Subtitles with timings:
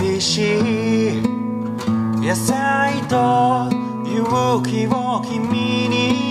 [0.00, 1.22] 美味しい
[2.20, 3.68] 野菜と
[4.06, 6.28] 勇気を君に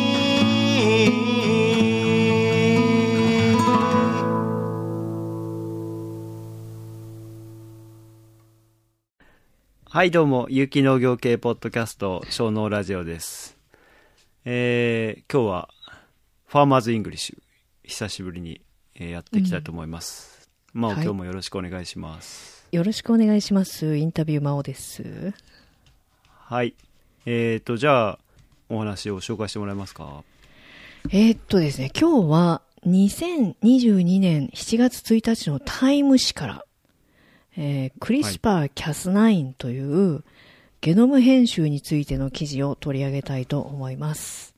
[9.89, 13.57] はい、どうも、有機農業系ポッドキャスト、小農ラジオです。
[14.45, 15.69] えー、今日は、
[16.45, 17.41] Farmers English、
[17.83, 18.61] 久しぶりに、
[18.95, 20.49] えーやっていきたいと思います。
[20.71, 22.56] まあ、はい今日もよろしくお願いします。
[22.71, 23.95] よろしくお願いします。
[23.95, 25.33] インタビュー真央です。
[26.27, 26.75] はい。
[27.25, 28.19] えーと、じゃあ、
[28.69, 30.23] お話を紹介してもらえますか？
[31.09, 36.65] えーっとですね、今日は2022年7月1日のタイム誌から、
[37.55, 40.23] えークリスパー Cas9 という
[40.81, 44.53] ゲノム編集についての記事を取り上げたいと思います。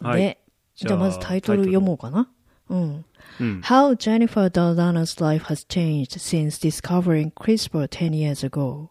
[0.00, 0.38] はいで、
[0.74, 2.28] じゃあまずタイトル読もうかな。
[2.68, 3.04] うん。
[3.40, 3.60] うん。
[3.62, 8.88] How Jennifer Daldana's life has changed since discovering CRISPR 10 years ago、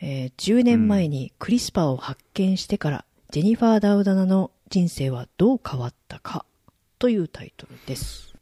[0.00, 6.44] えー10年前にクリスパーを発見してから、ジェニファー・ダウダナの人生はどう変わったか
[6.98, 8.34] というタイトルです。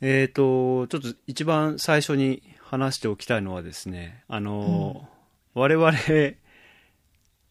[0.00, 5.08] えーと、ちょっと一番最初に話しておきたいのはですね、あの、
[5.54, 5.92] 我々、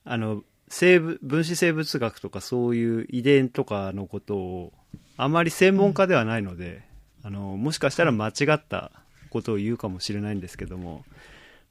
[0.06, 4.73] あの、生物、分子生物学とかそういう遺伝とかのことを、
[5.22, 6.81] あまり専門家ではないので、
[7.23, 8.89] あの、もしかしたら間違った
[9.30, 11.03] ことを言うかもしれないんですけども、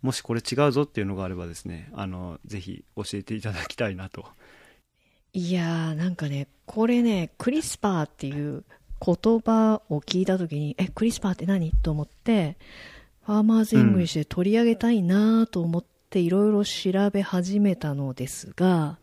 [0.02, 4.26] もしこれ違うぞっていうのがあればですね、あの、ぜひ教えていただきたいなと。
[5.32, 8.64] いやー、なんかね、これね、クリスパーっていう
[9.00, 11.72] 言葉を聞いたときに、え、クリスパーって何？
[11.72, 12.58] と思って、
[13.24, 18.98] Farmers English で取り上げたいなと思っていろいろ調べ始めたのですが、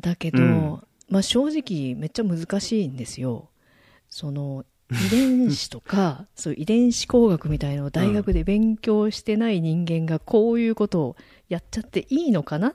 [0.00, 3.48] だけど、うんまあ正直めっちゃ難しいんですよ。
[4.08, 11.16] その、遺伝子とか、 そう遺伝子工学みたいのを大学で勉強してない人間がこういうことを
[11.48, 12.74] やっちゃっていいのかなっ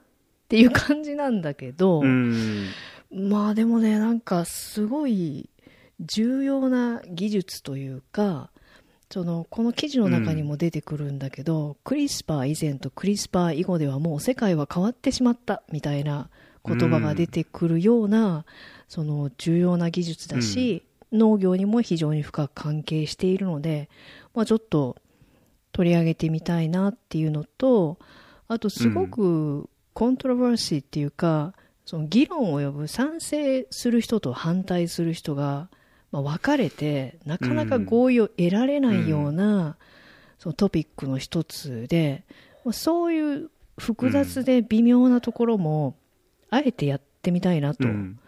[0.50, 2.68] ていう感じなんだけど、うん。
[3.12, 5.50] まあでもね、なんかすごい
[6.00, 8.52] 重要な技術というか、
[9.10, 16.30] その、この記事の中にも出てくるんだけど、クリスパー以前とクリスパー以後ではもう世界は変わってしまったみたいな
[16.66, 18.46] 言葉が出てくるような、
[18.88, 23.90] その重要な技術だし、農業にも非常に深く関係しているので、
[24.34, 24.98] まあちょっと
[25.72, 27.98] 取り上げてみたいなっていうのと、
[28.48, 31.54] あとすごくコントロバーシーっていうか、
[31.86, 35.70] その議論を呼ぶ賛成する人と反対する人が、
[36.12, 39.78] まあ、分かれてなかなか合意を得られないような、
[40.40, 42.24] そのトピックの一つで、
[42.64, 45.96] まあそういう複雑で微妙なところも、
[46.52, 48.20] あえてやってみたいなとうん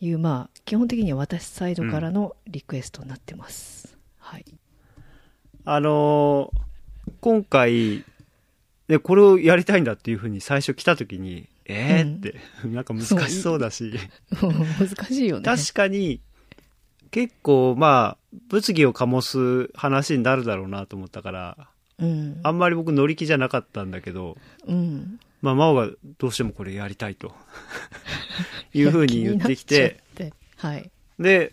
[0.00, 3.98] いう、まあ基本的には私サイドからのリクエストになってます。
[4.18, 4.44] はい。
[5.66, 6.64] あのー
[7.20, 8.04] 今回、
[8.88, 12.36] で、これをやりたいんだっていうふうに最初来た時に、えーって、
[12.68, 13.92] なんか難しそうだし、
[14.78, 15.44] 難しいよね。
[15.44, 16.20] 確かに、
[17.10, 21.68] 結構まあ、物議を醸す話になるだろうなと思ったから、
[21.98, 22.40] うん。
[22.42, 24.36] あんまり僕乗り気じゃなかったんだけど、
[24.66, 25.20] うん。
[25.44, 27.34] まあ、真央がどうしてもこれやりたいと、
[28.72, 30.32] いうふうに言ってきて、て。
[30.56, 30.90] はい。
[31.18, 31.52] で、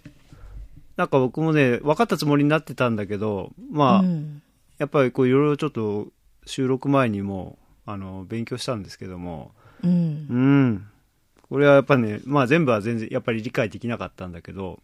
[0.96, 4.41] なんか僕もね、分かったつもりになってたんだけど、まあ、うん
[4.78, 6.07] やっぱりこういろいろちょっと
[6.47, 9.51] 収録前にも、あの、勉強したんですけども、
[9.84, 10.88] うんうん。
[11.50, 14.81] これはやっぱね、まあ全部は全然やっぱり理解できなかったんだけど、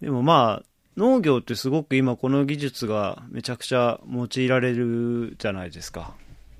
[0.00, 6.14] でもまあ、農業ってすごく今この技術がめちゃくちゃ用いられるじゃないですか。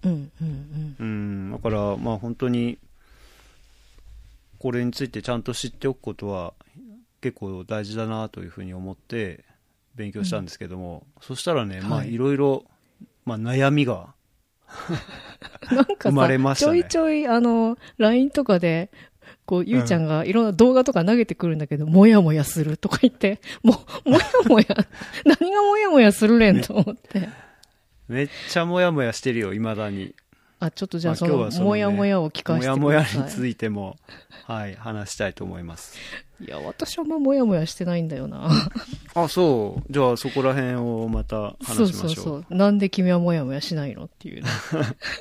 [0.04, 1.52] うんうんうん。
[1.52, 2.78] だからまあ本当に、
[4.58, 6.52] これについてちゃんと知っておくことは
[7.20, 9.44] 結構大事だなというふうに思って
[9.94, 12.64] 勉強したんですけども、そしたらね、まあはいいろいろ、
[13.24, 14.14] まあ悩みが、
[15.70, 15.76] うん。
[15.76, 18.90] なんか生まれさ、ましたねちょいちょい、あの、LINE とかで、
[19.44, 24.66] こう、ゆうちゃんがいろんな動画とか投げてくるんだけど、もやもやするとか言って、もう、もやもや、
[25.24, 27.28] 何がもやもやするれんと思って。
[28.08, 30.14] めっちゃモヤモヤしてるよ、未だに。
[30.60, 33.22] あ、ちょっとじゃあ、まあその、今日はそのねもやもやを聞かせてもやもやください。
[33.22, 33.96] についても、
[34.44, 35.96] はい、話したいと思います。
[36.40, 38.50] いや、私はあんまもやもやしてないんだよな。
[39.14, 39.92] あ、そう。
[39.92, 42.08] じゃあそこら辺をまたそう話しましょう。
[42.08, 42.54] そうそう。
[42.54, 44.48] なんで君はもやもやしないのっていうね。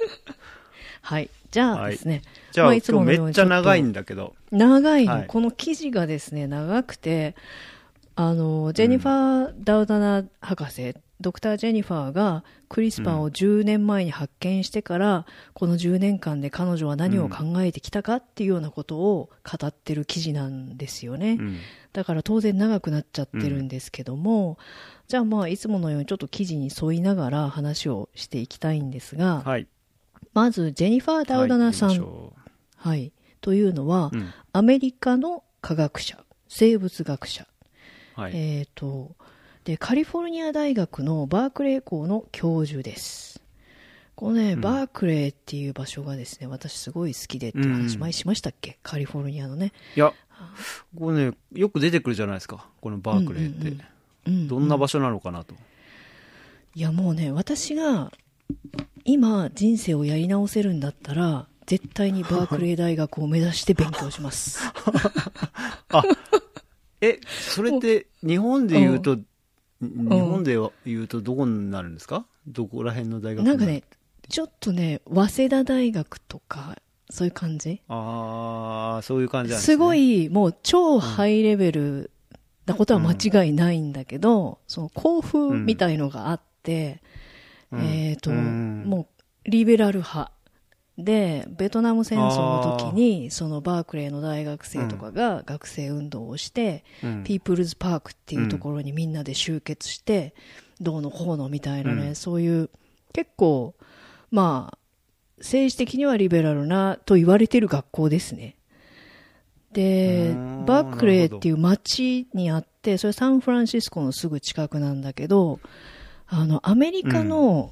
[1.01, 1.29] はい。
[1.51, 2.21] じゃあですね。
[2.51, 4.35] じゃあ、まあいつもめっちゃ長いんだけど。
[4.51, 7.35] 長いの、はいこの記事がですね、長くて、
[8.15, 21.37] あの、ジェニファー・ダウダナ博士っドクター・ジェニファーがクリスパーを10年前に発見してから、この10年間で彼女は何を考えてきたかっていうようなことを語ってる記事なんですよね。
[21.39, 21.57] うん。
[21.93, 24.57] だから当然長くなっちゃってるんですけども、
[25.07, 29.67] じゃあまあいつものようにちょっと記事に沿いながら話をしていきたいんですが、はい。
[30.33, 31.99] まずジェニファー・ダウダナさん、はい
[32.77, 33.11] はい。
[33.41, 34.11] というのは、
[34.53, 37.47] アメリカの科学者、生物学者、
[38.15, 38.31] はい。
[38.35, 39.15] えっ、と、
[39.67, 43.41] で、カリフォルニア大学のバークレー校の教授です。
[44.15, 49.73] このね、うんバークレーっていう場所がですね、私すごい好きでっていう話うん前しましたっけ、カリフォルニアのね。
[49.97, 50.13] いや、
[50.97, 52.65] これね、よく出てくるじゃないですか。
[52.79, 53.67] このバークレーって。
[53.67, 53.81] うんうん
[54.27, 55.55] うんどんな場所なのかなと。
[56.75, 58.11] いやもうね、私が
[59.03, 64.59] 今人生をやり直せるんだったら、絶対にバークレー大学を目指して勉強します。
[65.91, 66.03] あ、
[67.01, 69.17] え、それって日本で言うと、
[69.81, 72.25] 日本で言うとどこになるんですか？
[72.47, 73.83] どこら辺の大学なんかね、
[74.29, 76.75] ちょっとね、早稲田大学とか、
[77.09, 77.81] そういう感じ？
[77.87, 79.77] ああ、そういう感じなんですすね。
[79.77, 82.11] ごい、もう超ハイレベル
[82.65, 83.13] なことは間
[83.43, 87.01] 違いないんだけど、その校風みたいのがあって、
[87.71, 87.81] うん。
[87.81, 88.83] えっ、と、うん。
[88.87, 89.07] も
[89.45, 90.31] うリベラル派。
[90.97, 97.23] で、ベトナム戦争の時に、そのバークレーの大学生とかが学生運動をして、うん。
[97.23, 100.33] ピープルズパークっていうところにみんなで集結して、
[100.81, 102.15] どうのこうのみたいなね、うん。
[102.15, 102.69] そういう、
[103.13, 103.75] 結構、
[104.31, 104.77] まあ、
[105.37, 108.55] 政治的にはリベラルなと言われてる学校ですね。
[109.73, 110.33] で
[110.65, 115.59] バークレーっていう街にあって、それサンフランシスコのすぐ近くなんだけど、
[116.25, 117.71] あの、アメリカの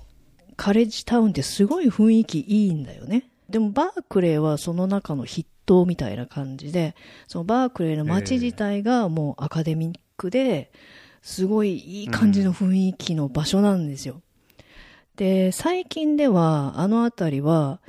[0.58, 3.30] カレッジタウンってすごい雰囲気いいんだよね。
[3.50, 6.96] でもバークレーはその中の筆頭みたいな感じで、
[7.28, 10.72] そのバークレーの街自体がもうアカデミックで、
[11.22, 14.22] すごいいい感じの雰囲気の場所なんですよ。
[15.16, 17.80] で、最近では、あの辺りは、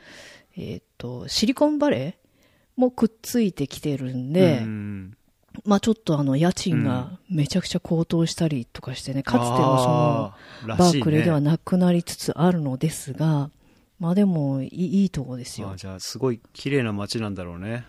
[0.57, 5.17] えっ、と、シリコンバレーもくっついてきてるんで、うん
[5.65, 13.51] まあちょっとあの家賃がめちゃくちゃ高騰したりとかしてね、かつてのそのバークレーではなくなりつつあるのですが、
[13.99, 15.77] まあでもいいいいとこですよあ。
[15.77, 17.85] じゃあ、すごい綺麗な街なんだろうね。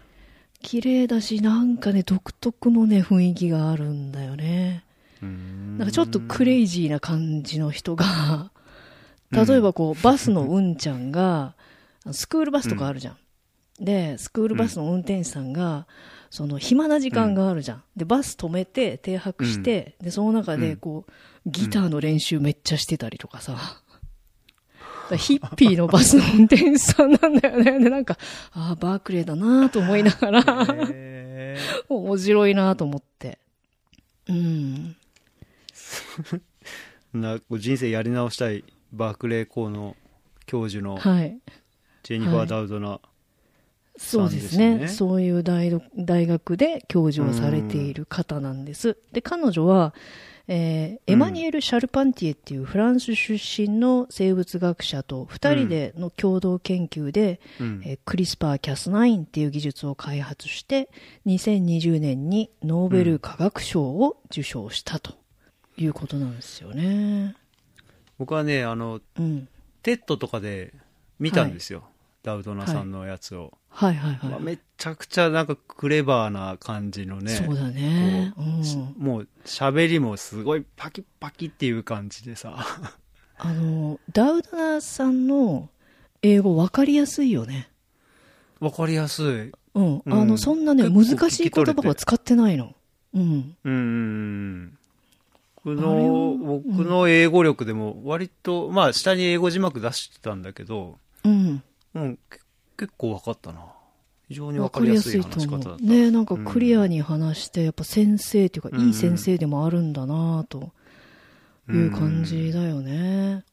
[0.61, 4.83] 綺麗だし、なんかね、独特のね、雰囲気があるんだよね。
[5.21, 5.27] な
[5.79, 8.51] なんかちょっとクレイジーな感じの人が、
[9.31, 11.55] 例えばこう、バスのうんちゃんが、
[12.11, 13.83] スクールバスとかあるじゃん。
[13.83, 15.87] で、スクールバスの運転手さんが、
[16.29, 17.83] その暇な時間があるじゃん。
[17.95, 21.11] で、バス止めて停泊して、で、その中でこう、
[21.45, 23.57] ギターの練習めっちゃしてたりとかさ。
[25.15, 27.79] ヒッピーのバスの運転手さんなんだよね。
[27.79, 28.17] で、なんか、
[28.51, 31.57] ああ、バークレーだなと思いながら、へ
[31.87, 33.39] 面白いなと思って。
[34.27, 34.35] うん。
[34.35, 34.93] ー
[37.13, 39.95] なこう人生やり直したいバークレー校の
[40.45, 41.39] 教授のはい。
[42.03, 43.16] ジェニファー・はいダウドナ、そうです
[43.97, 44.29] さんね。
[44.29, 48.97] ですねそういう大学大学で教授をされている方なんです。
[49.11, 49.93] で、彼女は、
[50.49, 60.89] えーエマニュエル・シャルパンティエっていうフランス出身の生物学者と二人での共同研究で、うんえークリスパー・キャス9っていう技術を開発して、
[61.25, 65.15] 2020年にノーベル化学賞を受賞したと
[65.77, 67.35] いうことなんですよね。
[68.17, 69.47] 僕はねあのうん。
[69.83, 70.73] TED とかで
[71.19, 71.83] 見たんですよ、
[72.23, 74.29] ダウドナさんのやつを、はいはいはい。
[74.31, 78.33] まあめちゃくちゃなんかクレバーな感じのねそうだね。
[78.35, 79.03] こうん。
[79.03, 82.57] もう喋りもすごいパキパキっていう感じでさ
[83.39, 85.69] あの、ダウドナさんの
[86.21, 87.69] 英語分かりやすいよね。
[88.59, 90.01] わかりやすいうん。
[90.05, 92.75] うんあの、そんなね、難しい言葉は使ってないの。
[93.13, 93.21] うん。
[93.21, 94.77] うんうんうん
[95.65, 95.75] 僕
[96.87, 101.61] の英語力でも割とまあ下に英語字幕出してたんだけどうん。
[101.95, 102.39] うんけ
[102.77, 103.65] 結構分かったな
[104.27, 105.87] 非常に分分かりやすい話し方だったう。
[105.87, 110.73] ねなんかクリアに話して、やっぱ先生っていうか、うんいい先生でもあるんだなと
[111.69, 113.45] いう感じだよね。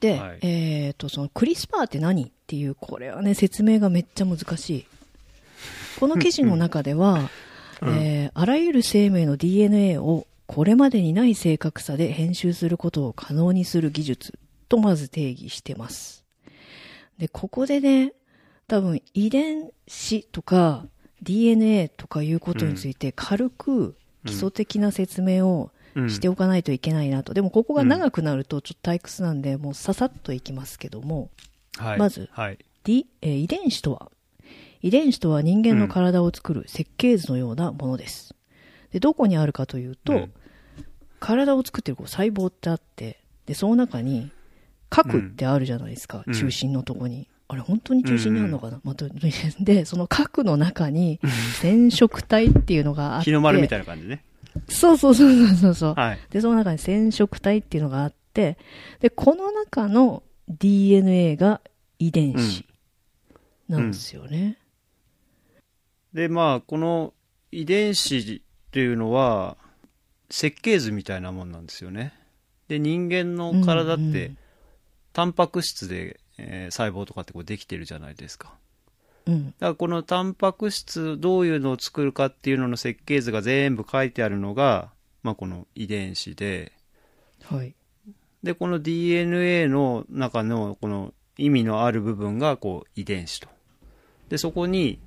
[0.00, 4.86] で、はいえっ、と、そのクリスパーって何っていう、これはね、説明がめっちゃ難しい。
[5.98, 7.30] この記事の中では、
[7.82, 14.38] うんえーあらゆる生命の DNA をこれまでにない正確さで編集することを可能にする技術
[14.68, 16.25] とまず定義してます。
[17.18, 18.12] で、ここでね、
[18.68, 20.86] 多分遺伝子とか
[21.22, 26.10] DNA とかいうことについて軽く基礎的な説明をうん。
[26.10, 27.32] しておかないといけないなと。
[27.32, 31.30] でもここが長くなるとちょっと退屈なんで、もうささっといきますけども、
[31.78, 31.98] はい。
[31.98, 32.58] まずはい。
[32.84, 34.10] D えー遺伝子とは？
[34.82, 38.34] 遺伝子とは人間の体を作る設計図のようなものです。
[38.92, 40.32] で、どこにあるかというと、うん。
[41.18, 44.30] 体を作ってるこう細胞ってあって、で、その中に
[45.04, 47.28] 核ってあるじゃないですか、うん中心のとこに。
[47.48, 49.06] あれ、本当に中心にあるのかな、また
[49.60, 51.20] で、その核の中に
[51.60, 53.26] 染色体っていうのがあって。
[53.26, 54.24] 日の丸みたいな感じね。
[54.68, 55.94] そうそうそうそうそうそう。
[55.94, 56.18] はい。
[56.30, 58.58] で、その中に染色体っていうのがあって、
[59.00, 61.60] で、この中の DNA が
[61.98, 62.66] 遺伝子
[63.68, 64.58] なんですよね。
[66.12, 67.12] で、まあ、この
[67.52, 69.56] 遺伝子っていうのは、
[70.30, 72.12] 設計図みたいなもんなんですよね。
[72.68, 74.38] で、人間の体っうんうてん、
[75.16, 78.52] タンパク質で、えー細胞とかってこうできてるじゃないですか。
[79.24, 79.46] うん。
[79.46, 84.90] だからこのタンパク質どういうのを作るかっていうのの設計図が全部書いてあるのが、
[85.22, 86.72] まあ、この遺伝子で、
[87.44, 87.74] はい。
[88.42, 93.48] で、この DNA の中のこの意味のある部分がこう遺伝子と。
[94.28, 95.00] で、そこに、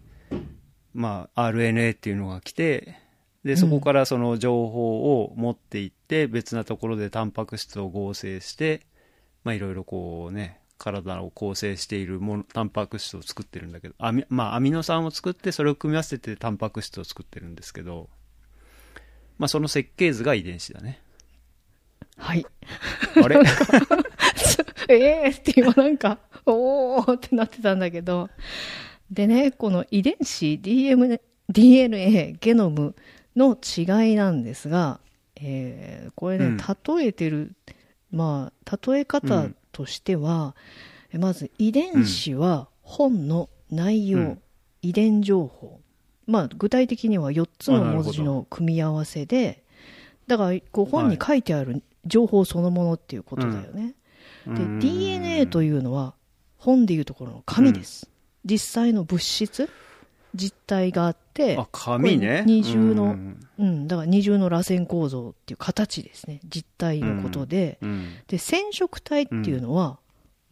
[0.96, 2.96] まあ、RNA っていうのが来て、
[3.44, 8.88] で、そこからその情報を持っていって、別なところでタンパク質を合成して、
[9.44, 18.10] まあ、いろいろこうね、体を構成しているもの、タンパク質を作ってるんだけど、アミまあ、アミノ酸を作って、それを組み合わせてタンパク質を作ってるんですけど、
[19.38, 21.02] まあ、その設計図が遺伝子だね。
[22.18, 22.46] はい。
[23.24, 23.40] あれ？
[24.90, 28.30] ええって今なんか、おーってなってたんだけど。
[29.12, 31.20] でね、この遺伝子、DM
[31.50, 32.96] DNA、ゲノム
[33.36, 35.00] の違いなんですが、
[35.36, 37.56] えーこれね、うん例えてる、
[38.12, 40.56] まあ、例え方としては、
[41.18, 44.42] まず遺伝子は本の内容、うん。
[44.82, 45.80] 遺伝情報。
[46.26, 49.64] まあ、具体的には4つの文字の組み合わせで、
[50.28, 53.96] だから、こう本に書いてある情報そのものっていうことだよね。
[54.48, 56.14] で、DNA というのは、
[56.58, 58.10] 本でいうところの紙です。
[58.46, 59.70] 実際の物質、
[60.36, 62.44] 実体があって、あ、紙ね。
[62.46, 66.40] 二重のうんうん、だから二重の螺旋構造っていう形ですね。
[66.46, 68.14] 実体のことで、うん。
[68.28, 70.00] で、染色体っていうのは、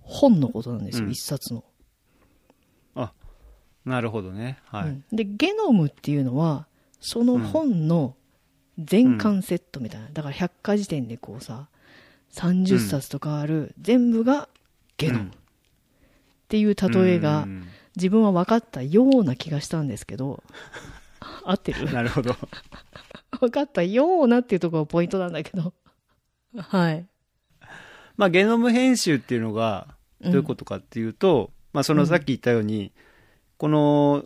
[0.02, 1.64] 本のことなんですよ、うん一冊の、
[2.96, 3.12] あ、
[3.86, 4.58] なるほどね。
[4.66, 4.90] はい。
[4.90, 6.68] うんで、ゲノムっていうのは、
[7.00, 8.16] その本の
[8.80, 10.10] 全巻セットみたいな。
[10.12, 11.68] だから百科事典でこうさ、
[12.34, 14.50] 30冊とかある、全部が
[14.98, 15.30] ゲノム。
[15.30, 15.34] っ
[16.48, 17.68] ていう例えが、うん
[17.98, 20.44] 自分は分かったような気がしたんですけど、
[21.44, 21.92] 合ってる？
[21.92, 22.36] なるほど。
[23.42, 25.74] 分かったようなっていうところがポイントなんだけど。
[26.56, 27.06] はい。
[28.16, 32.92] まあ、ゲノム編集っていうのが、どういうことかっていうと、まあ、そのさっき言ったように、
[33.58, 34.26] この、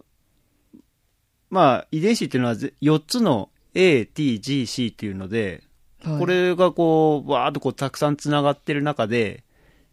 [1.49, 5.63] まあ、遺伝子っていうのはぜ4つの A, T, G, C っていうので、
[6.03, 9.43] はいこれがこう、わーっとこう、たくさん繋がってる中で、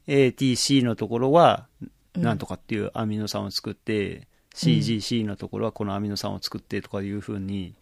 [0.06, 7.75] A, T, C のところは、うんなんとかっていうアミノ酸を作って、C, G, C のところはこのアミノ酸を作ってとかいうふうに、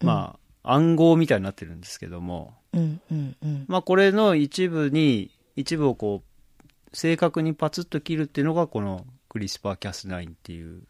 [0.00, 3.64] まあ、暗号みたいになってるんですけども、うんうんうん。
[3.68, 10.82] まあ、これの一部に、一部をこう、正確にパツッと切るっていうのが、このクリスパーキャス9っていう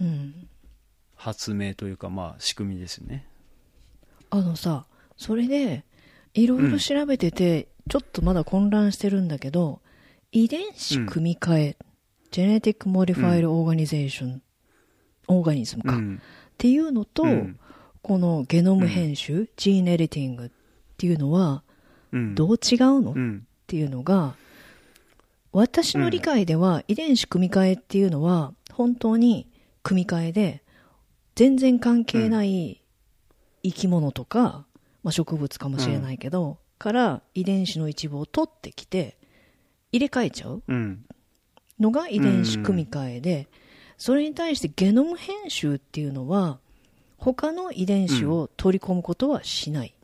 [0.00, 0.48] うん。
[1.14, 3.26] 発明というか、まあ、仕組みですね。
[4.30, 5.84] あのさ、それで、
[6.32, 9.80] いろいろ調べてて、ちょっとまだ混乱してるんだけど、
[10.32, 11.76] 遺伝子組み換え、
[12.30, 14.40] Genetic Modified Organization、
[15.28, 16.22] オーガニズムか、っうん。
[16.58, 17.58] ていうのと、うん
[18.02, 20.50] このゲノム編集、ジーンエディティングっ
[20.96, 21.62] ていうのは、
[22.12, 22.34] うん。
[22.34, 23.46] どう違うの、っうん。
[23.66, 24.34] ていうのが、
[25.52, 29.46] 私の理解では、遺伝子組み換えっていうのは、本当に
[29.82, 30.62] 組み換えで、
[31.34, 32.80] 全然関係ない
[33.62, 34.64] 生き物とか、
[35.02, 39.18] まあ、植物かもしれないけど、から遺伝子の一部を取ってきて、
[39.92, 41.04] 入れ替えちゃううん。
[41.80, 43.48] のが遺伝子組み換えで、
[43.96, 46.58] それに対してゲノム編集っていうのは、
[47.16, 49.94] 他の遺伝子を取り込むことはしない。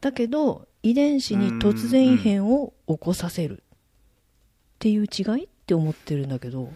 [0.00, 3.62] だけど、遺伝子に突然異変を起こさせる。
[4.76, 6.70] っていう違いって思ってるんだけど、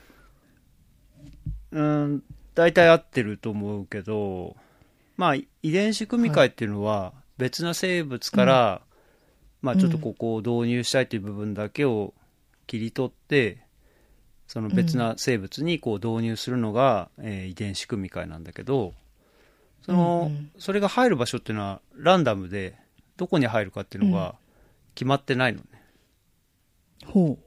[1.72, 2.22] うん、
[2.54, 4.56] 大体合ってると思うけど、
[5.16, 8.82] まあ、遺伝子組み換えっていうのは、別な生物から、
[9.62, 12.14] まあ、ちょっとここを導入したいという部分だけを
[12.66, 13.62] 切り取って、
[14.50, 18.94] その別な生物にこう導入するのが、えー遺伝子組み換えなんだけど、
[19.86, 22.76] その、うんうんそれが入る場所っていうのはランダムで、
[23.16, 24.34] どこに入るかっていうのが
[24.96, 25.66] 決まってないのね。
[27.06, 27.38] ほ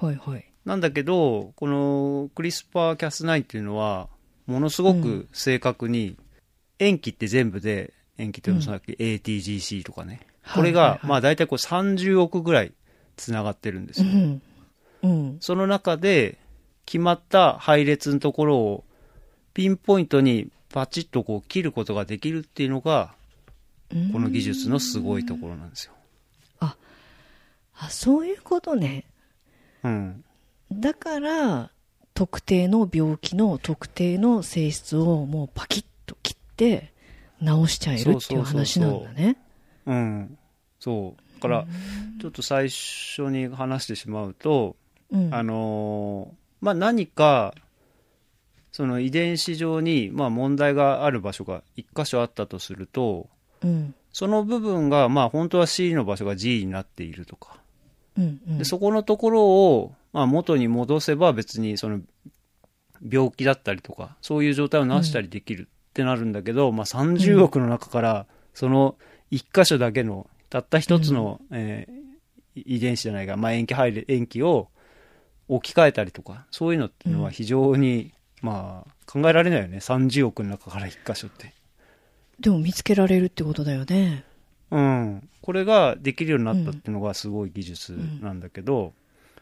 [0.00, 0.06] う。
[0.06, 0.52] はいはい。
[0.64, 4.08] なんだけど、このクリスパーキャス9っていうのは、
[4.46, 6.16] ものすごく正確に、
[6.78, 10.20] 塩基って全部で、塩基っていうのはさっき ATGC とかね。
[10.54, 12.72] これが、まあ大体こう30億ぐらい
[13.16, 14.08] 繋がってるんですよ。
[14.08, 14.42] うん。
[15.06, 15.36] うん。
[15.40, 16.38] その中で、
[16.84, 18.84] 決まった配列のところを、
[19.54, 23.14] ピンポイントにパチッとこう切ることができるっていうのが、
[23.92, 25.92] うんこの技術のすごいところなんですよ。
[27.78, 29.04] あ、そういうことね。
[29.84, 30.24] うん。
[30.72, 31.70] だから、
[32.14, 36.92] 特定の病気の特定の性質をもうパキッと切って
[37.40, 39.36] 治しちゃえるっていうそうそうそうそう話なんだね。
[39.86, 40.38] うん。
[40.80, 41.34] そう。
[41.34, 41.66] だから、
[42.20, 44.76] ちょっと最初に話してしまうと、
[45.10, 45.34] うん。
[45.34, 47.54] あのーまあ、何か、
[48.72, 53.28] その遺伝子上に、まあ、問題がある場所が一箇所あったとすると、
[53.62, 53.94] うん。
[54.12, 57.58] その部分が、まあ、本当は C の場所が G になっているとか、
[58.18, 58.40] うん。
[58.48, 62.00] うんでそこのところを、まあ、元に戻せば別にその
[63.06, 68.96] 病気だったりとかそういう状態を治したりできるってなるんだけど、まあ、30億の中からその
[69.30, 72.06] 1箇所だけのたった一つの、えー
[72.56, 74.68] 遺伝子じゃないか、まあ、塩基配列塩基を
[75.48, 78.12] 置き換えたりとかそういうのっていうのは非常に、
[78.42, 81.54] まあ考えられないよね30億の中から1箇所って。
[82.40, 84.24] でも見つけられるってことだよね。
[84.70, 88.92] うん、これができるようになったっていうのがすごい技術なんだけど、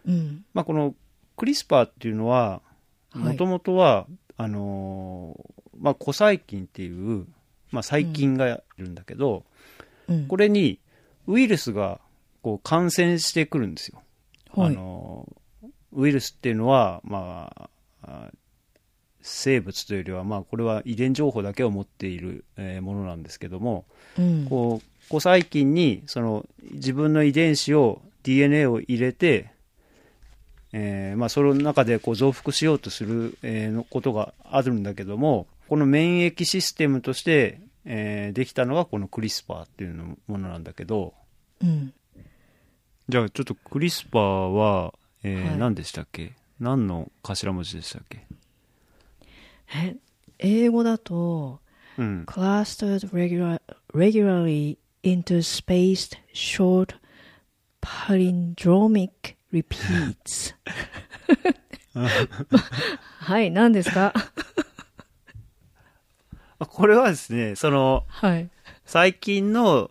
[0.06, 0.44] うん。
[0.52, 0.94] まあ、この
[1.36, 2.60] クリスパーっていうのは
[3.10, 4.06] はいもともとは、
[4.36, 7.26] あのーまあ、古細菌っていう、
[7.72, 9.44] まあ、細菌がいるんだけど、
[10.08, 10.26] うん。
[10.28, 10.78] これに
[11.26, 12.00] ウイルスが
[12.42, 14.02] こう感染してくるんですよ。
[14.56, 14.74] あはい。
[14.74, 15.43] のー
[15.94, 17.70] ウイルスっていうのは、まあ、
[18.02, 18.30] あ
[19.26, 23.86] 生物というよりは、まあ、これは遺伝情報だけを持っている、えーものなんですけども、
[24.18, 24.46] うん。
[24.46, 29.50] こう古細菌にその自分の遺伝子を DNA を入れて、
[30.72, 41.14] えーまあ、その中でこう増幅しようとする、えーのことがあるんだけどもこの免疫システムとして、えーできたのがこのクリスパーっていうのものなんだけど
[41.62, 41.94] うん。
[43.08, 44.22] じゃあちょっとクリスパー
[44.52, 48.26] は、えーはい何でしたっけ何の頭文字でしたっけ
[49.74, 49.96] え、
[50.38, 51.60] 英語だと、
[51.98, 53.60] うん clustered regular,
[53.92, 56.94] regularly interspaced short
[57.80, 60.54] palindromic repeats
[63.20, 64.12] はい、何ですか
[66.58, 68.50] あこれはですねそのはい。
[68.84, 69.90] 最近の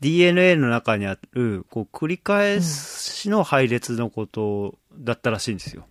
[0.00, 5.86] DNA の中にあるこう繰り返しの配列のことだったらしいんですよ。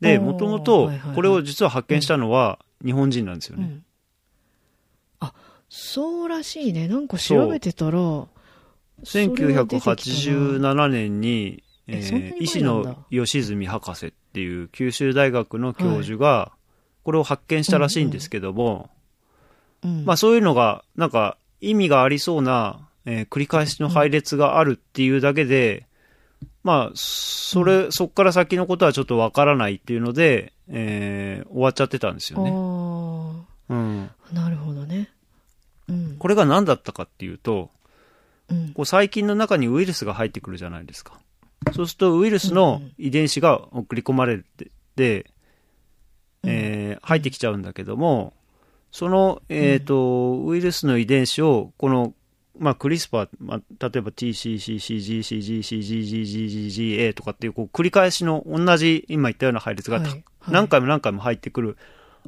[0.00, 3.64] で、おーもともとこれを実は発見したのは日本人なんですよね。
[3.64, 3.84] うん。
[5.20, 5.34] あ、
[5.68, 6.86] そうらしいね。
[6.86, 7.98] なんか調べてたら、
[9.02, 9.94] それが出てきたな
[10.74, 16.52] 1987年に、えー医師の吉住博士っていう九州大学の教授が
[17.02, 18.90] これを発見したらしいんですけども、
[19.82, 20.04] うん。
[20.04, 21.36] まあそういうのが、なんか
[21.68, 25.86] 意味がありそうな、えー繰り返しの配列があるっていうだけで、
[26.62, 32.50] まあ、それ、そっから先のことはちょっとわからないっていうので、えー終わっちゃってたんですよね。
[33.68, 34.10] うん。
[34.32, 35.10] なるほどね。
[35.88, 36.16] うん。
[36.18, 37.70] これが何だったかっていうと、
[38.48, 38.68] うん。
[38.74, 41.18] こう細菌の中にウイルスが入ってくるじゃないですか。
[41.74, 45.30] そうするとウイルスの遺伝子が送り込まれて、で、
[46.44, 48.32] えー入ってきちゃうんだけども、
[48.94, 52.14] その、えっ、と、ウイルスの遺伝子を、この、
[52.56, 60.24] まあ、クリスパー、まあ、例えば TCCCGCGGGGGA とかっていう、こう、繰り返しの同じ、今言ったような配列がた、はいはい。
[60.52, 61.76] 何回も何回も入ってくる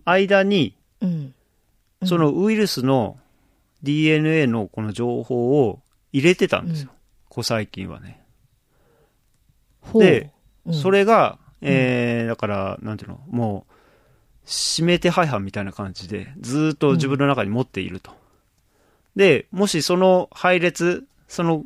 [0.05, 1.35] 間に、うん。
[2.01, 2.09] うん。
[2.09, 3.17] そのウイルスの
[3.85, 5.79] DNA のこの情報を
[6.13, 6.91] 入れてたんですよ。
[7.31, 8.25] 古細菌はね。
[9.83, 10.03] ほう。
[10.03, 10.33] で、
[10.65, 10.75] うん。
[10.75, 13.73] それが、えー、だから、なんていうの、もう、
[14.47, 18.13] 指名手配犯みたいな感じで、ずーっと自分の中に持っていると。
[19.17, 21.65] で、もしその配列、その、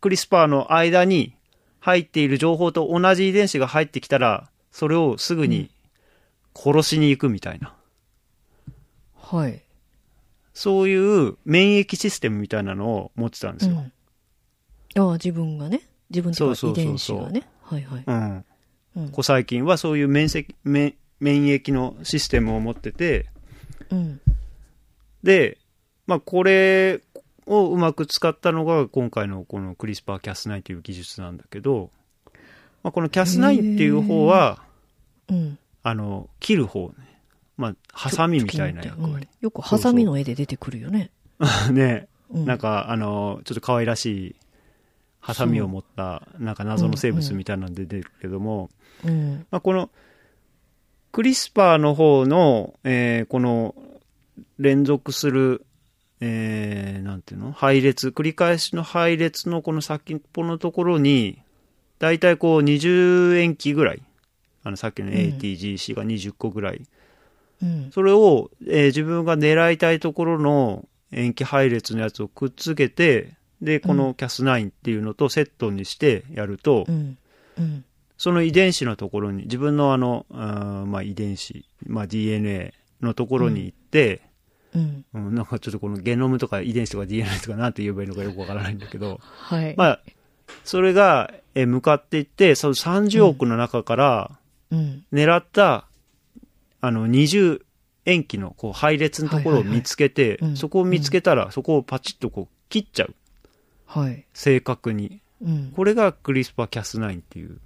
[0.00, 1.34] クリスパーの間に
[1.80, 5.70] 入っている情報と同じ遺伝子が入ってきたら、それをすぐに
[6.54, 7.74] 殺しに行くみたいな。
[9.14, 9.62] はい。
[10.52, 13.76] そういう免疫システムみたいなのを持ってたんですよ。
[14.96, 15.02] うん。
[15.02, 15.82] ああ、自分がね。
[16.10, 17.42] 自分と遺そうそうそう伝子がね。
[17.62, 18.04] はいはい。
[18.06, 18.44] うん。
[18.96, 19.06] うん。
[19.10, 20.94] 古細菌はそういう免疫免
[21.24, 23.24] 免疫のシステムを持ってて、
[23.90, 24.20] うん。
[25.22, 25.56] で、
[26.06, 27.00] まあ、これ
[27.46, 31.90] をうまく使ったのが今回のこのクリスパー・キャス9という技術なんだけど、
[32.82, 34.62] まあ、このキャス9っていう方は、
[35.30, 35.58] うん。
[35.82, 36.94] あの、切る方ね。
[37.56, 39.14] まあ、ハサミみたいな役割。
[39.14, 41.10] うんよくハサミの絵で出てくるよね。
[41.72, 44.36] ね、うんなんか、あの、ちょっと可愛らしい、
[45.20, 48.68] ハサミを持った、なんか謎の生物みたいなので出てるけども、
[49.06, 49.46] うん。
[49.50, 49.88] まあ、この、
[51.14, 53.76] クリスパーの方の、えーこの、
[54.58, 55.64] 連続する、
[56.20, 57.52] えーなんていうの？
[57.52, 61.38] 配列、繰り返しの配列のこの先っぽのところに、
[62.00, 64.02] だいたいこう20塩基ぐらい、
[64.64, 66.82] あのさっきのん ATGC が20個ぐらい
[67.62, 67.92] うん。
[67.92, 77.18] それを、えー自分が狙いたいところの塩基配列のやつをくっつけて、で、この Cas9 っていうのとセットにしてやると、うん。
[77.56, 77.84] うん。
[78.24, 84.22] その遺伝子のところに、自分のあの、あーまあ遺伝子、まあ DNA のところに行って、
[84.74, 85.04] うん。
[85.12, 89.74] うん、なんかちょっとこのゲノムとか遺伝子とか DNA とかなんて言えばいいのかよくわからないんだけど、はい。
[89.76, 90.00] まあ、
[90.64, 94.30] それが、えー向かっていって、その30億の中から
[94.70, 95.04] うん。
[95.12, 95.86] 狙った、
[96.80, 97.60] あの、20
[98.06, 103.14] 塩基のこう配列のところを見つけてそこを見つけたら、そこをパチッとこう切っちゃう。
[103.84, 104.24] はい。
[104.32, 105.20] 正確に。
[105.42, 105.72] うん。
[105.76, 107.58] これがクリスパーキャス9っていう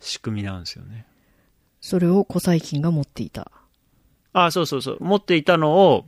[0.00, 1.06] 仕組みなんですよね。
[1.80, 3.50] それを古細菌が持っていた。
[4.32, 4.98] あそうそうそう。
[5.00, 6.06] 持っていたのを、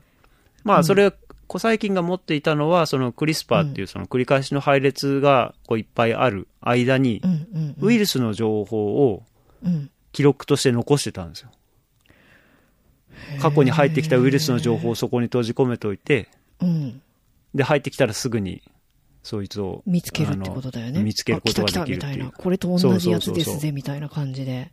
[0.65, 1.11] まあ、それ、
[1.49, 7.21] 古細菌が持っていたのは、そのクリスパーっていうその繰り返しの配列がこういっぱいある間に。
[7.81, 9.23] ウイルスの情報を
[9.65, 9.91] うん。
[10.13, 11.51] 記録として残してたんですよ。
[13.41, 16.29] 過去に入ってきたウイルスの情報をそこに閉じ込めておいて、
[16.61, 17.03] うん。
[17.55, 18.63] で、入ってきたらすぐに、
[19.23, 19.83] そいつを。
[19.87, 21.03] 見つけるってことだよね。
[21.03, 22.33] 見つけることができるっていうあ来た来たみたいな。。
[22.33, 24.73] これと同じやつですぜ、みたいな感じで。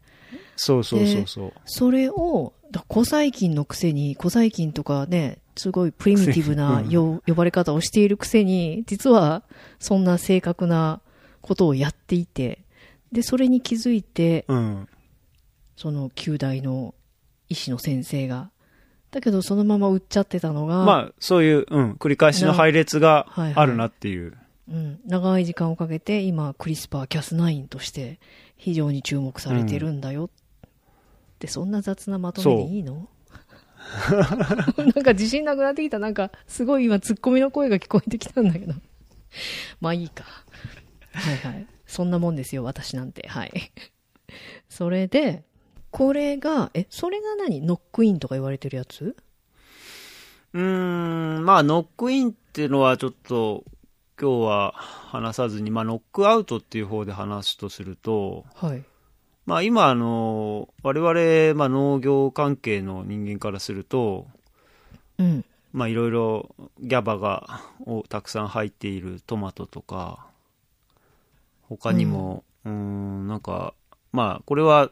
[0.56, 1.54] そうそうそうそう。
[1.66, 9.44] それを、だ古細菌のくせに、古細菌とかね、すごいプリミティブな うんよ呼ばれ方をしているくせに、実は
[9.80, 11.02] そんな正確な
[11.42, 12.66] ことをやっていて、
[13.12, 14.88] で、それに気づいて、うん。
[15.76, 16.94] その旧大の
[17.48, 18.52] 医師の先生が。
[19.12, 23.54] だけどそのまま売っちゃってたのが、まあ、そういう、うん、繰り返しの配列がはいはい。
[23.56, 24.38] あるなっていう。
[24.70, 28.20] うん、長い時間をかけて今クリスパーキャス9として
[28.56, 30.30] 非常に注目されてるんだよ、っ
[31.40, 33.10] てそんな雑なまとめでいいの？
[34.78, 35.98] なんか自信なくなってきた。
[35.98, 38.74] なんかすごい今ツッコミの声が聞こえてきたんだけど。
[39.82, 40.26] まあいいか。
[41.14, 41.66] はいはい。
[41.88, 43.28] そんなもんですよ私なんて。
[43.28, 43.72] はい。
[44.70, 45.44] それで
[45.92, 47.62] これがえそれが何？
[47.62, 49.16] ノックインとか言われてるやつ？
[50.54, 53.64] うーん、まあ、ノックインっていうのはちょっと、
[54.20, 58.84] 今日は話さずに、まあ、ノックアウトっていう方で話すとすると、はい。
[59.46, 64.26] まあ、今、あの、我々、まあ、農業関係の人間からすると、
[65.20, 65.46] うん。
[65.72, 70.26] まあ、いろいろギャバがをたくさん入っているトマトとか、
[71.62, 73.76] 他にも、うーん、なんか、
[74.12, 74.90] まあ、これは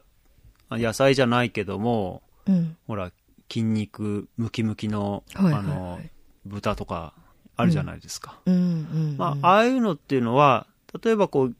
[0.71, 2.77] 野菜じゃないけども、うん。
[2.87, 3.11] ほら、
[3.49, 5.63] 筋肉ムキムキの、はいはいはい。
[5.63, 5.99] あの、
[6.45, 7.13] 豚とか
[7.55, 8.39] あるじゃないですか。
[8.45, 9.15] うん。
[9.17, 10.67] まあ、ああいうのっていうのは、
[11.03, 11.55] 例えばこう、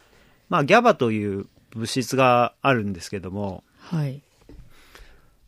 [0.49, 4.21] まあ、ギャバという物質があるんですけども、はい。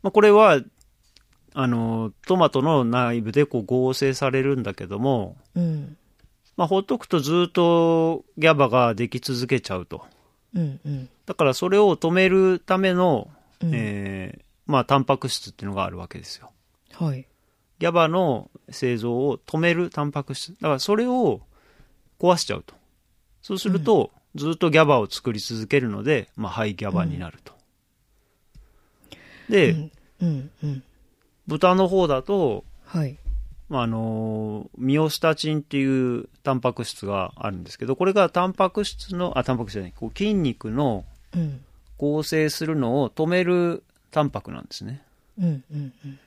[0.02, 0.62] まあ、これは、
[1.54, 5.98] あの、トマトの内部でこう合成されるんだけども、うん。
[6.56, 10.06] まあ、ほっとくとずっとギャバができ続けちゃうと。
[10.54, 11.10] うんうん。
[11.26, 13.30] だからそれを止めるための、
[13.62, 16.52] うんえーまあ、タンパク質っていうのがあるわけですよ。
[16.94, 17.26] はい
[17.80, 20.54] ギャバの製造を止めるタンパク質。
[20.56, 21.42] だからそれを
[22.20, 22.76] 壊しちゃうと。
[23.42, 27.54] そうすると、ずっとギャバを作り続けるので、まあ、ハイギャバになると。
[29.50, 29.92] で、うん
[30.22, 30.84] うんうん
[31.48, 33.18] 豚の方だと、はい
[33.70, 41.64] まあ、あのミオスタチンっていうタンパク質があるんですけど、これがタンパク質の、あ、タンパク質じゃない、こう筋肉のうん
[42.00, 45.04] 合成するのを止めるタンパクなんですね。
[45.38, 46.20] うんうんうん。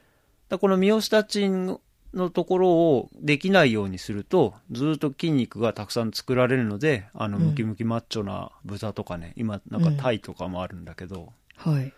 [0.49, 1.79] だこのミオスタチン
[2.15, 7.45] のところをできないようにすると、ずっと筋肉がたくさん作られるので、あの、うん。
[7.49, 11.93] ムキムキマッチョな豚とかね、今なんかタイとかもあるんだけど、はい。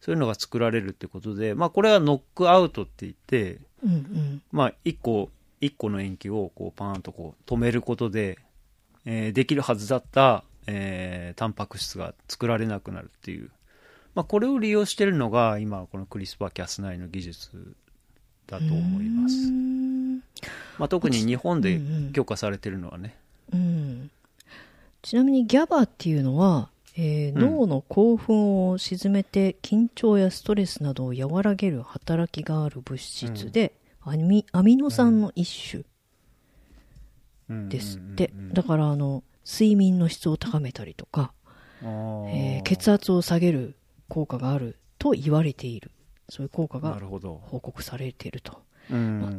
[0.00, 4.42] そういうのが作られるってことで、まあこれはノックアウトって言って、うんうん。
[4.52, 5.30] まあ一個、
[5.62, 8.38] 一個の塩基をこうパーンとこう止めることで、
[9.06, 13.50] えーできるはずだった、えータンパク質が作られなくなるっていう、
[14.14, 17.76] まあこれを利用してるのが今このクリスパーキャス9の技術
[18.46, 19.36] だと思います。
[20.78, 22.12] まあ、特に日本でうんうん。
[22.12, 23.16] 許可されてるのはね、
[23.52, 24.10] うん。
[25.02, 27.40] ちなみにギャバっていうのは、えーうん。
[27.40, 35.82] 脳の興奮を鎮めて緊張やストレスなどを和らげる働きがある物質で、アミアミノ酸の一
[37.48, 38.54] 種ですって、うんうんうんうん。
[38.54, 41.32] だからあの睡眠の質を高めたりとか、
[41.80, 43.76] えー血圧を下げる
[44.08, 45.92] 効果があると言われている。
[46.28, 48.60] そういう効果が報告されていると。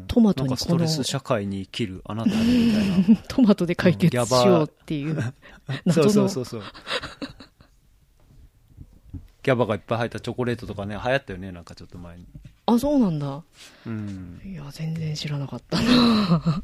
[0.07, 3.21] トマトにストレス社会に生きるあなたみたいな。
[3.27, 5.21] トマトで解決しようっていう
[5.91, 6.61] そうそうそうそう。
[9.43, 12.25] ギャバがいっぱい入ったチョコレートとかね流行ったよねなんかちょっと前に。
[12.65, 13.43] あそうなんだ。
[13.85, 14.41] うん。
[14.45, 16.63] いや全然知らなかったな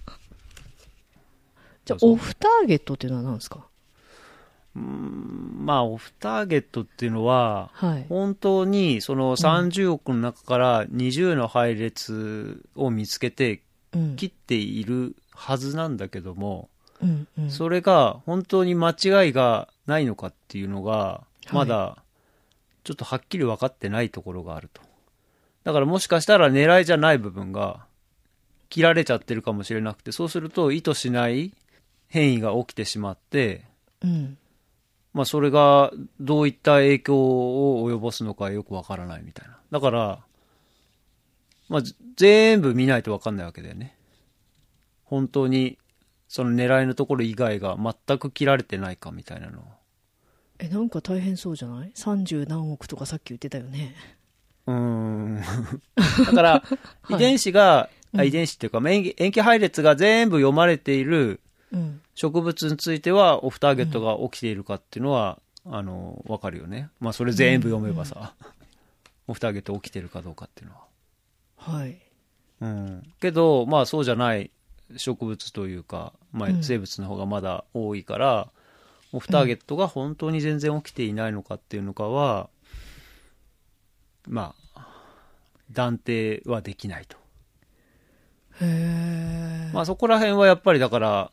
[1.86, 3.65] じゃあオフターゲットっていうのは何ですか？
[4.76, 8.06] うんまあ、オフターゲットっていうのは、はい。
[8.10, 13.62] 本当にその30億の中から20の配列を見つけて
[13.93, 14.15] うん。
[14.15, 16.69] 切っているはずなんだけども、
[17.04, 17.50] うんうん。
[17.52, 21.98] それが本当に間違いがないのかっていうのが、いまだ
[22.84, 24.82] ちょっとはっきり分かってないところがあると。
[25.63, 27.86] だからもしかしたら狙いじゃない部分が
[28.69, 31.54] 切られちゃってるかもしれなくて、そうすると意図しない
[32.13, 33.65] 変異が起きてしまって、
[34.04, 34.38] うん。
[35.13, 39.58] まあそれがどういった影響を及ぼすのかよくわからないみたいな。
[39.71, 40.19] だから、
[41.69, 43.97] まあぜ全部見ないとわかんないわけだよね。
[45.06, 45.80] 本当に
[46.28, 49.63] その狙いのところ以外が全く切られてないかみたいなのを
[50.60, 53.95] え、なんか大変そうじゃない ?30 何億とかさっき言ってたよね。
[54.67, 55.41] うーん。
[56.28, 56.63] だから、
[57.10, 61.39] 遺伝子が、うんあ遺伝子っていうか、まあ塩基配列が全部読まれているうん。
[62.15, 66.89] 植物については、オフターゲットが起きているかっていうのは、あの、わかるよね。
[66.99, 68.33] まあ、それ全部読めばさ、
[69.27, 70.81] オフターゲット起きてるかどうかっていうのは。
[71.57, 71.97] はい。
[72.62, 73.13] うん。
[73.19, 74.51] けど、まあ、そうじゃない
[74.97, 78.49] 植物というか、まあう、ん生物の方がまだ多いから、
[79.12, 82.49] オフターゲットが本当に全然起きていないのかっていうのかは、
[84.27, 84.88] まあ、
[85.71, 87.17] 断定はできないと。
[88.62, 89.71] へえ。
[89.73, 91.31] まあ、そこら辺はやっぱりだから、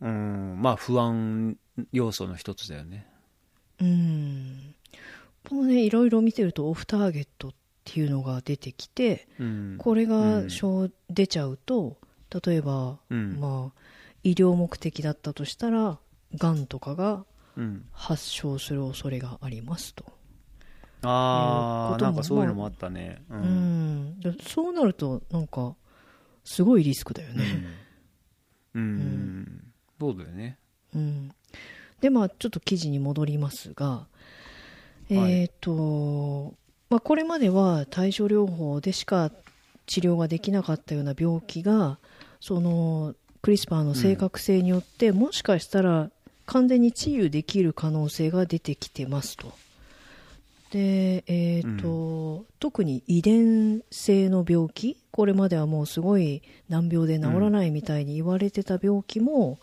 [0.00, 1.56] うん、まあ、不安
[1.92, 3.06] 要素の一つだよね。
[3.80, 4.74] うん。
[5.48, 9.76] このね、いろいろ見てるとオフターゲットっていうのが出てきて、うん。
[9.78, 10.42] これが
[11.10, 11.96] 出ちゃうと、
[12.44, 13.38] 例えば、うん。
[13.40, 13.80] まあ、
[14.22, 15.98] 医療目的だったとしたら、
[16.34, 17.24] がんとかが
[17.56, 17.84] うん。
[17.92, 20.04] 発症する恐れがありますと。
[21.02, 23.22] ああ、いうこともなんかそういうのもあったね。
[23.30, 23.34] う。
[23.34, 24.20] うんん。
[24.20, 25.74] でそうなると、なんか、
[26.44, 27.44] すごいリスクだよね。
[28.74, 28.82] うん。
[28.82, 29.67] うん。
[29.98, 30.58] そうだよね。
[30.94, 31.32] うん。
[32.00, 34.06] で、まあ、ちょっと記事に戻りますが、
[35.10, 36.54] えっ、と、
[36.90, 39.30] まあ、これまでは対症療法でしか
[39.86, 41.98] 治療ができなかったような病気が、
[42.40, 46.10] その、クリスパーの正確性によって、もしかしたら
[46.46, 49.52] 完全に治癒できる可能性が出てきてますと。
[50.70, 59.58] で、えっ、と、特に遺伝性の病気、これまではもうすごい難病で治らないみたいに言われてた病気も、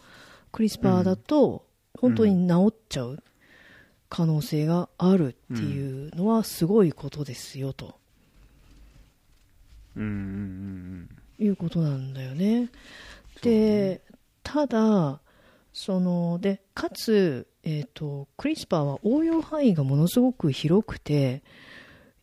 [0.56, 1.66] クリスパーだと
[2.00, 3.22] 本当に治っちゃう
[4.08, 8.00] 可能性があるっていうのはすごいことですよと。
[9.98, 12.70] うんうんうんいうことなんだよね。
[13.42, 14.00] で、
[14.44, 15.20] ただ、
[15.74, 21.44] その、で、かつ、えっ、と、クリスパーは応用範囲がものすごく広くて、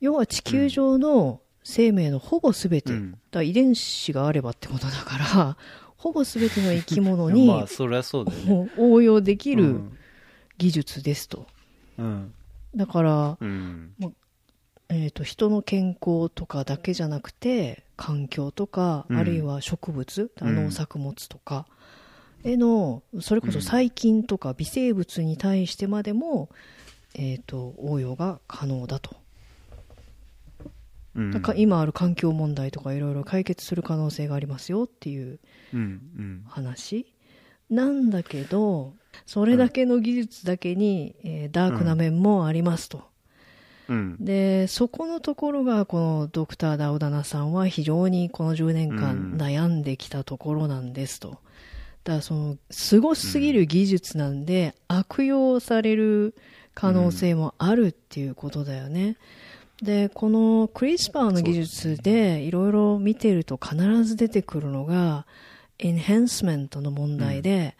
[0.00, 3.18] 要は地球上の生命のほぼ全て、うん。
[3.44, 5.56] 遺伝子があればってことだから、
[6.02, 7.34] ほぼ全ての生き物うん。
[7.34, 8.70] にまあ、そりゃそうだよね。
[8.76, 9.98] 応用できるうん
[10.58, 11.46] 技術ですと。
[11.98, 12.34] うん。
[12.76, 13.94] だから、うん。
[14.88, 21.66] えー、と人の健康とかだけじゃなくて環境とか、うんあるいは植物、農作物とか
[22.44, 26.50] へのそれこそ細菌とか微生物に対してまでも、
[27.14, 29.21] えー、と応用が可能だとうん。
[31.32, 35.38] だから今ある環境問題とかいろいろ解決する可能性がありますよっていう。
[36.48, 37.06] 話
[37.70, 38.94] なんだけど
[39.26, 43.04] それだけの技術だけに、えーダークな面もありますと。
[43.88, 44.16] うん。
[44.20, 51.38] でそこのところがこのドクター・ダウダナさんは非常にこの10年うん間悩んできたところなんですと。
[52.04, 56.34] だからそのすごすぎる技術なんで、悪用される
[56.74, 59.16] 可能性もあるっていうことだよね。
[59.82, 65.26] でこのクリスパーの技術でいろいろ見てると必ず出てくるのが
[65.78, 67.76] エンハンスメントの問題で、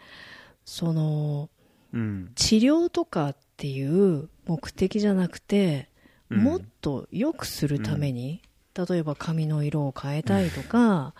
[0.65, 1.49] その
[1.93, 2.31] うん。
[2.35, 5.89] 治療とかっていう目的じゃなくて、
[6.29, 8.41] うんもっと良くするために、
[8.75, 11.13] 例えば髪の色を変えたいとか、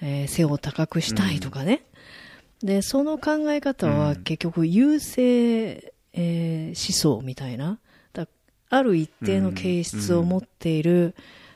[0.00, 1.82] えー背を高くしたいとかね。
[2.62, 7.80] で、その考え方はうん結局優勢、えー思想みたいな。
[8.70, 11.14] だある一定の形質を持っている、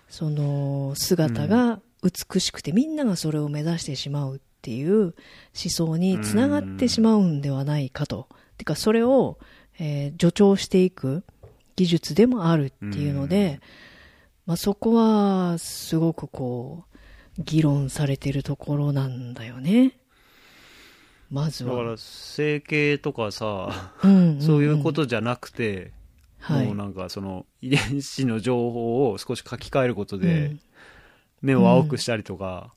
[0.09, 5.15] その姿が美しくてみんながそれを目指してしまうっていう思
[5.55, 8.29] 想につながってしまうんではないかと。
[8.59, 9.39] てか、それを、
[9.79, 11.25] えー助長していく
[11.77, 13.61] 技術でもあるっていうので、
[14.47, 16.85] まあ、そこはすごくこ
[17.39, 19.99] う、議論されてるところなんだよね。
[21.31, 21.77] まずは。
[21.77, 25.93] だから、整形とかさ、うんうんうんそういうことじゃなくて、
[26.43, 26.67] はい。
[26.67, 30.61] もうなんかその遺伝子の情報を少し書き換えることで、うん。
[31.41, 32.73] 目を青くしたりとか、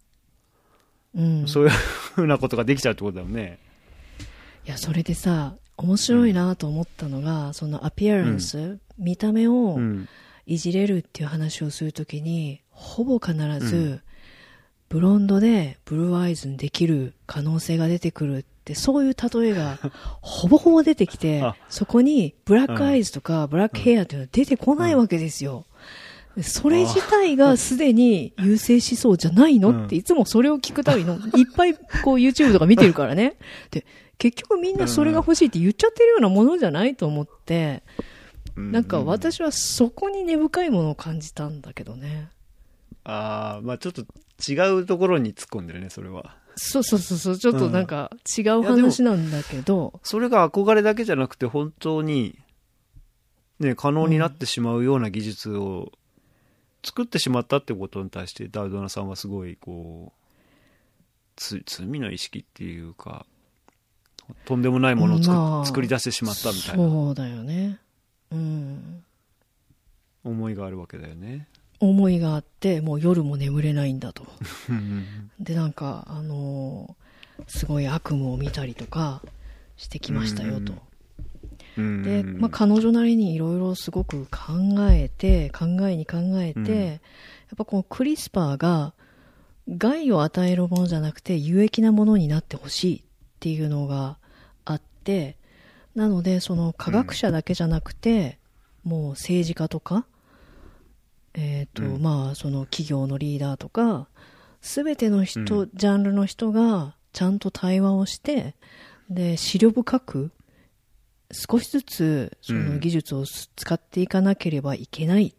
[1.15, 3.59] うん、そういうふうなことができちゃうってことだよね。
[4.65, 10.07] いや、それでさ、面白いなと思ったのが、そのアピアランス、見た目をうん。
[10.47, 14.01] いじれるっていう話をするときに、ほぼ必うず、
[14.89, 19.79] ブロンドでブルーアイズにできる可能性が出てくるって、そういう例えが
[20.19, 25.65] ほぼほぼ出てきてあ、そこにブラックアイズとかブラックヘアっていうのは出てこないわけですよ。
[26.35, 29.69] でそれ自体がすでに優勢思想じゃないの？
[29.69, 33.37] うんっていつもそれを聞くたびの、いっぱいこう YouTube とか見てるからね。
[33.71, 33.85] で、
[34.17, 37.83] 結局みんなそれが欲しいって言っちゃってるようなものじゃないと思って、
[38.57, 42.29] なんか私はそこに根深いものを感じたんだけどね。
[43.05, 44.01] ああ、まあちょっと
[44.45, 46.35] 違うところに突っ込んでるね、それは。
[46.55, 52.37] そうそうそうそう、ちょっとなんか違う話なんだけど、それが憧れだけじゃなくて、本当に、
[53.59, 55.91] ね、可能になってしまうような技術を
[56.83, 60.25] 作ってしまったってことに対して、ダウドナさんはすごい、こう、
[61.35, 63.25] つ罪の意識っていうか、
[64.45, 67.79] とんでもないものを作,、まあ作り出してしまったみたいなそうだよね。
[68.31, 69.03] うん。
[70.23, 71.47] 思いがあるわけだよね。
[71.89, 74.25] 思いがあって、もう夜も眠れないんだと。
[75.39, 77.05] で、なんか、あのー
[77.47, 79.21] すごい悪夢を見たりとか
[79.77, 80.73] してきましたよと。
[81.77, 84.53] うんで、まあ、彼女なりにいろいろすごく考
[84.89, 86.99] えて、考えに考えて、うん
[87.45, 88.93] やっぱこのクリスパーが
[89.69, 93.03] 害を与えるものじゃなくて有益なものになってほしいっ
[93.39, 94.17] ていうのが
[94.65, 95.37] あって、
[95.93, 98.39] なのでその科学者だけじゃなくて、
[98.83, 100.05] もう政治家とか、
[101.35, 102.01] えっ、と、うん。
[102.01, 104.07] まあその企業のリーダーとか、
[104.61, 108.55] すべての人、うジャンルの人がちゃんと対話をして、
[109.09, 110.31] で、思慮深く、
[111.31, 115.33] 少しずつその技術をす使っていかなければいけないっ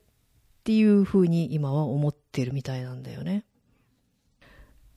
[0.64, 3.44] ていうふうに今は思ってるみたいなんだよね。
[4.42, 4.48] っ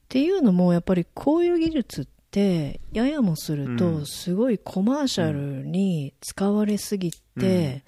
[0.09, 4.05] ていうのもやっぱりこういう技術ってややもするうとん。
[4.05, 7.81] すごいコマーシャルに使われすぎて、うん。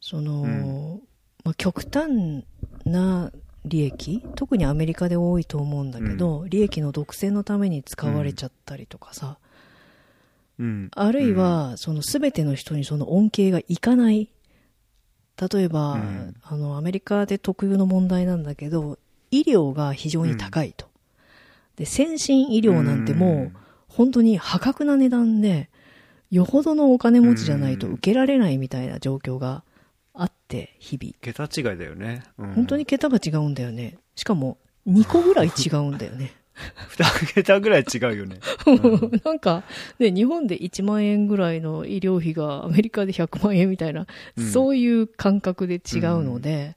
[0.00, 1.02] その、うん
[1.44, 2.44] まあ、極端
[2.84, 3.30] な
[3.64, 9.38] 利益特にアメリカで多いと思うんだけど、利益の独占のために使われちゃったりとかさ、
[10.58, 10.90] うん。
[10.94, 14.28] あるいは、その全ての人にその恩恵がいかない。
[15.52, 16.34] 例えば、うん。
[16.42, 18.98] あの、アメリカで特有の問題なんだけど、
[19.30, 20.86] 医療が非常に高いと。
[21.76, 25.70] で、先進医療なんてもう、本当に破格な値段で、
[26.30, 29.62] よほどのお金持ちじゃないと受けられないみたいな状況が
[30.14, 31.14] あって、日々。
[31.20, 32.22] 桁違いだよね。
[32.38, 33.98] うん本当に桁が違うんだよね。
[34.14, 36.32] しかも、2個ぐらい違うんだよね。
[36.88, 38.38] 二桁ぐらい違うよね。
[39.24, 39.64] なんか、
[39.98, 46.76] ね、日本で1万円ぐらいの医療費がアメリカで100万円みたいな、うんそういう感覚で違うので、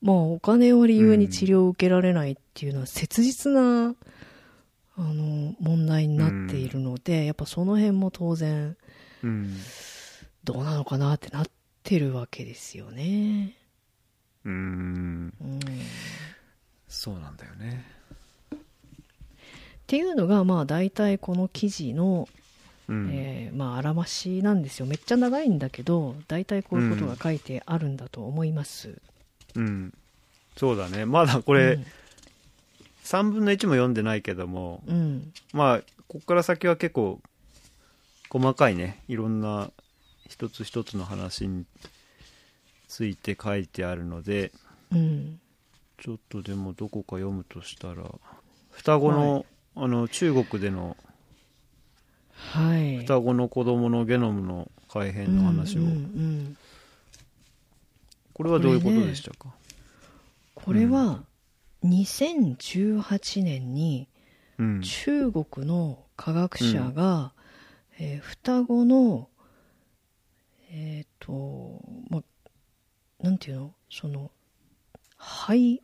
[0.00, 3.94] まあお金を理由に治療を受けられないっていうのは切実な、
[4.96, 8.76] あの、問題になっているので、やっぱその辺も当然、
[9.24, 9.56] うん。
[10.44, 11.50] どうなのかなってなって
[11.98, 13.54] るわけですよね。
[14.44, 15.32] うん。
[15.40, 15.58] うん。
[15.58, 15.60] っ
[16.88, 17.84] そうなんだよね。
[19.86, 22.28] ていうのが、まあ大体この記事の、
[22.88, 23.10] うん。
[23.12, 24.86] えーまあ、あらましなんですよ。
[24.86, 29.00] めっちゃ長いんだけど、大体こういうことが書いてあるんだと思います。
[29.54, 29.94] うん。
[30.56, 31.06] そうだね。
[31.06, 31.78] まだこれ、
[33.04, 35.32] 3分の1も読んでないけども、うん、うん。
[35.52, 37.20] まあ、ここから先は結構、
[38.28, 39.70] 細かいね、いろんな
[40.32, 41.66] 一つ一つの話に
[42.88, 44.50] ついて書いてあるので、
[44.90, 45.38] うん。
[46.00, 48.02] ちょっとでもどこか読むとしたら、
[48.70, 49.44] 双子の、
[49.76, 50.96] あの、中国での
[52.34, 52.98] はい。
[53.00, 56.56] 双子の子供のゲノムの改変の話を、うんうんうん
[58.32, 59.50] これはどういうことでしたか、
[60.54, 61.22] これは、
[61.84, 64.08] 2018年に
[64.58, 64.80] うん。
[64.80, 67.32] 中国の科学者が、
[67.98, 69.28] えー双子の、
[70.74, 72.22] えっ、と、ま、
[73.20, 73.74] なんていうの？
[73.90, 74.30] その、
[75.18, 75.82] 肺、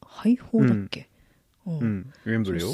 [0.00, 1.08] 肺胞だっけ、
[1.66, 1.78] うん。
[1.78, 2.12] うん。
[2.26, 2.68] エンブリオ？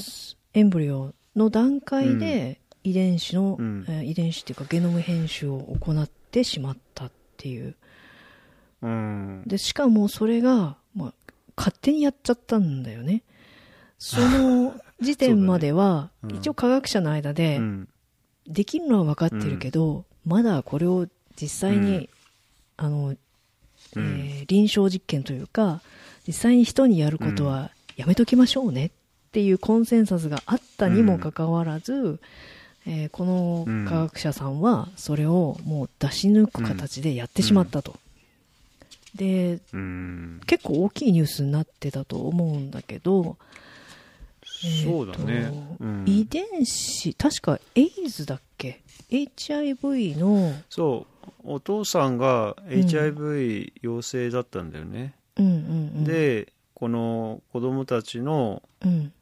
[0.52, 3.84] エンブリオの段階で遺伝子の、うん。
[3.88, 7.74] えー遺伝子っていうかゲノム編集を行ってしまったっていう。
[8.82, 9.42] うん。
[9.46, 11.14] で、しかもそれが、まあ、
[11.56, 13.22] 勝手にやっちゃったんだよね。
[13.98, 16.28] その 時点までは、ね。
[16.30, 16.36] うん。
[16.36, 17.88] 一応科学者の間でう、ん。
[18.46, 21.06] できるのは分かってるけど、まだこれを
[21.40, 22.08] 実際に、うん。
[22.76, 23.16] あの、うん。
[23.96, 25.80] えー臨床実験というか、
[26.26, 28.90] 実際に人にやることはやめときましょうねっ
[29.32, 32.20] ていうコンセンサスがあったにもかかわらず、
[32.86, 37.96] えーこの科学者さんはそれをもう出し抜く形でやってしまったと。
[39.16, 40.40] で、うん。
[40.46, 43.36] 結構大きいニュースになってたと思うんだけど、
[44.84, 45.50] そうだね。
[45.52, 46.04] えうん。
[46.06, 48.80] 遺伝子、確かエイズだっけ
[49.10, 55.54] ?HIV の、そうお父さんが HIV 陽性だったんだよね、うんうんう
[56.00, 59.12] ん。、でこの子供たちのうん、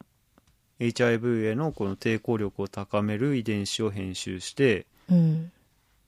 [0.81, 5.53] HIV へのこの抵抗力を高める遺伝子を編集してうん、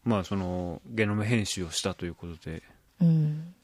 [0.04, 2.62] まあそのゲノム編集をしたということで、
[3.00, 3.54] うん、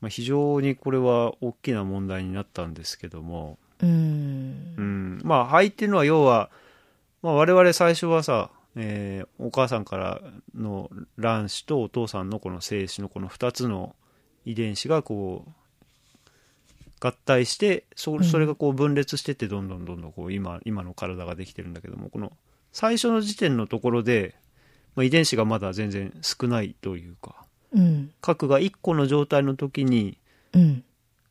[0.00, 4.74] まあ、非常にこれは大きな問題になったんですけども、うん。
[4.76, 4.80] う。
[4.80, 6.50] ん、まあ肺っていうのは要は、
[7.22, 10.20] まあ、我々最初はさ、えーお母さんから
[10.54, 13.94] の卵子とお父さんのこの精子のこの2つの
[14.44, 15.50] 遺伝子がこう
[17.00, 22.32] 合体してそそれがこう分裂してってどんどんどんどんこう今今の体ができてるんだけどもこの
[22.72, 24.34] 最初の時点のところで、
[24.94, 27.34] まあ、遺伝子がまだ全然少ないというか
[27.72, 30.18] うん、核が1個の状態の時に
[30.52, 30.84] うん、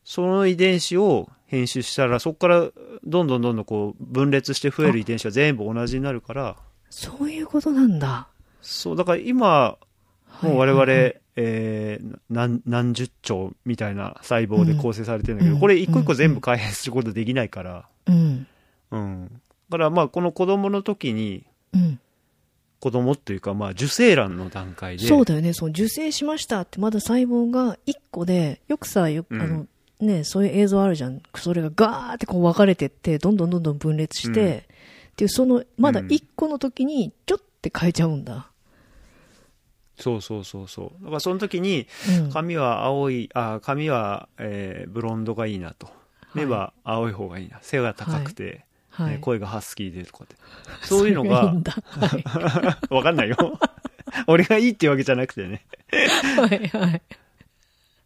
[0.04, 2.68] その遺伝子を編集したらそこから
[3.04, 6.56] どんどんどんどんこう分裂して増える遺伝子が全部同じになるから
[6.90, 8.28] そういうことなんだ。
[8.60, 9.78] そうだから今
[10.42, 11.04] もう我々、はいはい。
[11.04, 15.60] はいえー何何十兆みたいな細胞で構成されてるんだけど、うん。
[15.60, 18.46] これ一個一個全部開発することできないから、うん、
[18.90, 22.00] うん、だからまあこの子供の時にうん。
[22.80, 25.06] 子供っていうかまあ受精卵の段階で。
[25.06, 25.52] そうだよね。
[25.52, 29.42] そう、受精しましたって、まだ細胞が1個で、よくさ、よく、うん。
[29.42, 29.66] あの、
[30.00, 31.20] ね、そういう映像あるじゃん。
[31.34, 34.74] それがガーってこう分かれてって、どんどんどんどん分裂して、うん
[35.20, 38.50] っていう、その、まだうん1個の時に、ちょって変えちゃうんだ。
[39.98, 41.86] そうそうそうそうだからその時に
[42.22, 42.30] うん。
[42.32, 45.90] 髪は青いあ髪は、えーブロンドがいいなと
[46.32, 49.10] 目は青い方がいいな背が高くて、はい。
[49.10, 50.36] ね声がハスキーでとかって
[50.80, 51.72] そういうのがいいんだ。
[51.84, 52.16] は
[52.90, 52.94] い。
[52.94, 53.36] わかんないよ
[54.26, 55.66] 俺がいいっていうわけじゃなくてね
[56.38, 57.02] はい、はい。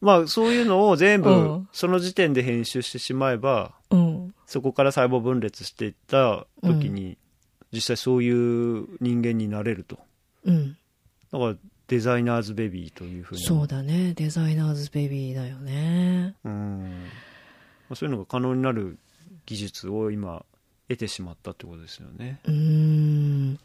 [0.05, 4.35] まあそういうのを全部うんその時点で編集してしまえばうん。
[4.47, 7.17] そこから細胞分裂していった時に、
[7.73, 9.99] 実際そういう人間になれると
[10.45, 10.77] うん。
[11.33, 11.55] だから
[11.89, 14.13] デザイナーズベビーというふうにそうだね。
[14.15, 16.35] デザイナーズベビーだよね。
[16.45, 17.05] うん
[17.89, 18.99] まあそういうのが可能になる
[19.47, 20.45] 技術を今
[20.89, 23.59] 得てしまったってことですよねうーん。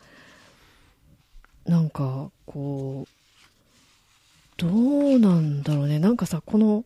[1.65, 3.18] なんか、こう、
[4.59, 5.99] どうなんだろうね。
[5.99, 6.85] なんかさ、この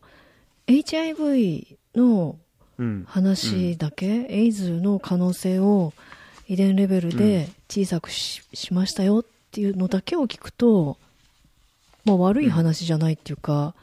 [0.67, 2.38] HIV の
[2.78, 3.03] うん。
[3.07, 5.93] 話だけ、エイズの可能性を
[6.47, 10.97] 遺伝レベルで小さくし,、しましたよっていうのだけを聞くと、
[12.05, 13.76] まあ悪い話じゃないっていうか、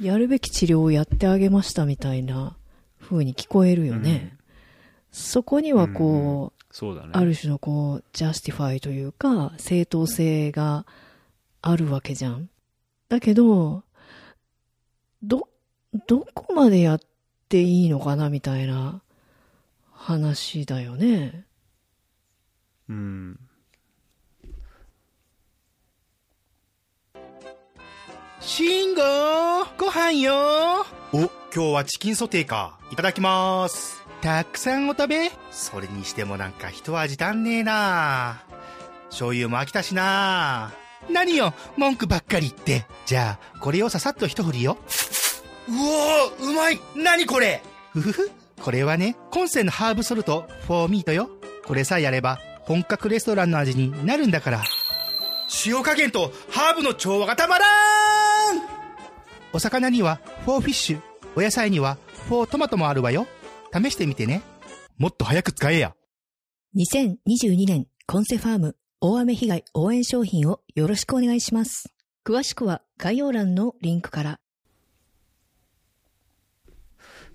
[0.00, 2.56] やるべき治療をやってあげましたみたいな
[3.00, 4.36] 風に聞こえるよね。
[5.10, 7.10] そこにはこう、そうだね。
[7.12, 10.86] ある種のこう、 justify というか、正当性が
[11.60, 12.48] あるわけじゃん。
[13.12, 13.82] だけど、
[15.22, 15.46] ど、
[16.06, 17.00] どこまでやっ
[17.50, 19.02] ていいのかなみたいな
[19.92, 21.44] 話だよね。
[22.88, 23.38] うん
[28.40, 29.02] シンゴ
[29.76, 32.78] ご飯よお、今日はチキンソテーか。
[32.90, 34.02] いただきます。
[34.22, 38.42] たくさんお食べそれにしてもなんか一味足んねえな
[39.10, 40.72] 醤油も飽きたしな
[41.10, 42.86] 何よ、文句ばっかり言って。
[43.06, 44.78] じゃあ、これをささっと一振りよ。
[45.68, 48.30] うおー、うまい何これふふふ。
[48.60, 51.30] これはね、コンセンのハーブソルト、フォーミートよ。
[51.64, 54.64] これさえやれば、本格レストランの味になるんだから。
[55.66, 57.68] 塩加減とハーブの調和がたまらん
[59.52, 61.00] お魚にはフォーフィッシュ、
[61.36, 61.98] お野菜には
[62.28, 63.26] for tomato もあるわよ。
[63.72, 64.42] 試してみてね。
[64.98, 65.94] もっと早く使えや。
[66.76, 71.92] 2022年コンセファーム大雨被害応援商品をよろしくお願いします。
[72.24, 74.40] 詳しくは概要欄のリンクから。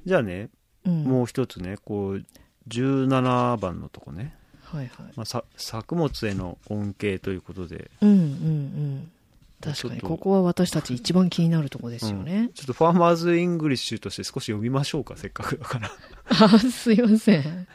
[0.05, 0.49] じゃあね
[0.86, 1.03] うん。
[1.03, 2.26] もう一つねこう
[2.70, 5.11] 17番のとこね、はいはい。
[5.18, 9.11] まあ、さ作物への恩恵ということでうんうんうん。
[9.59, 12.49] 確かに、ここは私たち一番気になるとこですよね。
[12.53, 15.91] ちょっと Farmers English として少し読みましょうかせっかくだから
[16.30, 17.68] あ、 すいません。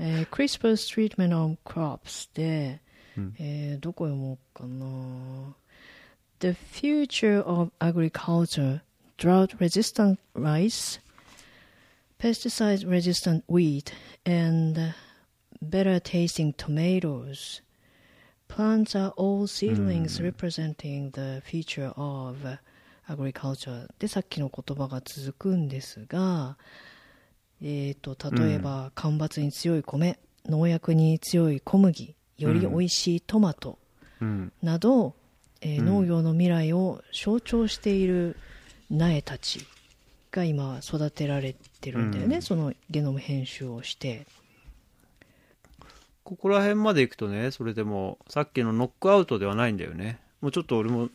[0.00, 2.80] えー、CRISPR's treatment on crops で、
[3.16, 5.54] うんえーどこ読もうかな。
[6.40, 8.80] The future of agriculture,
[9.18, 11.00] drought resistant rice,
[12.18, 13.92] pesticide resistant wheat,
[14.24, 14.94] and
[15.60, 17.60] better tasting tomatoes.
[18.48, 22.58] Plants are all seedlings representing the future of
[23.06, 23.88] agriculture.
[23.98, 26.56] で、さっきの言葉が続くんですが、
[27.62, 33.78] えー、と例えば、干ばつに強い米農薬に強い小麦より美味しいトマト
[34.20, 35.14] うんなど、
[35.60, 38.36] えーうん農業の未来を象徴している
[38.90, 39.66] 苗たち
[40.32, 44.26] が今育てられてるんだよね、うんそのゲノム編集をして
[46.30, 50.20] ここら辺まで行くとね、それでも、さっきのノックアウトではないんだよね。
[50.40, 51.08] もうちょっと俺も、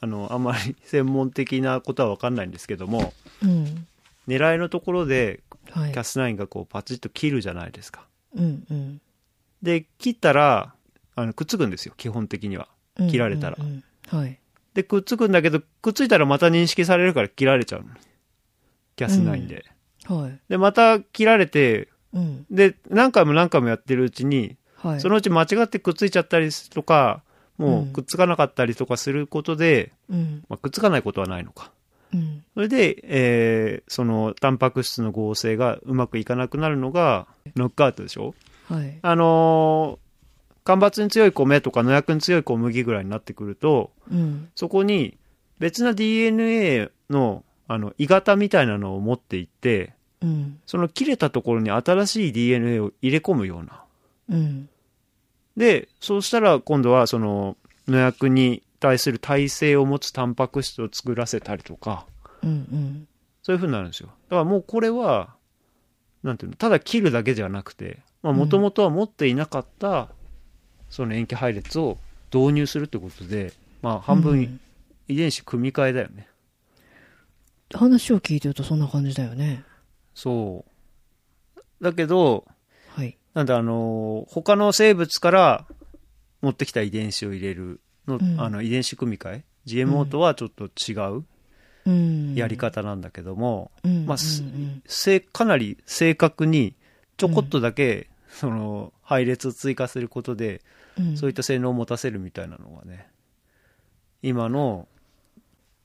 [0.00, 3.86] あの、あんまり専門的なことは分かんないんですけども、うん。
[4.26, 5.92] 狙いのところで、はい。
[5.92, 8.04] キャスナインがこう、パチッと切るじゃないですか。
[8.34, 9.00] うんうん
[9.62, 10.74] で、切ったら、
[11.14, 12.68] あの、くっつくんですよ、基本的には。
[12.98, 13.10] うん。
[13.10, 13.72] 切られたらうんうん
[14.12, 14.38] うんはい。
[14.74, 17.88] で、くっつくんだけど、くっついたらまた認識されるから切られちゃうの。
[18.96, 19.64] キャスナインで。
[20.06, 20.38] はい。
[20.48, 22.46] で、また切られて、うん。
[22.50, 25.00] で、何回も何回もやってるうちに、はい。
[25.00, 27.22] そのうち間違ってくっついちゃったりとか、
[27.58, 30.44] もううんくっつかなかったりとかすることで、うん。
[30.48, 31.70] まあ、くっつかないことはないのか。
[32.14, 32.44] うん。
[32.54, 38.34] それで、えーその、タンパク質の合成がうまくいかなくなるのが、ノックアウトでしょ？
[38.68, 38.98] はい。
[39.02, 40.08] あのー
[40.68, 44.50] 干ばつに強い米とか農薬に強い小麦ぐらいになってくると、うん。
[44.54, 45.16] そこに
[45.58, 50.60] 別な DNA の、あの、鋳型みたいなのを持っていって、うん。
[50.66, 53.82] その切れたところに新しい DNA を入れ込むような。
[54.28, 54.68] うん。
[55.56, 57.56] で、そうしたら今度はその
[57.86, 62.04] 農薬に対する耐性を持つタンパク質を作らせたりとか、
[62.42, 62.50] うん。
[62.50, 63.08] うん。
[63.42, 64.10] そういう風になるんですよ。
[64.28, 65.34] だからもうこれは、
[66.22, 70.08] なんていうの、ただ切るだけじゃなくて、まあもともとは持っていなかった、
[70.90, 71.98] その塩基配列を
[72.32, 73.52] 導入するってことで、
[73.82, 74.60] まあ半分
[75.06, 76.28] 遺伝子組み換えだよね。
[77.74, 79.64] 話を聞いてるとそんな感じだよね。
[80.14, 81.60] そう。
[81.82, 82.46] だけど、
[82.88, 83.16] はい。
[83.34, 85.66] なんであの、他の生物から
[86.40, 91.26] 持ってきた遺伝子を入れるの、うんあの遺伝子組み換え？GMO とはちょっと違ううん。
[92.34, 94.06] やり方なんだけども、うん。
[94.06, 94.18] まあ
[95.32, 96.74] かなり正確に
[97.16, 100.62] ちょこっとだけ、その配列を追加することで、
[100.98, 101.16] うん。
[101.16, 103.08] そういった性能を持たせるみたいなのがね
[104.22, 104.88] 今の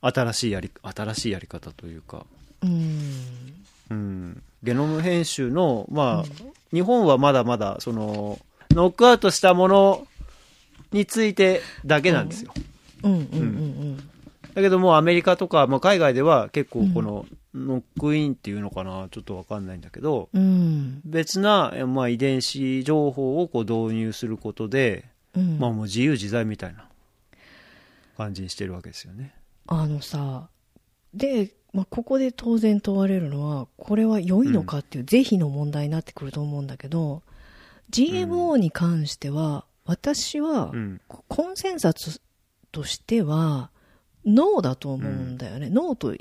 [0.02, 2.26] 新しいやり新しいやり方というか、
[2.62, 3.54] うん。
[3.92, 8.40] うん、ゲノム編集のまあ、日本はまだまだその
[8.72, 10.08] ノックアウトしたもの
[10.92, 12.54] についてだけなんですよ、
[13.04, 13.14] うん。
[13.14, 13.22] うん。
[13.22, 14.10] うん。
[14.54, 21.02] だけどもアメリカとか、まあ、海外では結構このノックインっていうのかなちょっとわかんないんだけど、うん。
[21.06, 25.60] 別な、えまあ、遺伝子情報をこう導入することで、うん。
[25.60, 26.88] まあ、もう自由自在みたいな
[28.18, 29.34] 感じにしてるわけですよね。
[29.68, 30.48] あのさ、
[31.14, 37.22] で、まあ、ここで当然問われるのは、これは良いのかっていう是非の問題になってくると思うんだけど、
[37.92, 42.22] GMO に関しては、私はうん、コンセンサス
[42.72, 43.70] としては、
[44.26, 45.70] ノーだと思うんだよね。
[45.70, 46.16] ノーと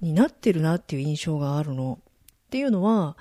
[0.00, 1.98] になってるなっていう印象があるの。
[2.00, 3.16] っていうのは、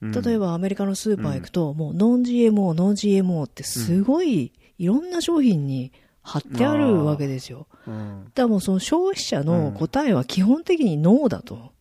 [0.00, 5.90] うん例えばアメリカのスーパー行くと、もうノン GMO、ノン GMO ってすごいいろんな商品に
[6.22, 7.66] 貼ってあるわけですよ。
[7.84, 11.72] うんだからもうその消費者の答えは基本的にノーだと。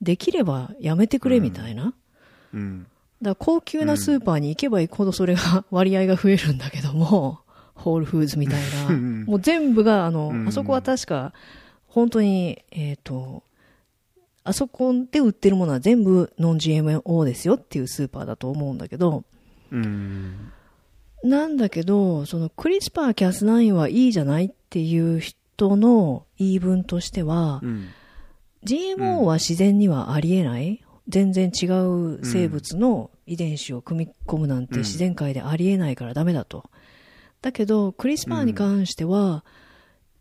[0.00, 1.84] できればやめてくれみたいな。
[1.84, 1.96] だか
[2.54, 2.86] うん
[3.22, 7.38] ら高級なスーパーに行けば行くほどそれが 割合が増えるんだけども、
[7.74, 8.88] ホールフーズみたいな。
[8.94, 11.32] うんもう全部が、あの、うんあそこは確か、
[11.86, 13.42] 本当に、えっ、と、
[14.44, 19.24] あそこで売ってるものは全部ノン GMO ですよっていうスーパーだと思うんだけど、
[19.70, 20.52] うん。
[21.22, 27.88] なんだけど、そのクリスパーキャス9はいいじゃないっていう人の言い分としては、うん。
[28.64, 36.70] GMO は自然にはありえない、全然違う生物の遺伝子を組み込むなんて自然界でありえないからダメだと。
[37.42, 39.44] だけど、クリスパーに関しては、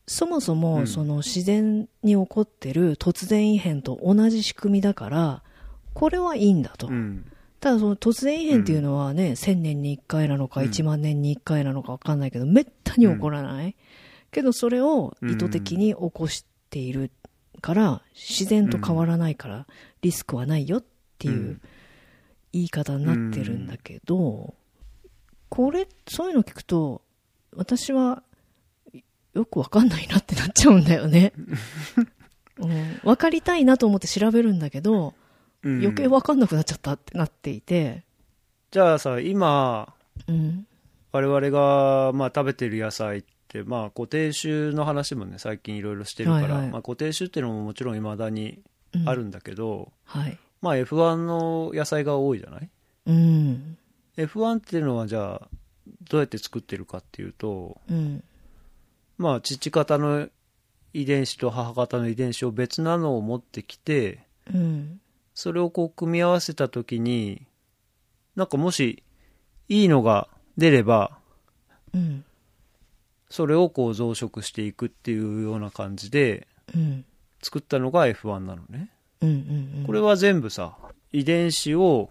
[0.08, 0.88] そもそうもん。
[0.88, 5.44] その自然に起こってる突然異変と同じ仕組みだから、
[5.94, 6.88] これはいいんだと。
[6.88, 7.32] うん。
[7.60, 10.68] ただその突然異変っていうのはね、1000年に1回なのかうん。
[10.68, 13.76] 1万年に1回なのか分かんないけど、めったに起こらない。
[14.32, 17.12] けどそれを意図的に起こしている
[17.62, 19.68] から、自然と変わらないから、
[20.02, 20.84] リスクはないよっ
[21.20, 21.62] ていううん。
[22.54, 24.56] 言い方になってるんだけど、
[25.50, 27.02] これ、そういうの聞くと、
[27.56, 28.24] 私は
[29.34, 31.34] よく分かんないなってなっちゃうんだよね。
[32.60, 35.14] うん、分かりたいなと思って調べるんだけど、
[35.64, 38.04] うん余計分かんなくなっちゃったってなっていて、
[38.72, 39.94] じゃあさ今
[40.28, 40.66] うん。
[41.12, 48.60] 我々が、まあ、食べてる野菜って、まあ、固定種の話もね最近いろいろしてるから、はいはいまあ、固定種っていうのももちろんいまだに
[48.96, 50.38] うんあるんだけど、はい。
[50.62, 52.70] まあ F1 の野菜が多いじゃない？
[53.08, 53.78] うん。
[54.18, 55.48] F1 っていうのはじゃあ
[56.12, 58.22] どうやって作ってるかっていうとうん。
[59.18, 60.28] まあ父方の
[60.94, 64.20] 遺伝子と母方の遺伝子を別なのを持ってきて
[64.54, 65.00] うん。
[65.34, 67.48] それをこう組み合わせた時に
[68.36, 69.04] なんかもし
[69.70, 71.18] いいのが出れば
[71.94, 72.26] うん。
[73.30, 76.46] それをこう増殖していくっていうような感じで
[76.76, 77.06] うん。
[77.42, 78.90] 作ったのが F1 なのね
[79.22, 79.30] うん。
[79.30, 79.84] うん。
[79.88, 80.76] これは全部さ
[81.14, 82.10] 遺伝子を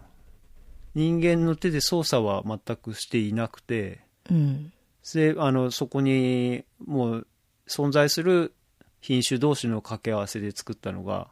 [0.95, 4.73] 人間の手で操作は全くしていなくて、うん。
[5.15, 7.27] であのそこにもう
[7.67, 8.53] 存在する
[9.01, 11.29] 品種同士の掛け合わせで作ったのが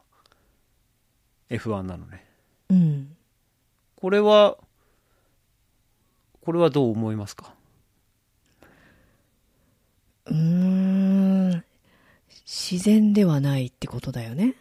[1.51, 2.25] F1 なのね
[2.71, 3.17] うん。
[3.97, 4.57] これは
[6.41, 7.53] これはどう思いますか？
[10.27, 11.65] うーん。
[12.47, 14.55] 自然ではないってことだよね。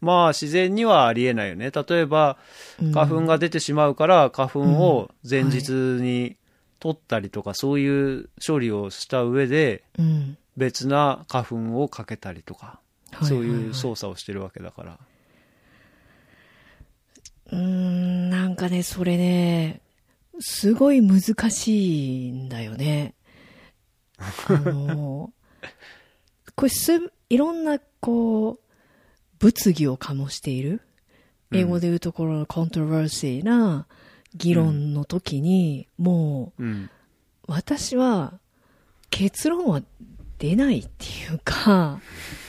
[0.00, 1.70] まあ自然にはありえないよね。
[1.70, 2.36] 例えば
[2.80, 2.92] うん。
[2.92, 6.36] 花粉が出てしまうから花粉を前日に
[6.78, 10.36] 取ったりとかそういう処理をした上でうん。
[10.56, 12.80] 別な花粉をかけたりとか
[13.12, 14.98] はいそういう操作をしてるわけだから。
[17.52, 19.80] うーん、なんかね、それね、
[20.38, 23.14] すごい難しいんだよね。
[24.18, 25.32] あの、
[26.54, 28.69] これす、いろんな、こう、
[29.40, 30.82] 物議を醸している。
[31.52, 33.86] 英語で言うところのコントロバーシーな
[34.36, 36.90] 議論の時に、もうんう、
[37.48, 38.38] 私は、
[39.10, 39.82] 結論は
[40.38, 42.00] 出ないっていうか、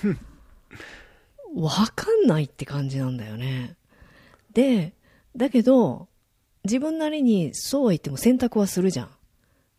[1.55, 3.75] わかんないって感じなんだよね。
[4.53, 4.93] で、
[5.35, 6.07] だけど、
[6.63, 9.09] 自分なりにそうは言っても選択はするじゃん。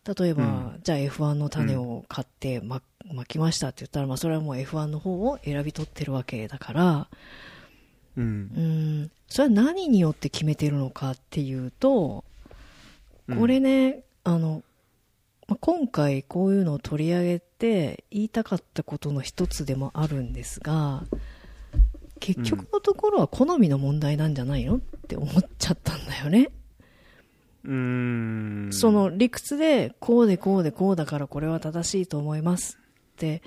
[0.05, 2.59] 例えば、うんじゃあ F1 の種を買って
[3.07, 7.07] ま、巻きましたって言ったら、まあそれはもう F1 の方を選び取ってるわけだから、
[8.17, 8.23] うん。
[8.23, 12.23] うん、それは何によって決めてるのかっていうと、
[13.27, 13.37] うん。
[13.39, 14.63] これね、あの、
[15.47, 21.03] まあ今回こういうのを取り上げて言いたかったことの一つでもあるんですが、
[22.19, 26.49] 結局のところは好みの問題なんじゃないのって思っちゃったんだよね。
[27.65, 27.71] うー
[28.67, 28.69] ん。
[28.71, 32.77] その理屈でこうでこうでこうだからこれは正しいと思います
[33.13, 33.41] って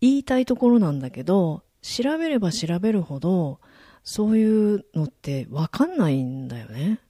[0.00, 3.60] 言いたいところなんだけど、調べれば調べるほど
[4.04, 7.00] そういうのってわかんないんだよね。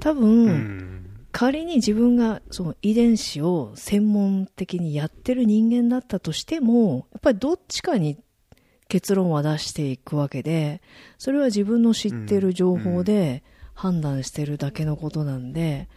[0.00, 8.18] 多分、うん仮に自分がその遺伝子を専門的にやってる人間だったとしても、やっぱりどっちかに
[8.88, 10.82] 結論は出していくわけで、
[11.16, 13.42] それは自分の知ってる情報で
[13.72, 15.88] 判断してるだけのことなんで、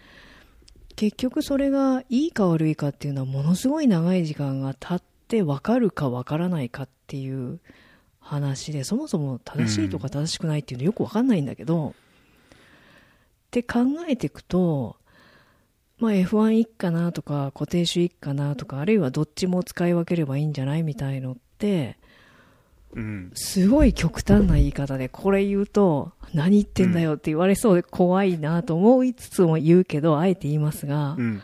[0.95, 7.59] 結局それがいいか悪いかっていうのはものすごい長い時間が経って分かるか分からないかっていう
[8.19, 11.93] 話で、そもそも正しいとか正しくないっていうのよく分かんないんだけど、っ
[13.51, 14.95] て考えていくと、
[15.99, 21.97] まあ F1 いいかなとか固定種いいかなとかあるいはどっちも使い分ければいいんじゃないみたいのって
[22.95, 31.41] うんすごい極端な言い方でこれ言うと何言ってんだよって言われそうで怖いなと思いつつも言うけどあえて言いますが、うん。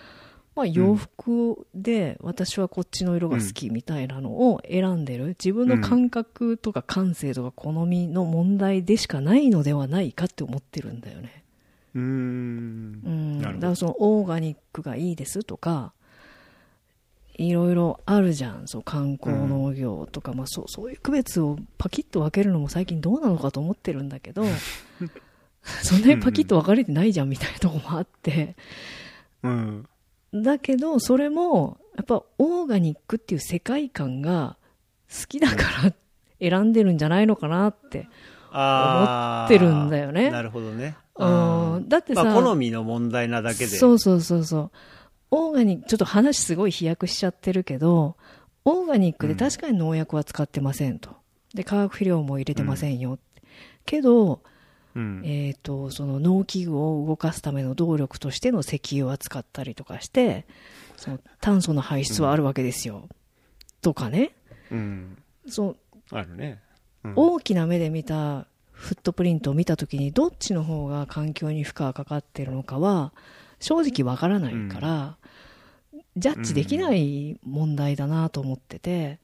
[0.55, 5.27] まあ洋服で私はこっちの色が好きみたいなのを選んでる。
[5.29, 11.43] 自分の感覚とか感性とか好みの問題でしかないのではないかって思ってるんだよね。
[11.95, 13.41] うーん。
[13.41, 15.93] だからそのオーガニックがいいですとか
[17.35, 18.67] いろいろあるじゃん。
[18.67, 24.43] そう観光農業とか、まあ、そうそういう区別をパキッと分けるのも最近どうなのかと思ってるんだけど。
[25.83, 28.55] そんなにパキッと分かれてないじゃんみたいなとこもあって。
[29.43, 29.87] うん。
[30.33, 34.57] だけどそれもやっぱオーガニックっていう世界観が
[35.09, 35.93] 好きだから
[36.39, 38.07] 選んでるんじゃないのかなって
[38.51, 40.31] 思ってるんだよね。
[40.31, 40.95] なるほどね。
[41.17, 41.85] うん。
[41.87, 43.77] だってさまあ、好みの問題なだけで。
[43.77, 44.71] そうそうそうそう。
[45.31, 48.17] オーガニック、ちょっと話すごい飛躍しちゃってるけど、
[48.65, 51.15] オーガニックで確かに農薬は使ってませんと。
[51.53, 53.17] で、化学肥料も入れてませんよ。
[53.85, 54.41] けど、
[54.93, 60.45] うんえっ、と、その農機具を動かすための動力としての石油は使ったりとかして、
[60.97, 63.07] その炭素の排出はあるわけですよ。
[63.81, 64.31] とかね。
[64.69, 65.17] うん
[65.47, 65.75] その
[66.11, 66.59] あるね、
[67.03, 73.13] うん大きな目で見たフットプリントを見たときにどっちの方が環境に負荷がかかってるのかは
[73.59, 75.17] 正直わからないから、
[76.17, 79.19] ジャッジできない問題だなと思ってて、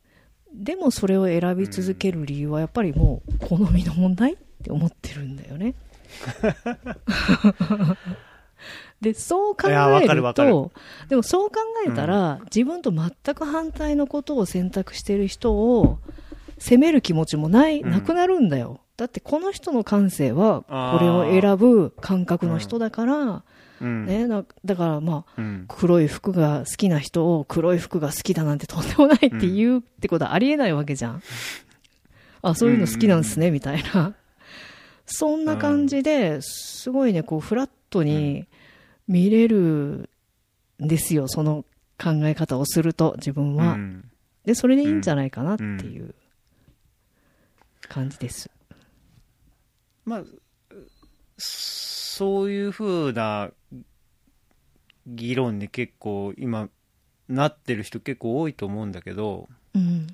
[0.54, 5.76] でもそれを選び続ける理由はやっぱりもう好みの問題って思ってるんだよね。
[9.02, 10.72] で、そう考えると、
[11.08, 11.58] でもそう考
[11.88, 16.00] えたら、自分と全く反対のことを選択してる人を
[16.58, 17.92] 責める気持ちもない、うん。
[17.92, 18.80] なくなるんだよ。
[18.96, 23.44] だってこの人の感性はこれを選ぶ感覚の人だから、
[23.82, 31.24] うんね、だだからまあ、うん黒い服が好きな人を黒い服が好きだなんてとんでもないって言うってことはありえないわけじゃん。
[32.42, 34.14] あ、そういうの好きなんですね、みたいな。
[35.06, 38.46] そんな感じで、すごいね、こう、フラットに
[39.08, 40.10] 見れる
[40.84, 41.66] んですよ、その
[41.98, 43.74] 考え方をすると、自分は。
[43.74, 44.10] うん
[44.48, 46.16] で、それでいいんじゃないかなっていう
[47.90, 48.50] 感じです。
[50.06, 50.24] まあ、
[52.18, 53.52] そういう風な
[55.06, 56.68] 議論に結構今
[57.30, 60.08] なってる人結構多いと思うんだけど、うん。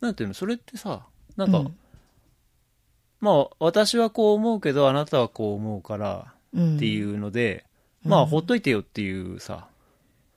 [0.00, 1.06] なんていうの、それってさ、
[1.36, 1.76] なんか、うん
[3.20, 6.76] まあ私はこう思うけどあなたはこう思うからうん。
[6.76, 7.66] っていうので、
[8.04, 9.68] うんまあほっといてよっていうさ、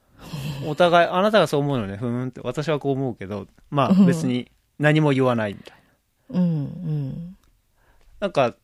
[0.67, 5.77] お互い、あなたがそう思うのね、ふーんって、私はこう思うけど、まあ別に何も言わないみたい
[6.31, 6.39] な。
[6.41, 6.47] うん。
[6.47, 7.37] うん。
[8.19, 8.55] なんか、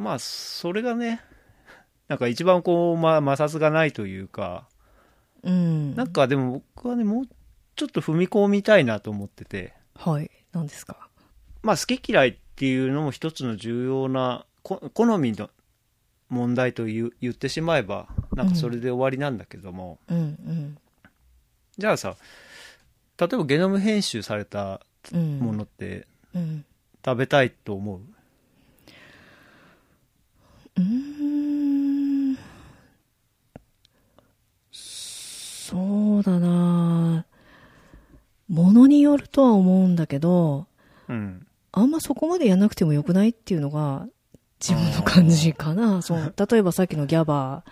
[0.00, 1.20] まあそれがね、
[2.08, 4.68] なんか一番こう、まあ摩擦がないというか、
[5.42, 5.94] うん。
[5.94, 7.28] なんかでも僕はね、もう
[7.76, 10.30] ちょっと踏み込みたいなと思ってて、はい。
[10.52, 11.08] 何ですか？
[11.62, 15.50] まあ好き嫌いっていうのも一つの重要なこ好みの
[16.28, 20.18] 問題と言う言ってしまえばなんかそれで終わりなんだけども、うん。
[20.18, 20.78] うん。
[21.78, 22.16] じゃあさ
[23.18, 24.80] 例えばゲノム編集された
[25.12, 25.38] うん。
[25.38, 26.64] ものってうん。
[27.04, 28.02] 食べたいと思う、う？
[30.76, 32.38] ーん。
[34.72, 37.26] そうだな。
[38.48, 40.66] ものによるとは思うんだけど、
[41.08, 41.46] うん。
[41.72, 44.08] あんまそこまでやんなくてもよくないっていうのが
[44.60, 46.02] 自分の感じかな。
[46.02, 46.34] そう。
[46.50, 47.70] 例えばさっきのギャバー、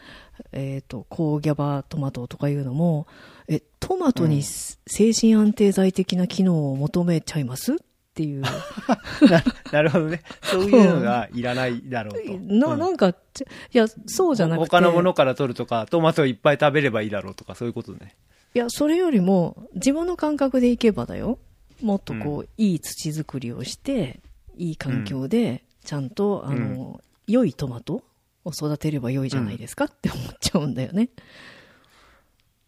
[0.53, 3.07] えっ、と、高ギャバトマトとかいうのも、
[3.49, 7.77] え、トマトに精神安定剤的な機能を求めちゃいます？
[8.19, 8.41] っていう。
[9.31, 14.71] ななるほどねそういうのがいらないだろうと、な、うんなんか、ちいや、そうじゃなくて。
[14.71, 18.17] 他のものから取るとかトマトをいっぱい食べればいいだろうとかそういうことね
[18.55, 21.39] いや、それよりも、自分の感覚でいけばだよ。
[21.81, 24.21] もっとこう、いい土作りをして、
[24.57, 28.03] いい環境で、ちゃんと、あの、良いトマト
[28.45, 31.11] を育てれば良いじゃないですかって思っちゃうんだよね。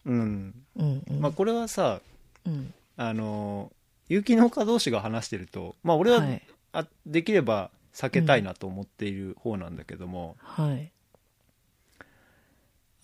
[0.04, 1.20] うんうん、うん。
[1.20, 2.00] まあこれはさ
[2.46, 2.72] うん。
[2.96, 3.72] あの
[4.10, 6.42] 有機農家同士が話してるとまあ俺は、はい。
[6.72, 10.92] あできれば避けたいなと思っている方なんだけども、はい。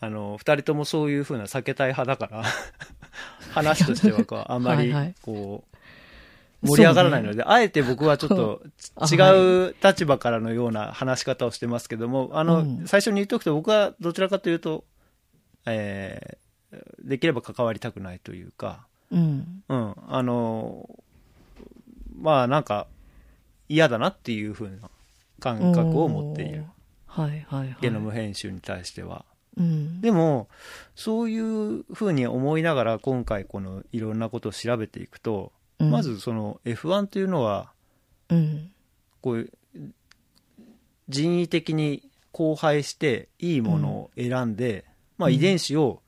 [0.01, 2.45] あの2人ともそういうふうな避けたい派だから
[3.51, 4.93] 話としてはこう あんまり
[5.23, 5.65] こ
[6.63, 8.63] う盛り上がらないので、あえて僕はちょっと
[8.97, 12.87] あ 違う立場からのような話し方をしてますけどもあの、うん。
[12.87, 14.85] 最初に言っておくと僕はどちらかというと、
[15.67, 16.47] えー
[17.03, 19.63] できれば関わりたくないというか、うん。
[19.69, 20.89] うん、あの
[22.19, 22.87] まあなんか
[23.69, 24.91] 嫌だなっていうふうな
[25.41, 26.65] 感覚を持っている。
[27.07, 27.77] はいはいはい。
[27.81, 29.25] ゲノム編集に対しては。
[29.57, 30.01] うん。
[30.01, 30.49] でも
[30.95, 37.73] そういうふうに思いながら今回このいろんなことを調べていくと、うんま、ずその F1 というのは
[38.29, 38.71] うん。
[39.21, 39.53] こういう
[41.09, 44.85] 人為的に交配していいものを選んで、
[45.19, 46.03] まあ、遺伝子を、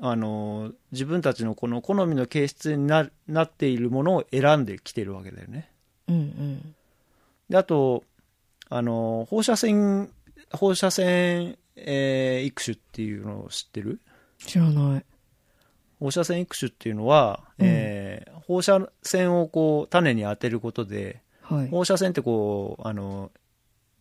[0.00, 5.70] あの自分たちのこの好みの形質にななっているものを選んできてるわけだよね。
[6.08, 6.74] うんうん。
[7.48, 8.04] であと
[8.68, 10.10] あの放射線
[10.52, 14.00] 放射線、えー育種っていうのを知ってる？
[14.38, 15.04] 知らない。
[15.98, 21.68] 放射線育種っていうのは、うんえー放射線をこう種に当てることではい。
[21.68, 23.32] 放射線ってこうあの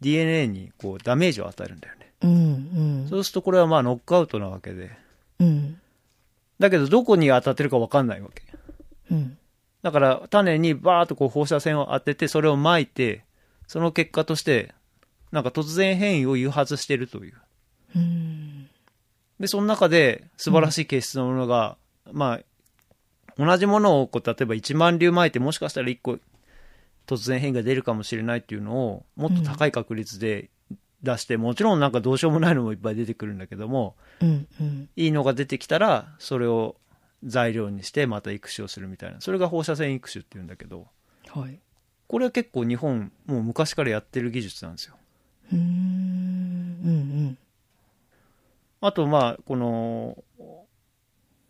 [0.02, 3.08] DNA にこうダメージを与えるんだよね、うんうん。
[3.10, 4.92] そうするとこれはまあノックアウトなわけで
[5.40, 5.80] うん。
[6.60, 8.44] だけどどこに当たってるか分かんないわけ
[9.12, 9.38] うん。
[9.82, 13.24] だから種にバーッとこう放射線を当ててそれを撒いて
[13.68, 14.74] その結果として
[15.32, 17.34] なんか突然変異を誘発してるという
[17.96, 18.70] うん。
[19.40, 21.78] でその中で素晴らしい形質のものが、
[22.12, 22.40] まあ
[23.38, 26.18] 同じものをこう例えば1万粒撒いてもしかしたら1個
[27.06, 30.50] 突然変異が出るかもしれないっていうのをもっと高い確率で
[31.06, 34.90] 出して、もちろんなんかどうしようもないのもいっぱい出てくるんだけどもうんうん。
[34.98, 36.76] いいのが出てきたらそれを
[37.24, 40.88] 材料にしてまた育種をするみたいなそれが放射線育種っていうんだけど
[41.30, 41.60] はい。
[42.08, 44.96] これは結構日本もう昔からやってる技術なんですよ
[45.54, 45.62] うーん。
[45.62, 45.64] う
[46.90, 47.38] ん
[48.82, 50.24] あとまあこの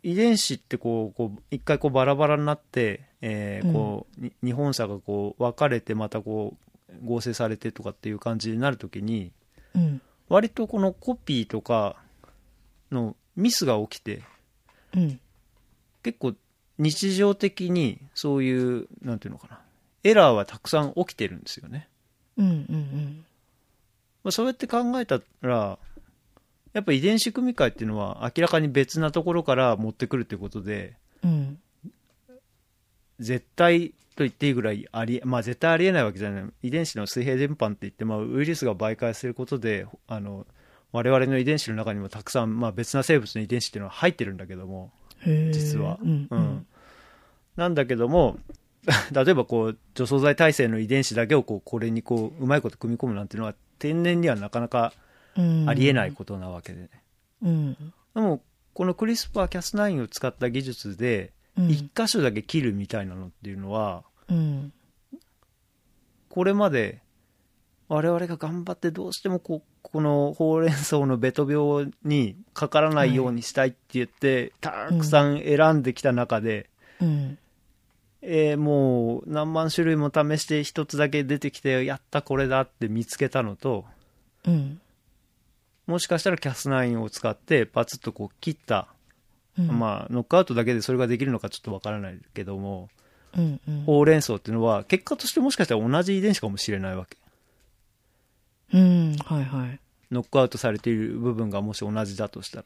[0.04, 6.56] 遺伝子ってこうこう一回こうバラバラになって、えーこうに日本差がこう分かれてまたこ
[6.90, 9.34] う合成されてとかっていう感じになるときに
[9.76, 9.82] うん。
[9.82, 10.02] うん。
[10.30, 11.98] 割とこのコピーとか
[12.92, 14.24] のミスが起きて
[14.96, 15.20] うん。
[16.04, 16.34] 結構
[16.78, 19.60] 日常的にそういうなんていうのかな
[20.04, 21.88] エラーはたくさん起きてるんですよね。
[22.38, 23.26] うんうん
[24.24, 25.78] まあ、そうやって考えたら
[26.74, 31.60] やっぱ遺伝子組み換えっていうのは明らかに別なところから持ってくるってことでうん。
[31.86, 32.00] うん。
[33.20, 40.46] 絶対と言っていいぐらいあり、まあ、絶対ありえないわけじゃない遺伝子の水平伝播って言って、まあ、ウイルスが媒介することであの
[40.92, 44.92] 我々の遺伝子の中にもたくさん、まあ、別な生物の遺伝子っていうのは入ってるんだけども
[45.52, 46.66] 実は、うんうん。
[47.56, 48.40] なんだけども
[49.12, 54.94] 例えばこう除草剤耐性の遺伝子だけをこうこれにこううまいこと組み込むなんていうのは天然にはなかなか
[55.38, 56.90] うんありえないことなわけでね。
[57.44, 57.74] うん。
[57.74, 58.42] でも、
[58.74, 64.74] このクリスパーキャス9を使った技術で、うん一箇所だけ切るみたいなのっていうのは、うん。
[66.30, 67.02] これまで
[67.88, 76.70] 我々が頑張ってどうしてもここのほうれん草のベト病にかからないようにしたいって言って、たくさん選んできた中で、
[77.02, 77.38] うん。
[78.22, 83.86] えーもう何万種類も試して一つだけ出てきてやったこれだって見つけたのと
[84.48, 84.82] うん。
[85.86, 88.88] もしかしたらキャス9を使ってパツッとこう切った、
[89.58, 89.68] うん。
[89.80, 92.90] まあノックアウトだけでそれができるのかちょっとわからないけども、
[93.38, 93.60] うん。
[93.68, 93.84] うん。
[93.86, 97.18] ほうれん草っていうのは結果としてもしかしたら同じ遺伝子かもしれないわけ
[98.74, 99.16] うん。
[99.26, 99.80] はいはい。
[100.12, 102.66] ノックアウトされている部分がもし同じだとしたら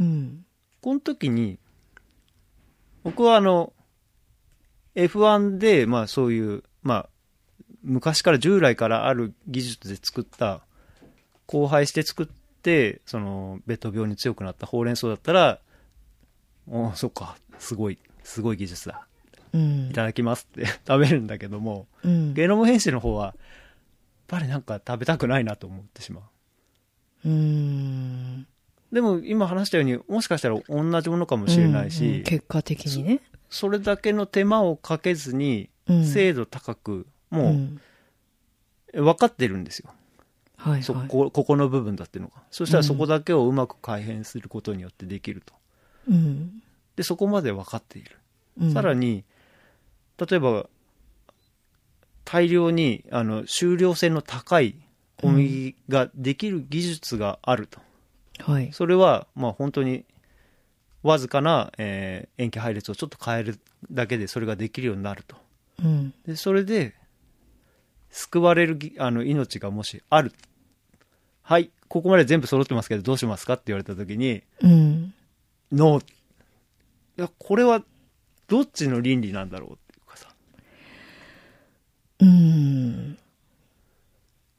[0.00, 0.44] うん。
[0.80, 1.58] この時に
[3.04, 3.72] 僕はあの
[4.94, 7.08] F1 でまあそういうまあ
[7.82, 10.60] 昔から従来からある技術で作った
[11.46, 12.26] 交配して作っ
[12.62, 15.60] てそのベト病に強くなったほうれん草だったら
[16.70, 17.36] おそっか。
[17.58, 17.98] すごい。
[18.22, 19.06] すごい技術だ。
[19.52, 19.88] うん。
[19.90, 19.92] い。
[19.92, 20.66] ただきますって。
[20.86, 21.86] 食べるんだけども。
[22.04, 22.34] うん。
[22.34, 23.34] ゲノム編集の方はやっ
[24.26, 26.20] ぱりなんか食べたくないなと思ってしま
[27.24, 27.28] う。
[27.28, 28.46] うん。
[28.92, 33.20] でも今話したようにもしかしたら同じものかもしれないし、うんうん結果的にね。
[33.50, 36.04] それだけの手間をかけずにうん。
[36.04, 37.80] 精度高く、もん。
[38.92, 39.90] う分かってるんですよ、
[40.56, 41.08] はいそはい。
[41.08, 42.42] こここの部分だっていうのが。
[42.50, 45.54] そしたらそこだけをうまく改変することによってできると
[46.08, 46.62] うん。
[46.96, 48.16] でそこまで分かっている、
[48.60, 49.24] うんさらに
[50.18, 50.66] 例えば
[52.24, 54.74] 大量にあの収量性の高い
[55.20, 57.80] 小麦ができる技術があると、
[58.40, 58.72] はい。
[58.72, 60.04] それはまあ本当に
[61.02, 63.58] わずかな、えー塩基配列をちょっと変える
[63.90, 65.36] だけでそれができるようになると
[65.82, 66.12] うん。
[66.26, 66.94] でそれで
[68.10, 70.32] 救われるぎあの命がもしある
[71.42, 75.14] はいここまで全部揃ってますけどどうしますかって言われた時にうん。
[75.72, 76.06] ノーい
[77.16, 77.82] やこれは
[78.46, 80.28] どっちの倫理なんだろうっていうかさ
[82.20, 83.14] うん。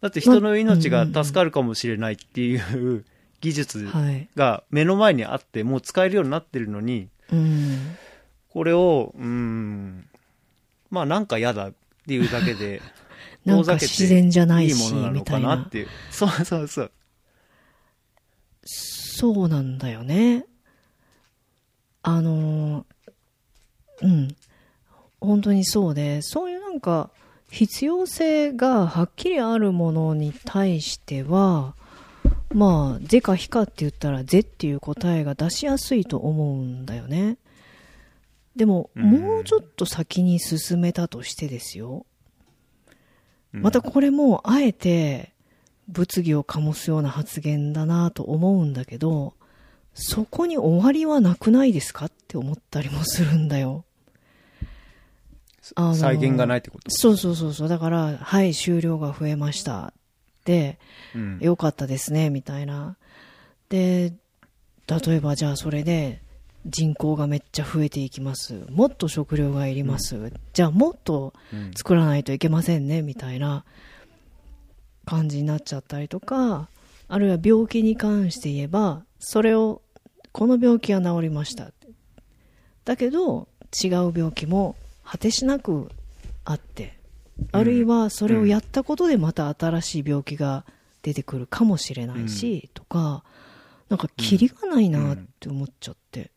[0.01, 3.05] だって人の命が助かるかもしれないっていう
[3.41, 4.27] 技術はい。
[4.35, 7.97] が目の前にあってもう使えるようになってるのにうん。
[8.49, 10.07] これをうーん
[10.89, 11.73] まあなんか嫌だっ
[12.07, 12.81] ていうだけで
[13.45, 16.91] なんか自然じゃないしいいものなのかなっていうそうそうそう
[18.63, 20.45] そうなんだよね。
[22.01, 22.85] あの、
[24.01, 24.35] うん。
[25.19, 27.11] 本当にそうで、そういうなんか、
[27.51, 31.75] 必要性がはっきりあるものに対しては、
[32.53, 37.37] まあ、是か非かって言ったら、是っていう答えが出しやすいと思うんだよね。
[38.55, 42.05] でも、うんもうちょっと先に進めたとしてですよ。
[43.53, 45.33] うんまたこれも、あえて、
[45.87, 49.33] 物議を醸すような発言だなと思うんだけど、
[50.01, 53.83] そこに終わりはなくないですかって思ったりもするんだよ。
[55.75, 56.85] あの再現がないってこと？
[56.89, 57.67] そうそうそうそう。
[57.67, 59.93] だから、はい、終了が増えました。
[60.45, 60.79] で、
[61.13, 62.95] うんよかったですね、みたいな。
[63.67, 64.13] で、
[64.87, 66.21] 例えばじゃあそれで
[66.65, 68.65] 人口がめっちゃ増えていきます。
[68.69, 70.31] もっと食料がいります。
[70.53, 73.63] じゃあもっとうん作らないといけませんね、みたいな
[75.05, 76.69] 感じになっちゃったりとか、
[77.07, 79.81] あるいは病気に関して言えば、それを、
[80.31, 81.71] この病気は治りました。
[82.85, 83.47] だけど、
[83.83, 85.89] 違う病気も果てしなく
[86.45, 86.97] あって、
[87.51, 90.65] あるいはそれをやったことでまた新しい病気が
[91.01, 93.23] 出てくるかもしれないし、とか、
[93.89, 96.31] なんかキリがないなって思っちゃって。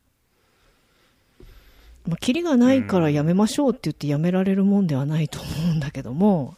[2.06, 6.56] まあ、キリがないからやめましょうって言ってやめられるもんではないと思うんだけども、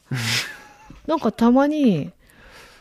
[1.07, 2.13] なんかたまに、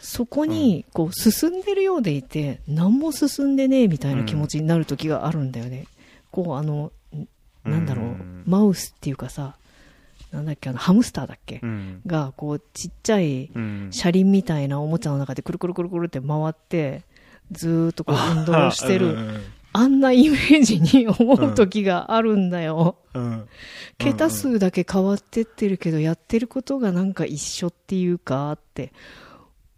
[0.04, 5.86] そこに、こう、進んでるようでいて、何も進んでねえみたいな気持ちになる時があるんだよね。
[6.30, 7.28] こう、あの、ん。
[7.64, 9.56] なんだろう、うんマウスっていうかさ、
[10.34, 12.02] なんだっけ、あの、ハムスターだっけ、うん。
[12.06, 13.88] が、こう、ちっちゃいうん。
[13.92, 17.04] 車輪みたいなおもちゃの中でくるくるくるくるって回って、
[17.54, 19.18] ずーっとこう運動してる、
[19.72, 22.98] あんなイメージに思う時があるんだよ。
[23.14, 23.24] うん。
[23.24, 23.48] うん。
[23.98, 28.92] 桁数だけ変わってってるけど、やってることがなんか一緒っていうかって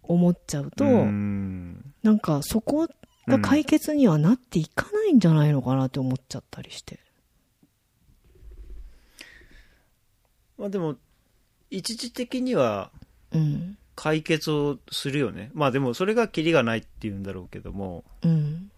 [0.08, 2.88] 思っちゃうと、うんなんかそこ
[3.26, 7.00] が解決にはなっていかないんじゃないのかなって思っちゃったりして。
[10.58, 10.96] まあでも
[11.70, 12.90] 一時的には
[13.32, 13.76] うん。
[13.98, 18.70] 解決をするよねまあでもそれがキリがないっていうんだろうけどもうん。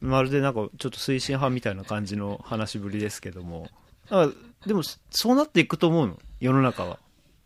[0.00, 3.66] まるでなんかちょっと推進派みたいな感じの話ぶりですけども
[4.08, 4.30] あ
[4.66, 6.18] でもそうなっていくと思うの？
[6.38, 7.00] 世の中は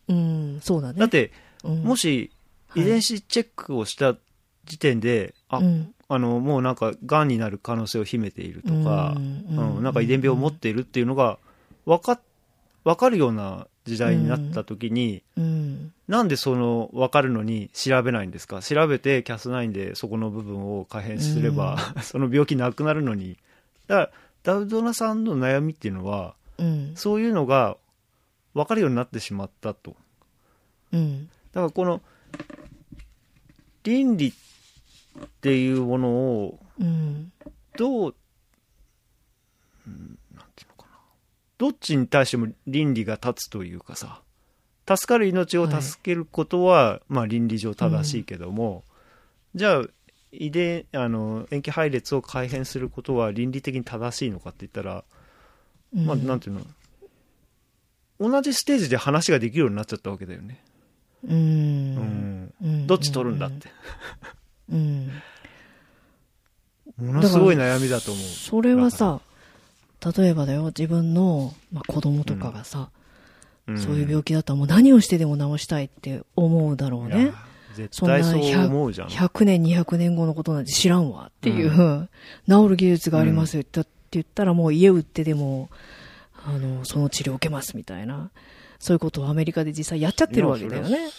[0.09, 0.99] うん、そうだね。
[0.99, 1.31] だって
[1.63, 1.83] うん。
[1.83, 2.31] もし
[2.69, 2.83] はい。
[2.83, 4.15] 遺伝子チェックをした
[4.65, 5.93] 時点で、あうん。
[6.09, 9.77] あのもうなんかがんになる可能性を秘めているとか、うん。
[9.77, 11.37] うんなんか遺伝病を持っているっていうのが
[11.85, 12.19] 分か
[12.83, 15.93] 分かるような時代になった時に、うん。
[16.07, 18.61] なんでその分かるのに調べないんですか？
[18.61, 23.37] 調べてキャス9でそこの部分を改変すれば、 その病気なくなるのに。
[23.87, 24.09] だから
[24.43, 26.91] ダウドナさんの悩みっていうのはうん。
[26.95, 27.77] そういうのが
[28.53, 29.95] 分かるようになってしまったと。
[30.91, 32.01] うんだからこの
[33.83, 34.33] 倫理っ
[35.41, 37.31] ていうものをうん
[37.77, 38.15] どう、
[39.87, 40.97] うんなんていうのかな。
[41.57, 44.21] どっちに対しても倫理が立つというかさ、
[44.87, 48.83] 助かる命を助けることは、まあ倫理上正しいけども、
[49.55, 49.83] じゃあ、
[50.31, 55.03] 遺伝、あの、塩基配列を改変することは倫理的に正しいのかって言ったら、
[55.95, 56.61] うんまあなんていうの、
[58.19, 60.63] 同じステージで話ができるようになっちゃったわけだよね。
[61.23, 61.95] ううん。
[61.95, 62.53] ん。
[62.61, 62.87] うん。
[62.87, 63.69] どっち取るんだって。
[64.71, 65.11] うん。
[66.97, 68.23] ものすごい悩みだと思う。
[68.23, 69.21] それはさ
[70.17, 70.65] 例えばだよ。
[70.65, 72.89] 自分の、まあ、子供とかがさ、
[73.71, 73.79] ん。
[73.79, 77.31] そういう病気だったらもう何をしてでも治したいって思うだろうね。
[77.89, 79.07] そう思うじゃん。
[79.07, 82.09] 100年200年後のことなんて知らんわっていう、
[82.47, 85.69] 治る技術がありますよってって言ったらもう家売ってでも
[86.45, 88.29] あのその治療を受けますみたいな
[88.83, 91.09] そういうことをアメリカで実際やっちゃってるわけだよね。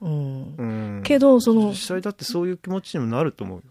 [0.00, 0.54] うん。
[0.56, 0.62] う
[0.98, 1.02] ん。
[1.04, 3.62] けどその実際だってそういう気持ちにもなると思うよ。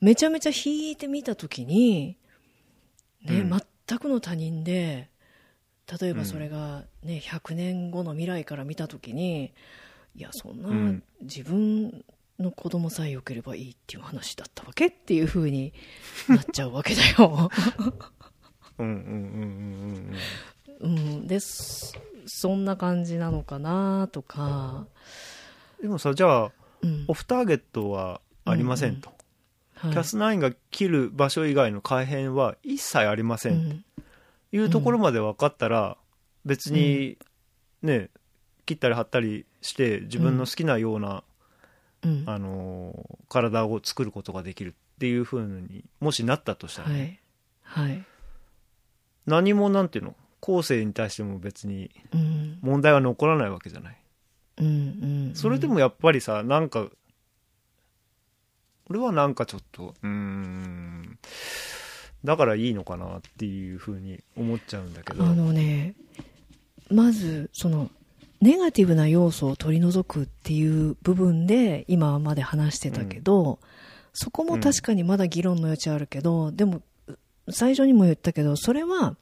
[0.00, 2.16] めちゃめちゃ引いてみたときに、
[3.24, 3.62] ね、うん。
[3.86, 5.10] 全くの他人で、
[6.00, 9.52] 例えばそれがね、100年後の未来から見たときに、
[10.16, 11.04] いや、そんな、うん。
[11.22, 12.04] 自分
[12.40, 15.72] の子供さえ良ければいいっていう話だったわけっていう風に
[16.28, 17.48] なっちゃうわけだよ。
[18.78, 20.18] うんうんうん
[20.80, 20.96] うんうん。
[20.96, 21.38] うん、で、
[22.26, 24.86] そそんな感じなのかなとか、
[25.78, 25.82] うん。
[25.82, 26.52] でもさ、じゃあ、
[26.82, 27.04] うん。
[27.08, 29.10] オフターゲットはありませんと。
[29.74, 29.92] はい。
[29.92, 33.84] キャス9が切る場所以外の改変は一切ありませうん。
[34.52, 35.96] いうところまで分かったら、
[36.44, 37.18] 別に
[37.82, 38.10] ね、
[38.64, 41.24] 切ったり貼ったりして自分の好きなような、
[42.04, 42.24] うん。
[42.26, 47.20] あのー体を作ることができるっていうふうにもしなったとしたらね、
[47.62, 47.90] はい。
[47.90, 48.04] はい。
[49.26, 50.14] 何もなんていうの？
[50.40, 52.58] 後世に対しても別にうん。
[52.62, 53.98] 問題は残らないわけじゃない
[54.58, 54.66] うん。
[54.66, 54.70] う
[55.32, 55.34] ん。
[55.34, 56.88] それでもやっぱりさなんか
[58.88, 61.18] 俺はなんかちょっとうーん
[62.24, 65.94] だからいいのかなっていうふうに思っちゃうんだけどあのね、
[66.90, 67.90] まず、その、
[68.40, 73.58] ネガティブな要素を取り除くっていう部分で、今まで話してたけど、
[74.12, 76.82] そこも確かにまだ議論の余地あるけど、でも、
[77.50, 79.16] 最初にも言ったけど、それは、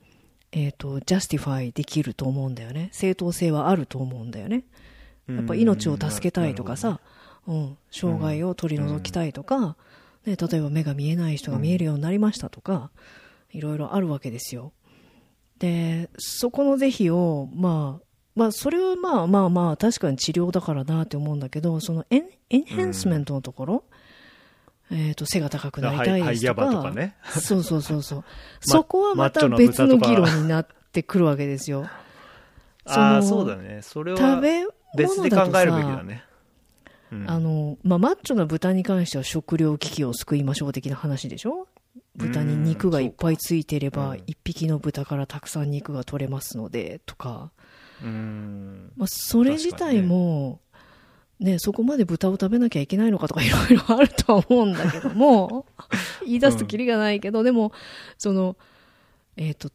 [0.56, 2.88] えっ、と、 justify できると思うんだよね。
[2.92, 4.64] 正当性はあると思うんだよね。
[5.28, 7.00] やっぱ命を助けたいとかさ、
[7.48, 9.76] うん、障害を取り除きたいとか、
[10.24, 12.90] ね、例えば目が見えない人が見えるようになりましたとか、
[13.50, 14.72] いろいろあるわけですよ。
[15.58, 18.04] で、そこの是非を、まあ、
[18.36, 23.84] まあ、それはまあまあまあ、確かに治療だからなって思うんだけど、そのエンエンハンスメントのところ、
[24.90, 27.16] えっ、と、背が高くなりたいですとか、バとかね。
[27.24, 28.24] そうそうそうそう。
[28.60, 31.88] そこはまた別の議論になってくるわけですよ。
[32.86, 33.80] ああそうだね。
[33.82, 36.24] それは食べ物別で考えるべきさだね。
[37.12, 37.30] うん。
[37.30, 41.66] あの、まあ、マッチョな豚に関しては食料危機を救いましょう的な話でしょ？
[42.16, 47.50] 豚に肉がいっぱいついてればうん、一匹の豚からたくさん肉が取れますので、とか。
[48.02, 48.92] うーん。
[48.96, 50.60] まあ、それ自体も、
[51.40, 55.66] ね、そこまで豚を食べなきゃいけないのかとかいろいろあるとは思うんだけども、
[56.24, 57.72] 言い出すとキリがないけど、でも、
[58.18, 58.56] その、
[59.36, 59.70] えっ、と、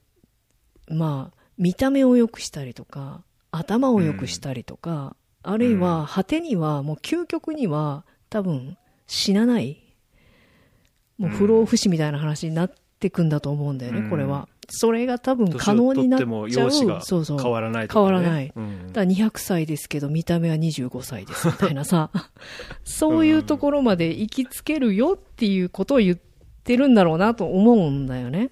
[0.88, 9.78] まあ、見た目を良くしたりとか、頭を良くしたりとか、あるいは、果てには、もう究極には、多分、死なない。
[11.18, 14.48] もう不老不死みたいな話になってくんだと思うんだよね、うんこれは。
[14.70, 16.50] それが多分可能になっちゃう。
[16.50, 18.52] 容姿がそうそう変わらないね、変わらない。
[18.56, 18.88] うん。
[18.88, 22.10] だから200歳ですけど、見た目は25歳ですみたいなさ、
[22.84, 26.18] そういうところまで行きつけるよっていうことを言っ
[26.64, 28.52] てるんだろうなと思うんだよね。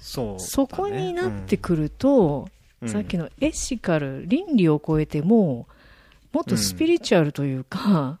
[0.00, 0.38] そね。
[0.38, 2.48] そこになってくると、
[2.82, 2.88] うん。
[2.88, 5.68] さっきのエシカル、倫理を超えても、
[6.32, 8.18] もっとスピリチュアルというか、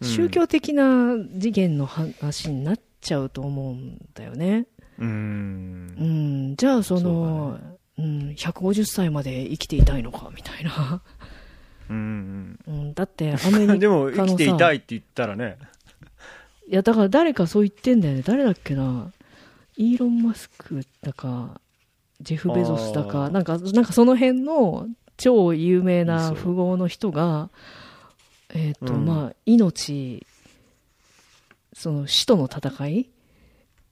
[0.00, 0.08] うん。
[0.08, 4.66] 宗教的な次元の話になっちゃうと思うんだよね。
[4.98, 5.94] うん。
[5.98, 6.04] う
[6.52, 7.58] ん、じゃあその、
[7.98, 11.02] うん、150歳まで生きていたいのかみたいな。
[11.90, 15.58] うんうん、だって アメリカでも生きていたいって言ったらね。
[16.68, 18.22] いや、だから誰かそう言ってんだよね。
[18.22, 19.12] 誰だっけな。
[19.76, 21.60] イーロン・マスクだか、
[22.20, 27.50] ジェフ・ベゾスだか、なんか、なんかその辺の、超有名いな富豪の人が、
[28.54, 29.04] えっ、と、うん。
[29.04, 30.26] まあ、命、
[31.72, 33.10] その死との戦い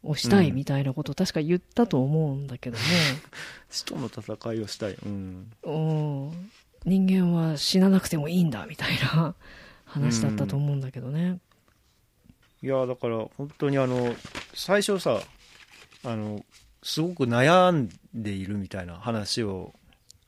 [0.03, 2.78] をしたいみたいなことを確か言ったと思うんだけど
[3.70, 4.94] 死との戦いをしたい。
[5.05, 5.50] うん。
[6.84, 9.34] 人間は死ななくてもいいんだみたいな
[9.86, 11.38] 話だったと思うんだけどね。
[12.62, 14.14] いや、だから、本当にあの、
[14.55, 15.20] 最初さ、
[16.05, 16.44] あの、
[16.82, 19.74] すごく悩んでいるみたいな話を、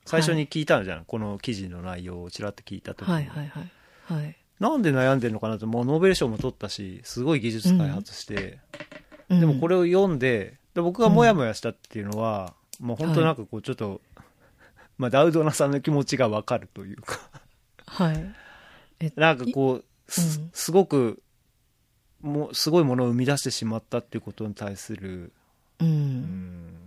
[0.05, 1.05] 最初に聞いたのじゃん。
[1.05, 3.13] この記事の内容をちらっと聞いたときに。
[3.13, 3.71] はいはいはい。
[4.03, 4.37] はい。
[4.59, 8.59] なんで悩んでるのかなって、もうノーベル賞も取ったし、すごい技術開発して、
[9.29, 14.01] でもこれ、れを読んで、で僕がモヤモヤしたっていうのは、もう本当なんかこうちょっと、
[14.97, 17.19] まあダウドナさんの気持ちがわかるというか、
[17.85, 18.35] はい。
[18.99, 21.21] えなんかこう、すうんすごく、
[22.21, 25.31] もうすごいものを生み出してしまったっていうことに対する、
[25.79, 25.85] う。
[25.85, 26.77] うんん、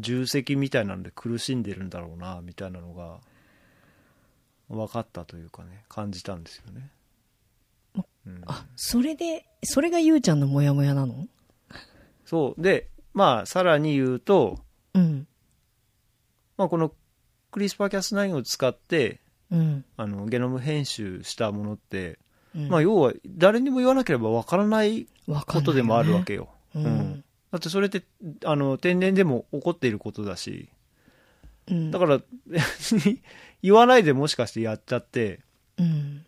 [0.00, 3.18] 重責みたいなので苦しんでるんだろうな、みたいなのが、
[4.68, 6.90] 分かったというかね、感じたんですよね。
[8.26, 11.26] うんあ、それで、それがゆうちゃんのモヤモヤなの？
[12.28, 12.62] そう。
[12.62, 14.58] で、まあ、さらに言うと、
[14.92, 15.26] うん。
[16.58, 16.92] まあ、この
[17.50, 19.20] クリスパーキャス9を使って、
[19.50, 19.84] うん。
[19.96, 22.18] あの、ゲノム編集したものって、
[22.54, 25.06] うんまあ、要は、誰にも言わなければわからない
[25.46, 26.50] ことでもあるわけよ。
[26.74, 28.02] うんうんだってそれって、
[28.44, 30.68] あの、天然でも起こっていることだし、
[31.66, 31.90] うん。
[31.90, 33.22] だから、別 に
[33.62, 35.40] 言わないでもしかしてやっちゃって、
[35.78, 36.26] うん。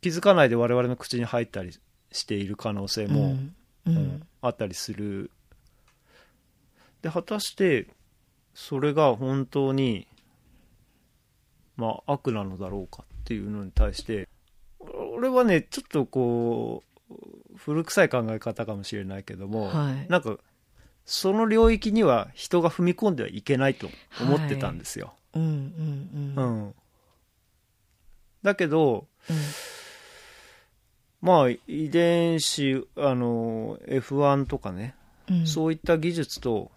[0.00, 1.78] 気づかないで我々の口に入ったり
[2.12, 3.36] している可能性も、
[4.42, 5.30] あったりする。
[7.02, 7.88] で、果たして、
[8.54, 10.06] それが本当に、
[11.76, 14.28] まあ、悪なのだろうかっていうのに対して、
[15.14, 20.38] 俺はね、ちょっとこう、古臭い考え方かもしれないけども、はいなんか、
[21.06, 23.88] その領域には人が踏み込んではいけないと
[24.20, 25.14] 思ってたんですよ。
[25.34, 25.42] うん。
[25.42, 26.34] うん。
[26.36, 26.68] ううん。
[26.68, 26.74] ん。
[28.42, 29.36] だけど、うん
[31.20, 34.94] まあ、遺伝子、あの、F1 とかね、
[35.28, 35.46] うん。
[35.46, 36.70] そういった技術と、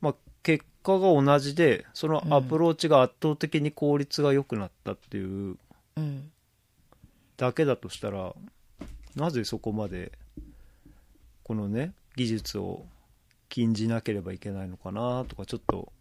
[0.00, 5.56] まあ、結果が同じで、そのアプローチが圧倒的に効率が良くなったっていう
[5.96, 6.30] うん。
[7.36, 8.34] だけだとしたら、
[9.16, 10.12] なぜそこまで、
[11.42, 12.84] このね、技術を
[13.48, 15.92] 禁じなければいけないのかなとか、ちょっと、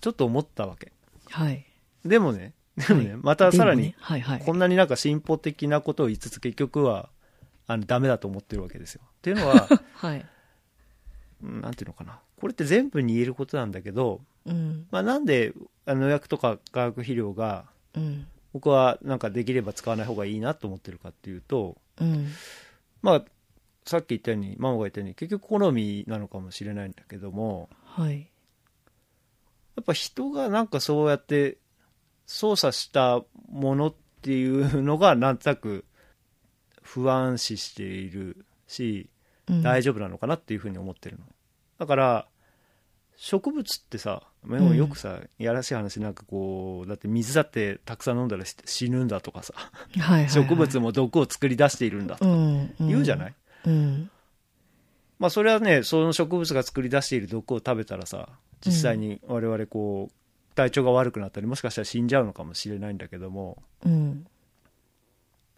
[0.00, 0.92] ちょっと思ったわけ。
[1.30, 1.64] はい。
[2.04, 4.40] でもね、でもね、はいまたさらにね、はいはい。
[4.40, 7.10] こんなになんか進歩的なことを言いつつ、結局は、
[7.66, 9.02] あの、ダメだと思ってるわけですよ。
[9.04, 10.26] っていうのは、 はい。
[11.42, 12.20] うんなんていうのかな。
[12.40, 14.86] これって全部に言えることなんだけど、うん。
[14.90, 15.52] まあ、なんで
[15.86, 18.26] あの農薬とか化学肥料がうん。
[18.52, 22.28] 僕はなんかできれば使わない方がいいなと思ってるかっていうとうん。
[23.00, 23.24] まあ
[23.84, 28.28] さっき言ったようにママが言ったように結局好みなのかもしれないんだけどもはい。
[29.76, 31.58] やっぱ人がなんかそうやって
[32.26, 35.84] 操作したものっていうのがなんとなく
[36.82, 39.08] 不安視しているし
[39.48, 41.24] うん大丈夫なのかなっていうふうに思ってるの
[41.78, 42.26] だから
[43.16, 44.22] 植物ってさ
[44.74, 50.30] よくさ、いやらしい話なんかこうだって水だってたくさん飲んだらし死ぬんだとかさはいはいはい。
[50.30, 52.74] 植物も毒を作り出しているんだとかうん。
[52.80, 53.34] 言うじゃない、
[53.66, 54.10] うん。
[55.20, 58.28] まあそれはねその植物が作り出している毒を食べたらさ
[58.66, 60.14] 実際に我々こう
[60.54, 64.26] 体調が悪くなったりもしかしたら死んじゃうのかもしれないんだけどもうん。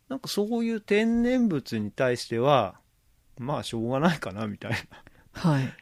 [0.09, 2.75] なんかそういう天然物に対しては
[3.39, 4.79] まあしょうがないかなみたいな
[5.33, 5.73] はい。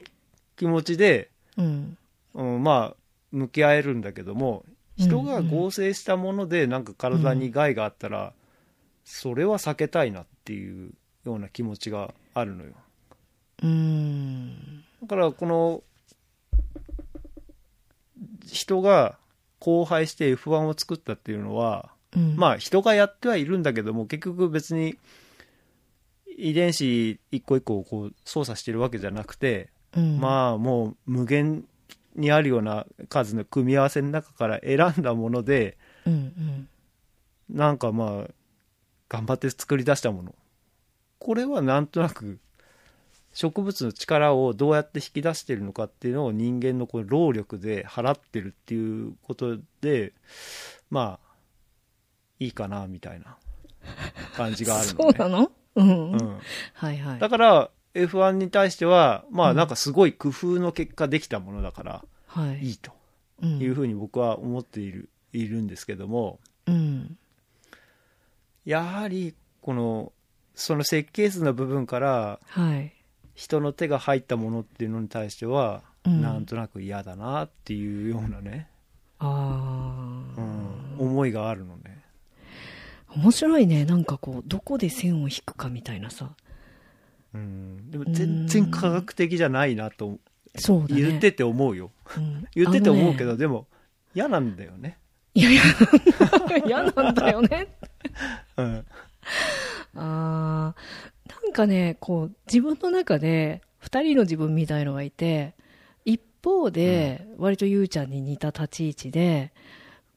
[0.56, 1.98] 気持ちで、うん。
[2.34, 2.96] うん、まあ
[3.30, 4.64] 向き合えるんだけども
[4.96, 8.34] 人が合成したものでなんか体に害があったら、
[9.04, 10.92] それは避けたいなっていう
[11.24, 12.72] ような気持ちがあるのよ
[13.62, 14.84] うん。
[15.02, 15.82] だからこの
[18.46, 19.18] 人が
[19.64, 22.36] 荒廃して F1 を作ったっていうのは、うん。
[22.36, 24.96] まあ人がやってはいるんだけども結局別に
[26.36, 31.64] 遺伝子一個一個をこう操作してるわけじゃなくて、うん、まあもう無限
[32.16, 36.68] にあるような数の組み合わせの中から選んだものでうんうん。
[37.48, 38.30] なんかまあ
[39.08, 40.34] 頑張って作り出したもの
[41.18, 42.38] これはなんとなく
[43.34, 50.12] 植物の力をどうやって引き出してるのかっていうのを人間のこう労力で払ってるっていうことで
[50.90, 51.32] まあ
[52.38, 53.36] いいかなみたいな
[54.36, 55.52] 感じがあるのね そうなの？
[55.76, 56.12] うん。
[56.12, 56.38] うん、
[56.74, 57.18] はいはい。
[57.18, 62.58] だから F1 に対してはまうんあなんかすごい工夫の結果できたものだからはい。
[62.66, 62.92] いいと
[63.42, 67.16] うんいうふうに僕は思っているいるんですけどもうん。
[68.64, 70.12] やはりこの
[70.54, 72.92] その設計図の部分からはい。
[73.42, 78.68] 人の手が入ったものっていうのに対しては、うんなんとなく嫌だなっていうようなね
[79.20, 80.20] あ
[80.98, 82.02] 思いがあるのね。
[83.14, 83.84] 面白いね。
[83.84, 86.30] なんかこう、どこで線を引くかみたいなさ。
[87.34, 87.90] うん。
[87.90, 90.18] でも全然科学的じゃないなと
[90.56, 90.86] そう。
[90.86, 91.90] 言ってて思うよ。
[92.16, 93.66] うん 言ってて思うけど、ねでも
[94.14, 94.98] 嫌なんだよね。
[95.34, 95.62] いやいや、
[96.66, 97.76] 嫌なんだよね。
[98.56, 98.86] うん。
[99.94, 101.11] あー
[101.52, 105.54] なんかね、こう、自分の中で、二人の自分みたいのがいて、
[106.06, 109.52] 一方で、割とゆうちゃんに似た立ち位置で、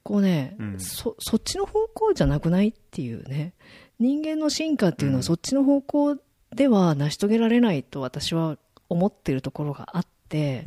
[0.01, 0.79] こうね、うん。
[0.79, 3.51] そ、そっちの方向じゃなくないっていうね。
[3.99, 5.19] 人間の進化っていうのうん。
[5.19, 6.17] はそっちの方向
[6.55, 8.57] では成し遂げられないと私は
[8.87, 10.63] 思ってるところがあって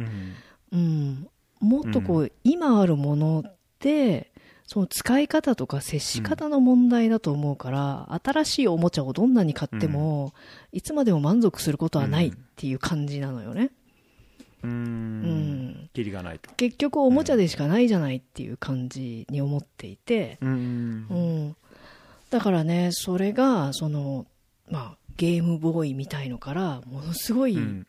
[0.71, 0.79] う、ん。
[0.79, 1.29] うん、
[1.61, 4.33] もっとこう、今あるものって、
[4.69, 10.35] その使い方とか接し方の問題だと思うから、新しいおもちゃをどんなに買っても、
[10.73, 13.71] いつまでも満足することはないっていう感じなのよね。
[14.63, 15.91] うーうんん。
[15.95, 16.53] キリがないと。
[16.53, 21.15] 結局おもちゃでしかないじゃないっていう感じに思っていて、うんう。
[21.15, 21.57] ん。
[22.29, 24.27] だからね、それが、その、
[24.71, 27.87] まあ、ゲームボーイみたいのから、ものすごいうん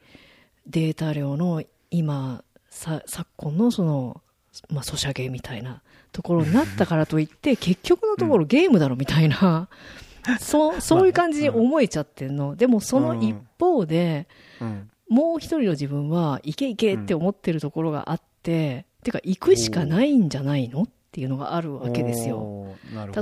[0.65, 1.61] データ量の
[1.91, 4.21] 今、さ昨今のその、
[4.69, 5.81] まあ、ソシャゲみたいな
[6.11, 9.67] ところになったからといって、 結局のところゲームだろみたいな、
[10.39, 12.55] そう、そういう感じに思えちゃってんの。
[12.55, 14.27] でもその一方で、
[14.61, 14.89] うん。
[15.07, 22.67] もう一人の自分は、いけいけって思ってるところがあって、てか、行くしかないんじゃないのっていうのがあるわけですよ。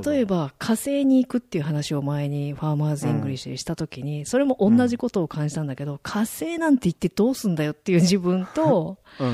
[0.06, 9.28] 例えば火星に行くっていう話を前にファーマーズ・イングリッシュでした時に、それも同じことを感じたんだけど、火星なんて行ってどうすんだよっていう自分とうん。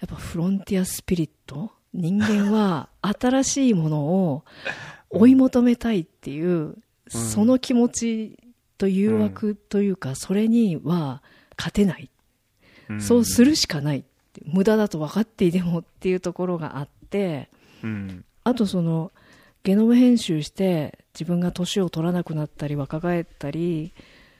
[0.00, 4.44] やっぱフロンティアスピリット人間は新しいものを
[5.10, 6.76] 追い求めたいっていう、
[7.08, 8.38] その気持ち
[8.78, 11.22] と誘惑というか、それには
[11.58, 12.10] 勝てない。
[12.88, 14.04] うんそうするしかない。
[14.44, 17.50] 無駄だと分かっていてもっていうところがあって、
[17.82, 18.24] うん。
[18.44, 19.12] あとその
[19.62, 23.92] ゲノム編集して自分が年を取らなくなったり若返ったり、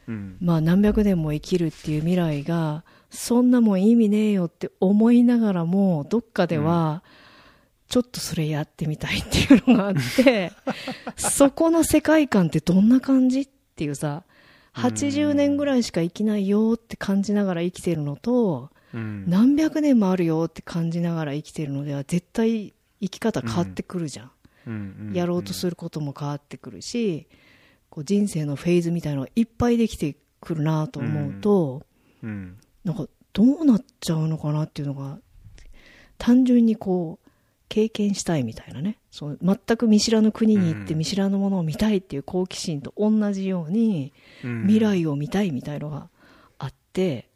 [0.06, 0.38] うん。
[0.40, 7.02] まあ何百年も生きるっていう未来がそんなもん意味ねえよって思いながらもどっかでは
[7.88, 10.52] ちょっとそれやってみたいっていうのがあって
[11.16, 14.24] そこの世界観ってどんな感じっていうさ
[14.74, 19.24] 80年ぐらいしか生きないよって感じながら生きてるのとうん。
[19.28, 24.30] 何百年もあるよって感じながら生きてるのでは絶対生き方変わってくるじゃん。
[24.66, 25.12] うん。
[25.14, 27.26] やろうとすることも変わってくるし、
[27.90, 31.86] こう人生のフェーズみたいなのがいっぱいできてくるなと思うと、
[32.22, 32.58] うん。
[32.84, 35.18] なんかどうなっちゃうのかなっていうのが、
[36.16, 37.27] 単純にこう、
[37.68, 38.98] 経験したいみたいなね。
[39.10, 44.12] そう全く見知らぬ国に行ってうん見知らぬものを見たいっていう好奇心と同じように、
[44.44, 46.08] うん未来を見たいみたいのが
[46.58, 47.28] あって、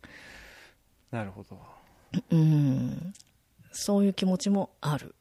[1.11, 1.59] なるほど。
[2.31, 3.15] うん、
[3.73, 5.15] そういう気持ちもある。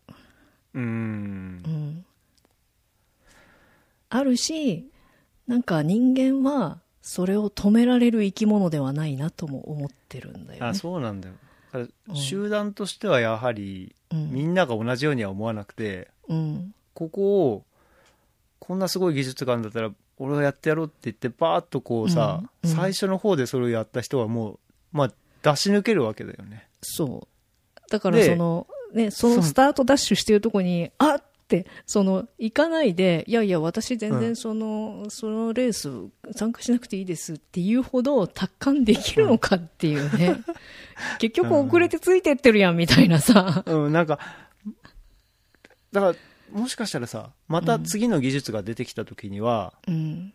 [0.74, 1.70] うんう。
[1.70, 2.06] ん
[4.10, 4.90] あるし、
[5.48, 10.78] なんか人間はそれを止められる生き物ではないなとも思ってるんだよあ、ね。
[10.78, 11.36] そうなんだよ。
[12.14, 16.74] 集団としてはやはり、うんみんなが同じようには思わなくて、うん。
[16.94, 17.64] ここを、
[18.60, 24.60] こんなすごい技術があるんだったら、俺はやってやろうって言って、バーッとこうさ、うんうん最初の方でそれをやった人はもう、
[24.92, 25.12] まあ、
[25.44, 26.68] 出し抜けるわけだよね。
[26.82, 27.82] そう。
[27.90, 31.31] だからでその、ね、そのスタートダッシュしてるとこに、あって、
[31.86, 35.90] その、行かないで、いやいや、私全然うんその、そのレース
[36.36, 40.38] 参加しなくていいですっていうほど達観できるのかっていうね。
[41.20, 43.64] 結局遅れてついてってるやんみたいなさ。
[43.66, 44.20] うん、なんか、
[45.92, 50.34] だから、もしかしたらさ、また次の技術が出てきた時には、うん。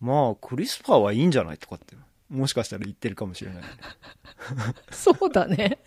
[0.00, 1.96] まあ、クリスパーはいいんじゃないとかって、
[2.30, 3.68] もしかしたら言ってるかもしれない、ね。
[4.90, 5.80] そうだね。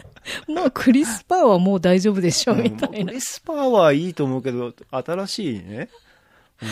[0.48, 3.12] まあ、クリスパーはもう大丈夫でしょ、うんみたいなまあク。
[3.14, 5.90] リスパーはいいと思うけど、新しいね。
[6.62, 6.70] うん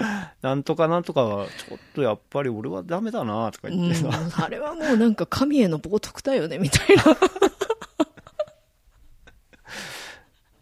[0.42, 4.08] なんとかなんとかは、ちょっとやっぱり俺はダメだなとか言ってさ。
[4.08, 7.04] うん、あれはもうなんか神への冒涜だよね、みたいな。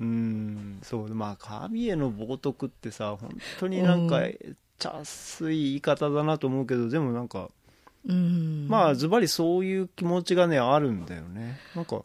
[0.01, 7.51] うん、そう、まあ、神への冒涜ってさ、本当になんか、うちゃすい言い方だなと思うけど、でもなんか、
[8.07, 8.69] うん。
[8.69, 11.59] まあ、ズバリそういう気持ちがね、あるんだよね。
[11.75, 12.03] なんか、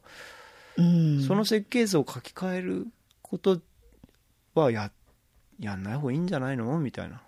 [0.78, 2.88] うん、その設計図を書き換える
[3.22, 3.60] こと
[4.56, 4.92] はや、
[5.60, 6.80] やんない方がいいんじゃないの？
[6.80, 7.22] みたいな。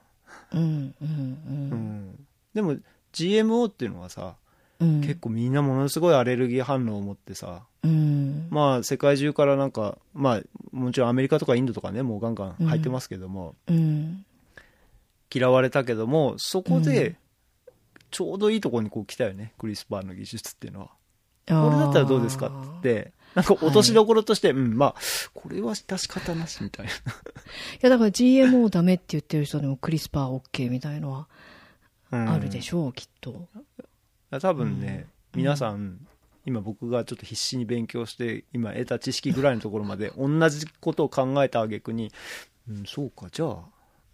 [0.51, 0.95] うん、うん、う。
[1.01, 1.69] うん
[2.11, 2.25] ん。
[2.53, 2.77] でも、
[3.13, 4.35] GMO っていうのはさ、
[4.79, 8.47] うん、結構みんなものすごいアレルギー反応を持ってさ、うん。
[8.49, 10.41] まあ世界中からなんか、まあ
[10.71, 14.25] もちろんアメリカとかインドとかね、もうガンガン入ってますけども、うん。
[15.33, 17.17] 嫌われたけども、そこうでん。
[18.11, 20.87] ちょうどいいところにこう来たよね、クリスパーの技術っていうのは。
[21.47, 22.93] これだったらどうですかって。
[22.93, 24.95] 言って、なんか落としどころとして、うん、まあ、
[25.33, 26.91] これは致し方なしみたいな。
[26.91, 26.95] い
[27.81, 31.27] や、だから GMO ダメって言ってる人でもクリスパー OK みたいのは
[32.09, 33.49] あるでしょう、きっと。
[34.39, 35.99] 多分ね、皆さん、
[36.45, 42.11] 今僕がちょっと必死に勉強して、今得た知識ぐらいのところまで、同じことを考えた挙句に、
[42.69, 43.57] うん、そうか、じゃあ、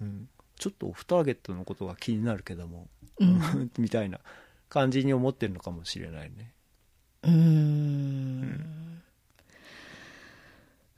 [0.02, 0.28] うん、
[0.62, 2.88] ちょっとオフターゲットのことが気になるけども、
[3.20, 4.20] うん みたいな
[4.70, 6.54] 感じに思ってるのかもしれないね。
[7.24, 9.02] うーん。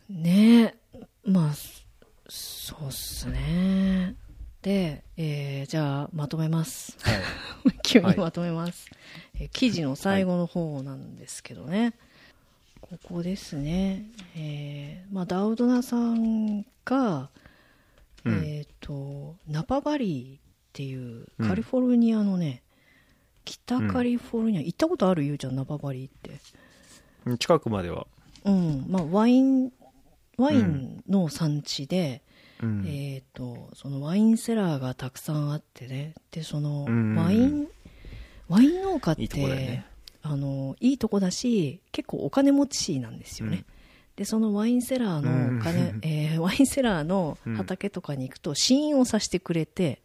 [0.09, 0.75] ねえ。
[1.23, 4.15] まあ、そそうっすね。
[4.61, 6.97] で、えーじゃあ、まとめます。
[6.99, 7.21] はい。
[7.83, 8.89] 急にまとめます。
[9.35, 11.93] えー記事の最後の方なんですけどね。
[12.81, 14.03] ここですね。
[14.35, 17.29] えーまあ、ダウドナさんが、
[18.25, 18.43] うん。
[18.45, 20.41] えっ、と、ナパバリーっ
[20.73, 21.47] ていううん。
[21.47, 22.63] カリフォルニアのね、
[23.45, 25.23] 北カリフォルニア、行ったことある？
[25.23, 26.39] ゆうちゃん、ナパバリーって。
[27.25, 28.07] うん近くまでは。
[28.45, 29.71] うん、まあ、ワイン、
[30.37, 32.21] ワインの産地で、
[32.61, 32.85] うん。
[32.85, 37.15] えっ、と、そのワインセラーがたくさんあってね、で、そのうん。
[37.15, 37.67] ワイン、
[38.47, 39.85] ワイン農家って、ね。
[40.21, 43.65] あの、いいとこだし、結構お金持ちなんですよね。
[44.17, 50.01] うんで、そのワインセラーのお金、う んえーワインセラーの畑とかに行くと、試飲をさせてくれて、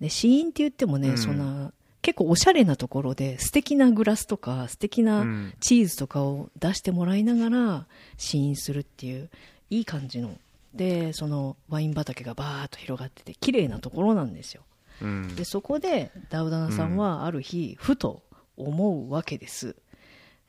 [0.00, 1.18] で、試飲って言ってもね、うん。
[1.18, 1.72] そんな、
[2.02, 5.52] 結構おしゃれなところで、素敵なグラスとか、素敵うなん。
[5.60, 7.86] チーズとかを出してもらいながら
[8.16, 9.28] 試飲するっていう
[9.68, 10.36] いい感じの。
[10.74, 14.62] でそのワイン畑がバーッと広がってて綺麗なところなんですよ。
[15.02, 15.34] うん。
[15.34, 18.22] でそこでダウダナさんはある日、ふと
[18.56, 19.74] 思うわけです、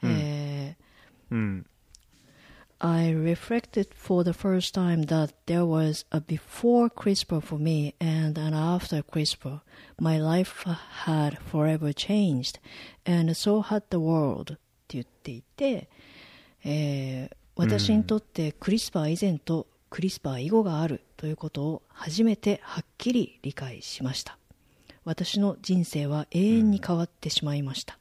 [0.04, 1.66] えーうん。
[2.84, 8.56] I reflected for the first time that there was a before CRISPR for me and an
[8.56, 9.62] after CRISPR.
[10.00, 10.66] My life
[11.06, 12.58] had forever changed,
[13.06, 14.54] and so had the world.
[14.54, 15.90] って言っていて、
[16.64, 24.38] えー私にとってクリスパー以前とクリスパー以後があるということを初めてはっきり理解しました。
[25.04, 28.00] 私の人生は永遠に変わってしまいました。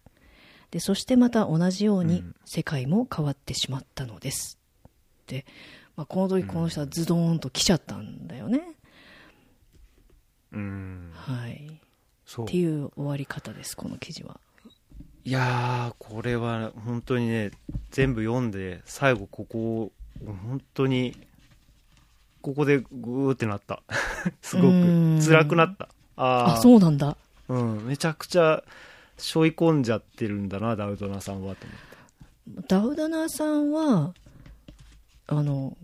[0.70, 4.59] で、そしてまた同じように世界も変わってしまったのです。
[5.30, 5.46] で、
[5.96, 8.62] まあ、この時この人はズドーンと来ちゃったんだよね。
[10.52, 11.12] うん。
[11.14, 11.80] はい。
[12.26, 12.56] そうって。
[12.56, 14.40] いう終わり方です、この記事は。
[15.24, 17.52] いやー、これは本当にね、
[17.90, 19.92] 全部読んで、最後ここを、
[20.26, 21.16] 本当に、
[22.42, 23.82] ここでグーってなった。
[24.42, 25.88] すごく辛くなった。
[26.16, 27.16] ああ、あ、そうなんだ。
[27.48, 28.64] うん、めちゃくちゃ
[29.16, 31.90] 背負い込んじゃってるんだな、ダウトナさんは、と思って。
[32.68, 34.14] ダウダナーさんは、
[35.30, 35.76] あの、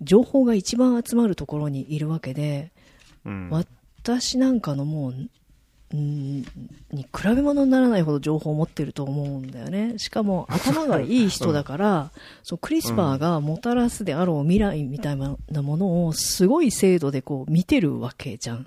[0.00, 2.70] 情報が一番集まるところにいるわけで、
[3.24, 3.50] うん。
[3.50, 5.12] 私なんかのもう、
[5.96, 6.40] ん
[6.90, 9.98] に比べ物にならないほど情報を持ってると思うんだよね。
[9.98, 12.12] しかも頭がいい人だから、
[12.42, 18.66] そうクリスパーがもたらすであろう未来みたいなものをすごい精度でこう見てるわけじゃん。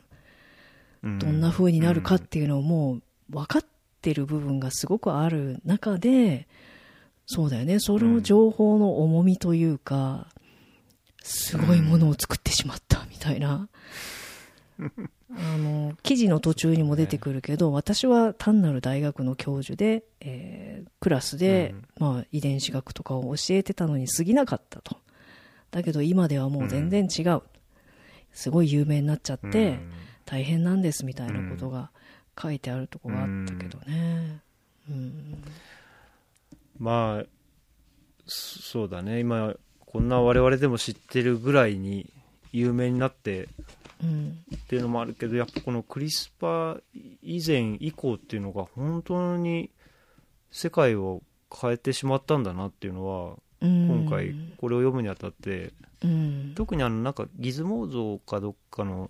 [1.04, 3.66] うんどんな風になるかっていうのをもう分かっ
[4.02, 6.48] てる部分がすごくある中で、
[7.26, 7.80] そうだよね。
[7.80, 10.28] その情報の重みというか、
[11.24, 13.68] すごいものを作ってしまったみたいな。
[14.80, 24.98] あの、記事の途中にも出てくるけど、私は単なる大学の教授で、えークラスで、まあ、遺伝子学とかを教えてたのに過ぎなかったと。
[25.70, 27.42] だけど今ではもう全然違う。
[28.34, 29.92] すごい有名になっちゃって、うん
[30.26, 31.92] 大変なんですみたいなことが
[32.42, 34.42] 書いてあるとこがあったけどね。
[34.90, 35.44] うん。
[36.78, 37.26] まあ、
[38.26, 42.12] そそうだね、今、こんな我々でも知ってるぐらいに
[42.52, 43.50] 有名になって
[44.04, 44.38] うん。
[44.54, 46.82] っていうのもあるけど、やっぱこのクリスパー
[47.22, 49.72] 以前以降っていうのが本当に
[50.52, 51.22] 世界を
[51.54, 55.72] 変えてしまったんだなっていうのは、うん今回これを読むにあたって、
[56.04, 56.54] うん。
[56.56, 59.10] 特にあのなんかギズモーゾかどっかの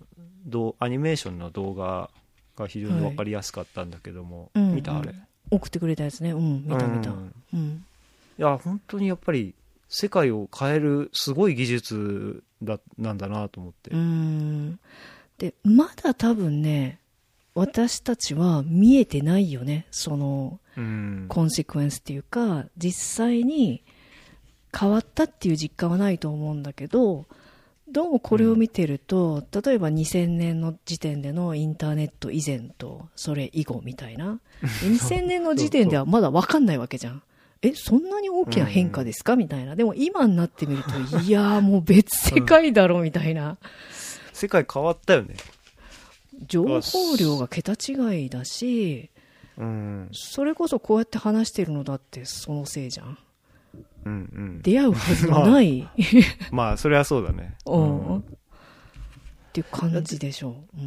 [0.78, 2.10] アニメーションの動画
[2.56, 4.74] が非常に分かりやすかったんだけども、うん。
[4.74, 5.14] 見たあれ、
[5.50, 6.32] 送ってくれたやつね。
[6.32, 6.64] うん。
[6.66, 7.10] 見た見た。
[7.10, 7.84] うんうん。
[8.38, 9.54] いや本当にやっぱり
[9.88, 14.78] 世界を変えるすごい技術だなんだなと思って、うん。
[15.38, 16.98] で、まだ多分ね、
[17.54, 19.86] 私たちは見えてないよね。
[19.90, 23.82] その、うんコンセクエンスっていうか、実際に
[24.78, 27.24] 変わったっていう実感はないと思うんだけど、
[27.96, 34.38] どうもこれを見てると、例えば2000年の時点でのインターネット以前とそれ以後みたいな。
[34.60, 37.22] で2000年の時点ではまだわかんないわけじゃん。
[37.62, 39.34] え、そんなに大きな変化ですか？
[39.34, 39.76] みたいな。
[39.76, 40.90] でも今になってみると、
[41.20, 43.56] いやーもう別世界だろみたいな。
[44.34, 45.34] 世界変わったよね
[46.46, 49.08] 情報量が桁違いだし、
[49.56, 53.18] うんそれこそこうやって話してるのだってそのせいじゃんうんうん
[54.62, 55.88] 出会うはずのない、
[56.52, 57.56] まあそれはそうだね。
[57.66, 58.18] うん。
[58.18, 58.22] っ
[59.56, 60.84] ていう感じでしょう、うん、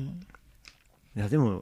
[1.16, 1.58] いやでもや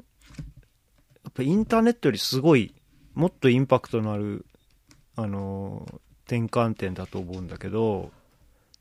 [1.29, 2.75] っぱインターネットよりすごい
[3.13, 4.45] もっとインパクトのある
[5.15, 8.11] あのー転換点だと思うんだけど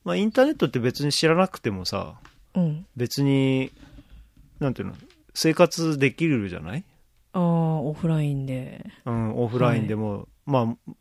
[0.03, 2.19] まあインターネットって別に知らなくてもさ
[2.55, 3.71] うん、別に
[4.59, 4.95] なんていうの
[5.35, 6.85] 生活できるじゃない？
[7.35, 7.43] ああ
[7.81, 8.85] オフラインで。
[9.05, 10.93] うん、オフラインでも、まあ、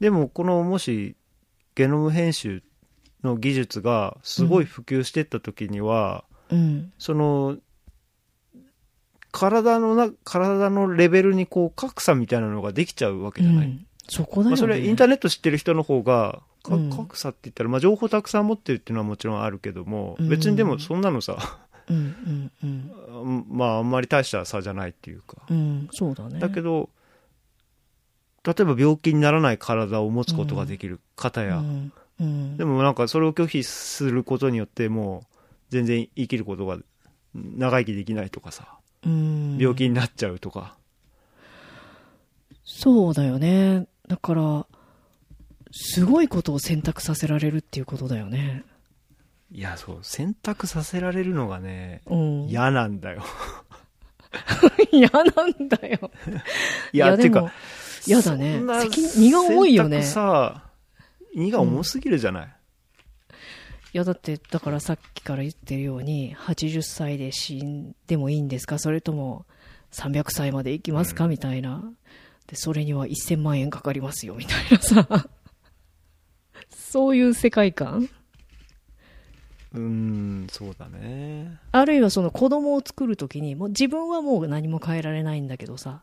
[0.00, 1.16] でもこのもし
[1.74, 2.62] ゲノム編集
[3.22, 6.92] の技術がすごい普及していった時には、うん。
[6.98, 7.56] その
[9.32, 20.28] 体のな体のレベルにこう格差みたいなのができちゃうわけじゃない、うん、そこだよね、まあ、それインターネット知ってる人の方が格差って言ったら、まあ、情報たくさん持ってるっていうのはもちろんあるけども、うん。
[20.28, 23.46] 別にでもそんなのさ、うんうんうん。
[23.50, 26.40] まああんまり大した差じゃないっていうか、うんそうだね。
[26.40, 26.88] だけど
[28.46, 35.36] 例えば病気にならない体を持つことができる方や、うんうん、でもなんかそれを拒否することによってもう
[35.70, 36.78] 全然生きることが
[37.34, 38.78] 長生きできないとかさ。
[39.04, 39.58] うん。
[39.58, 40.76] 病気になっちゃうとか、
[42.64, 43.86] そうだよね。
[44.08, 44.66] だから
[45.70, 48.64] すごいことを選択させられるっていうことだよね。
[49.52, 52.46] いやそう選択させられるのがねうん。
[52.48, 53.22] 嫌なんだよ。
[54.90, 56.10] 嫌なんだよ。
[56.92, 57.52] いやっていうか
[58.06, 58.60] 嫌だね。
[59.16, 60.02] 荷が重いよね。
[60.02, 60.62] さ
[61.34, 62.48] 荷が重すぎるじゃない、
[63.92, 68.78] いやだってだからさっきから言ってるように80歳で死んでもいいんですか？
[68.78, 69.44] それとも
[69.92, 71.82] 300歳まで生きますか、みたいな。
[72.46, 75.28] でそれには1000万円かかりますよみたいなさ。
[76.70, 78.08] そういう世界観？
[79.74, 81.58] うーんそうだね。
[81.72, 86.02] あるいはその子供を作るときにもう自分はもう何も変えられないんだけどさ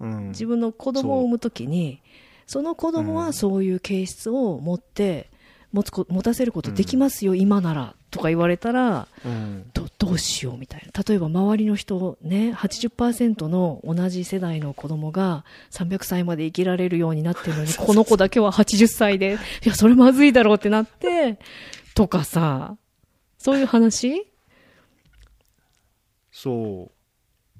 [0.00, 0.28] うん。
[0.28, 2.00] 自分の子供を産むときに
[2.46, 5.28] その子供はそういう形質を持って
[5.72, 9.70] 持つこ持たせることできますよ、今ならとか言われたらうん。
[9.72, 11.02] どどうしようみたいな。
[11.06, 21.38] 例えば周りの人ね80%の同じ世代の子供が300歳まで生きられるようになってるのに この子だけは80歳でいやそれまずいだろうってなって
[21.94, 22.76] とかさ
[23.38, 24.26] そういう話？
[26.32, 26.99] そう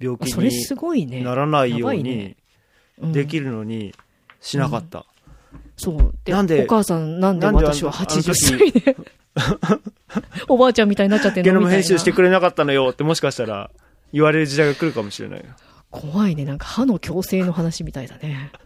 [0.01, 1.19] 病気それすごいね。
[1.19, 2.37] にならないように
[2.99, 3.95] できるのに
[4.41, 5.05] しなかった、
[5.77, 6.15] そう。
[6.25, 8.97] でなんでお母さんなんで私はあの80歳で
[10.49, 13.71] おばあちゃんみたいになっちゃってんゲノム編集してくれなかったのよってもしかしたら
[14.13, 15.41] 言われる時代が来るかもしれない。
[15.41, 15.45] よ
[15.91, 16.45] 怖いね。
[16.45, 18.51] なんか歯の矯正の話みたいだね。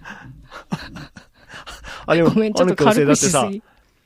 [2.07, 3.51] あでもごめんちょっとあの矯正軽くだってさ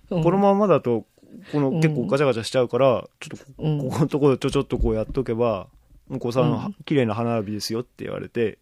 [0.08, 1.04] このままだと
[1.52, 1.80] このうん。
[1.80, 5.68] 結構ガチャガチャしちゃうから、ちょっとここのところちょちょっとこうやっとけば
[6.10, 8.58] お子さん、うん綺麗な歯並びですよって言われて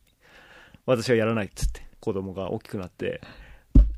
[0.84, 3.20] 私はやらないっつって子供が大きくなって、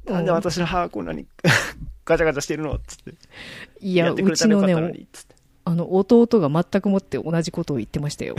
[0.06, 1.26] なんで私の歯こんなに
[2.06, 3.14] ガチャガチャしてるのっつって
[3.80, 5.38] いややってくうれたらよかちのねったのにっつって
[5.68, 8.36] あの、弟が全くもって同じことを言ってましたよ。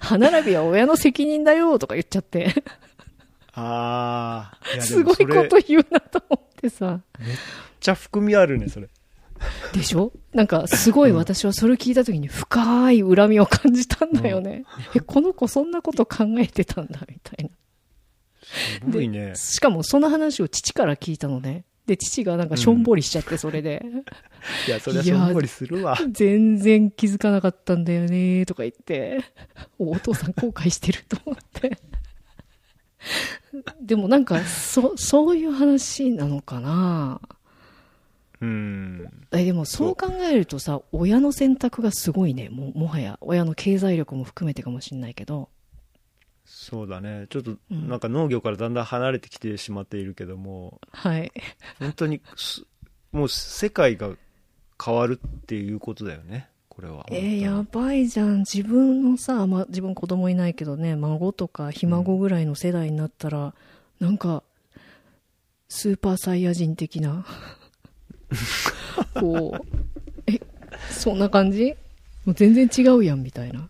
[0.00, 2.54] 歯並びは親の責任だよとか言っちゃって。
[3.54, 7.00] ああすごいこと言うなと思ってさ。
[7.18, 7.36] めっ
[7.80, 8.88] ちゃ含みあるねそれ
[9.72, 10.12] でしょ？
[10.32, 14.64] なんか、すごい私はそれを聞いた時に深い恨みを感じたんだよね。
[14.94, 17.50] え、この子そんなこと考えてたんだ、みたいな。
[18.42, 21.64] すごいねしかもその話を父から聞いたのね。
[21.86, 23.84] で、父がなんかしょんぼりしちゃって、それで。
[24.68, 29.24] いやそれはしょんぼりするわ全然気づかなかったんだよねとか言って、
[29.78, 31.78] おお父さん後悔してると思って。
[33.80, 37.20] でもなんか、そ、そういう話なのかな
[38.42, 39.08] うん。
[39.30, 42.48] え、でもそう考えるとさ、親の選択がすごいね。
[42.48, 45.48] も、もはや、親の経済力も含めてかもしれないけど。
[46.44, 47.26] そうだね。
[47.30, 47.88] ちょっとうん。
[47.88, 51.32] なんか農業からだんだん離れてきてしまっているけども、はい。
[51.78, 52.66] 本当にす
[53.12, 54.10] もう世界が
[54.84, 56.48] 変わるっていうことだよね。
[56.68, 57.06] これは。
[57.12, 58.38] えーやばいじゃん。
[58.40, 63.54] 自分のさ、まあ、自分子供いないけどね、孫とかひ孫ぐらいの世代になったら、
[64.00, 64.42] なんか、
[65.68, 67.24] スーパーサイヤ人的な、
[69.18, 69.66] こう、
[70.26, 70.40] え、
[70.90, 71.74] そんな感じ？
[72.24, 73.68] もう全然違うやん、みたいな。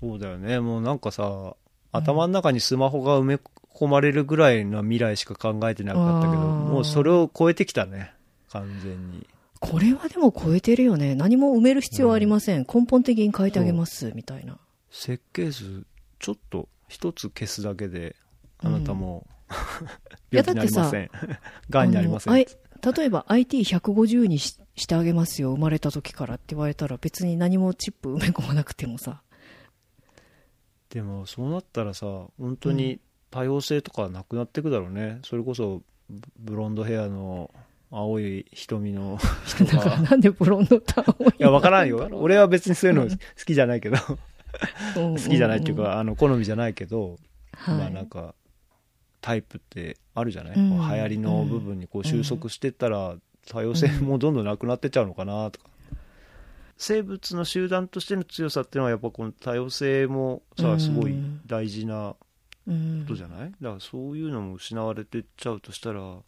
[0.00, 0.60] そうだよね。
[0.60, 1.54] もうなんかさ
[1.92, 3.38] 頭の中にスマホが埋め
[3.74, 8.12] 込まれるぐらいの未来しか考えてなかったけどもうそれを超えてきたね。
[8.50, 9.26] 完全に。
[9.60, 11.14] これはでも超えてるよね。
[11.14, 12.66] 何も埋める必要はありません。
[12.72, 14.58] 根本的に変えてあげます、みたいな。
[14.90, 15.86] 設計図
[16.18, 18.14] ちょっと一つ消すだけで
[18.58, 19.26] あなたも、
[20.30, 21.10] いや 病気になりません。
[21.70, 22.46] がん になりません
[22.92, 29.22] 例えば IT150 にししてあげますよ、生まれた時からって言われたら別に何もチップ埋め込まなくてもさ。
[30.90, 32.06] でもそうなったらさ
[32.38, 33.00] 本当に
[33.30, 37.50] 多様性とかなくなっていくだろうね、それこそブブロンドヘアの
[37.90, 40.02] 青い瞳の 人だからが。
[40.02, 42.08] なんでブロンドタウンいや分からんよ。
[42.12, 43.96] 俺は別にそういうの好きじゃないけど。
[44.94, 47.16] 好好きじゃないっていうか、あの好みじゃないけど、
[47.56, 48.34] はい、まあなんか
[49.24, 50.70] タイプってあるじゃない、うん。
[50.70, 53.16] 流行りの部分にこう収束してったら
[53.48, 55.70] 多様性もどんどんなくなってっちゃうのかなとか、
[56.76, 60.78] 生物の集団としての強さっていうのはやっぱこの多様性もうん。
[60.78, 61.14] さすごい
[61.46, 62.16] 大事な
[62.66, 63.04] うん。
[63.06, 66.22] ことじゃない、だからそういうのも失われてっちゃうとしたらうん。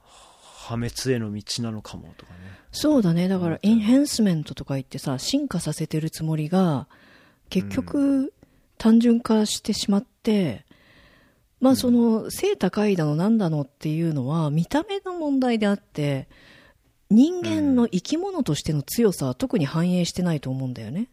[0.00, 2.38] 破滅への道なのかもとかね。
[2.72, 3.28] そうだね。
[3.28, 3.66] だからう。
[3.66, 6.88] んインヘンスメントとか言ってさ進化させてるつもりが
[7.50, 8.32] 結局
[8.78, 10.64] 単純化してしまって、
[11.64, 16.28] まあその背高いだのなんだのっていうのは見た目の問題であって
[17.08, 21.08] 人間の生き物としての強さは特に反映してないと思うんだよね。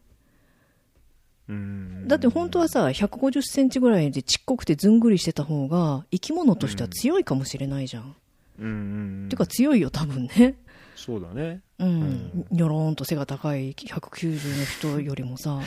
[1.48, 2.06] うん。
[2.06, 8.14] だって本当はさ150センチぐらいでちっこくてずんぐりしてた方が生き物としては強いかもしれないじゃん、
[8.60, 9.28] うん。
[9.30, 10.58] てか強いよ多分ね。
[10.98, 11.62] そうだね。
[11.80, 15.62] うん、にょろーんと背が高い190の人よりもさ、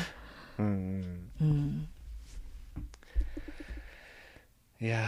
[0.59, 0.67] うん。
[0.67, 1.31] うん。
[1.41, 1.89] うん、
[4.81, 5.05] いや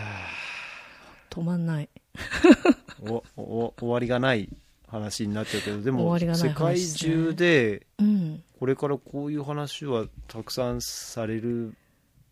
[1.31, 1.89] 止まんない。
[2.17, 4.49] ーおお終わりがない
[4.89, 11.75] 話になっちゃうけどでも世界中でうん、これからこういう話はたくさんされる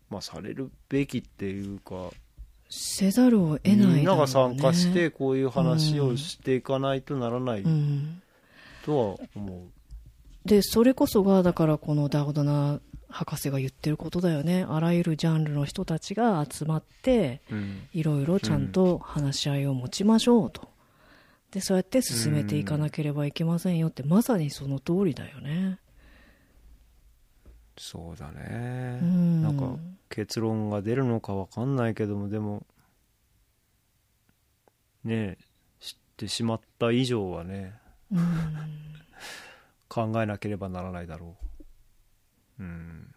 [0.09, 2.09] まあされるべきっていうか
[2.69, 8.21] せざるを得ないね、みんなが参加してこういう話をしていかないとならないうん、
[8.83, 12.79] とは思う、でそれこそがだからこのダウドナ
[13.09, 14.65] 博士が言ってることだよね。
[14.67, 17.87] あらゆるジャンルの人たちが集まってうん。
[17.93, 20.69] いろいろちゃんと話し合いを持ちましょうと。
[21.51, 25.79] でそうやって進めていかなければいけませんよってまさにその通りだよね。
[27.77, 29.41] そうだね、うん。
[29.41, 29.77] なんか
[30.09, 32.65] 結論が出るのかわかんないけどもでも
[35.03, 35.37] ねえ
[35.79, 37.73] 知ってしまった以上はね
[38.11, 38.19] うん。
[39.87, 41.44] 考えなければならないだろう
[42.59, 43.15] うん。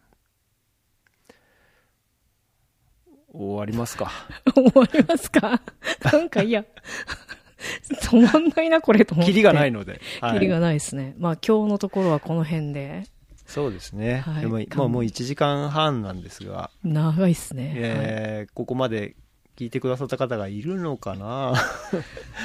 [3.32, 4.10] 終わりますか。
[4.54, 5.60] 終わりますか？
[6.12, 6.64] なんかいや
[8.02, 9.32] 止まんないなこれと思って。
[9.32, 10.32] キリがないので、はい。
[10.34, 11.14] キリがないですね。
[11.18, 13.04] まあ今日のところはこの辺で。
[13.46, 14.40] そうですね、はい。
[14.42, 17.72] でも、まあ、もう1時間半なんですが、長いっすね。
[17.76, 19.16] えーここまで
[19.56, 21.26] 聞いてくださった方がいるのかな？
[21.26, 21.54] は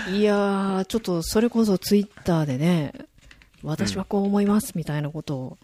[0.09, 2.93] い、いやー、ちょっとそれこそツイッターでね、
[3.63, 5.57] 私はこう思いますみたいなことを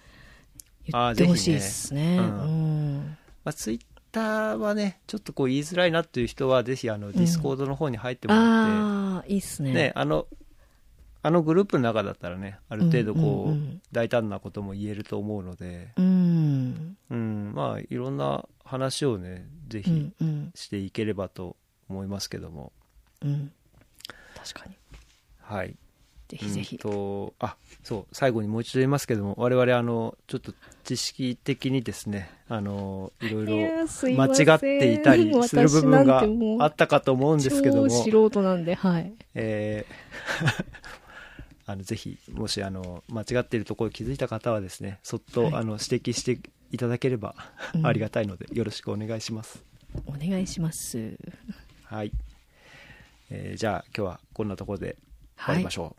[0.92, 2.18] 言ってほしいですね。
[2.20, 3.80] うんまあ、ツイッ
[4.12, 9.74] ターはねちょっとこう言いづらいなっていう人はぜひあのディスコードの方に入ってもらって、ああ、いいっすね。
[9.74, 10.28] ね、あの
[11.22, 16.96] あのグループの中だったらねある程度こう、うんうんうん大胆なことも言えると思うので、うん。
[17.10, 21.56] うん、まあいろんな話をねぜうひんうんしていければと
[21.90, 22.72] 思いますけども、
[23.24, 23.52] うん。
[24.38, 24.76] 確かに。
[25.42, 25.76] はい
[26.30, 26.76] ぜひぜひ。
[26.76, 30.54] うんとあそう最後にもう一度言いますけども我々あのちょっと
[30.84, 36.24] 知識的にですねあのいろいろ間違っていたりする部分が
[36.64, 39.12] あったかと思うんですけども超素人なんで、はい。
[39.36, 40.66] えー
[41.66, 45.54] あのぜひもしあの間違っているところに気づいた方はですねそっと、はい。
[45.54, 46.40] あの指摘して
[46.72, 47.36] いただければ
[47.76, 47.86] うん。
[47.86, 49.64] ありがたいので、よろしくお願いします。
[50.08, 51.16] お願いします。
[51.84, 52.12] はい、
[53.30, 54.98] えーじゃあ今日はこんなところで
[55.38, 55.86] 終わりましょう。
[55.86, 55.96] はい、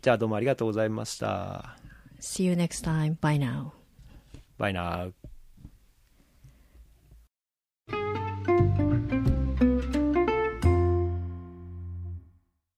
[0.00, 1.76] じゃあどうもありがとうございました
[2.20, 3.16] See you next time.
[3.20, 3.72] Bye now.
[4.58, 5.12] バイナー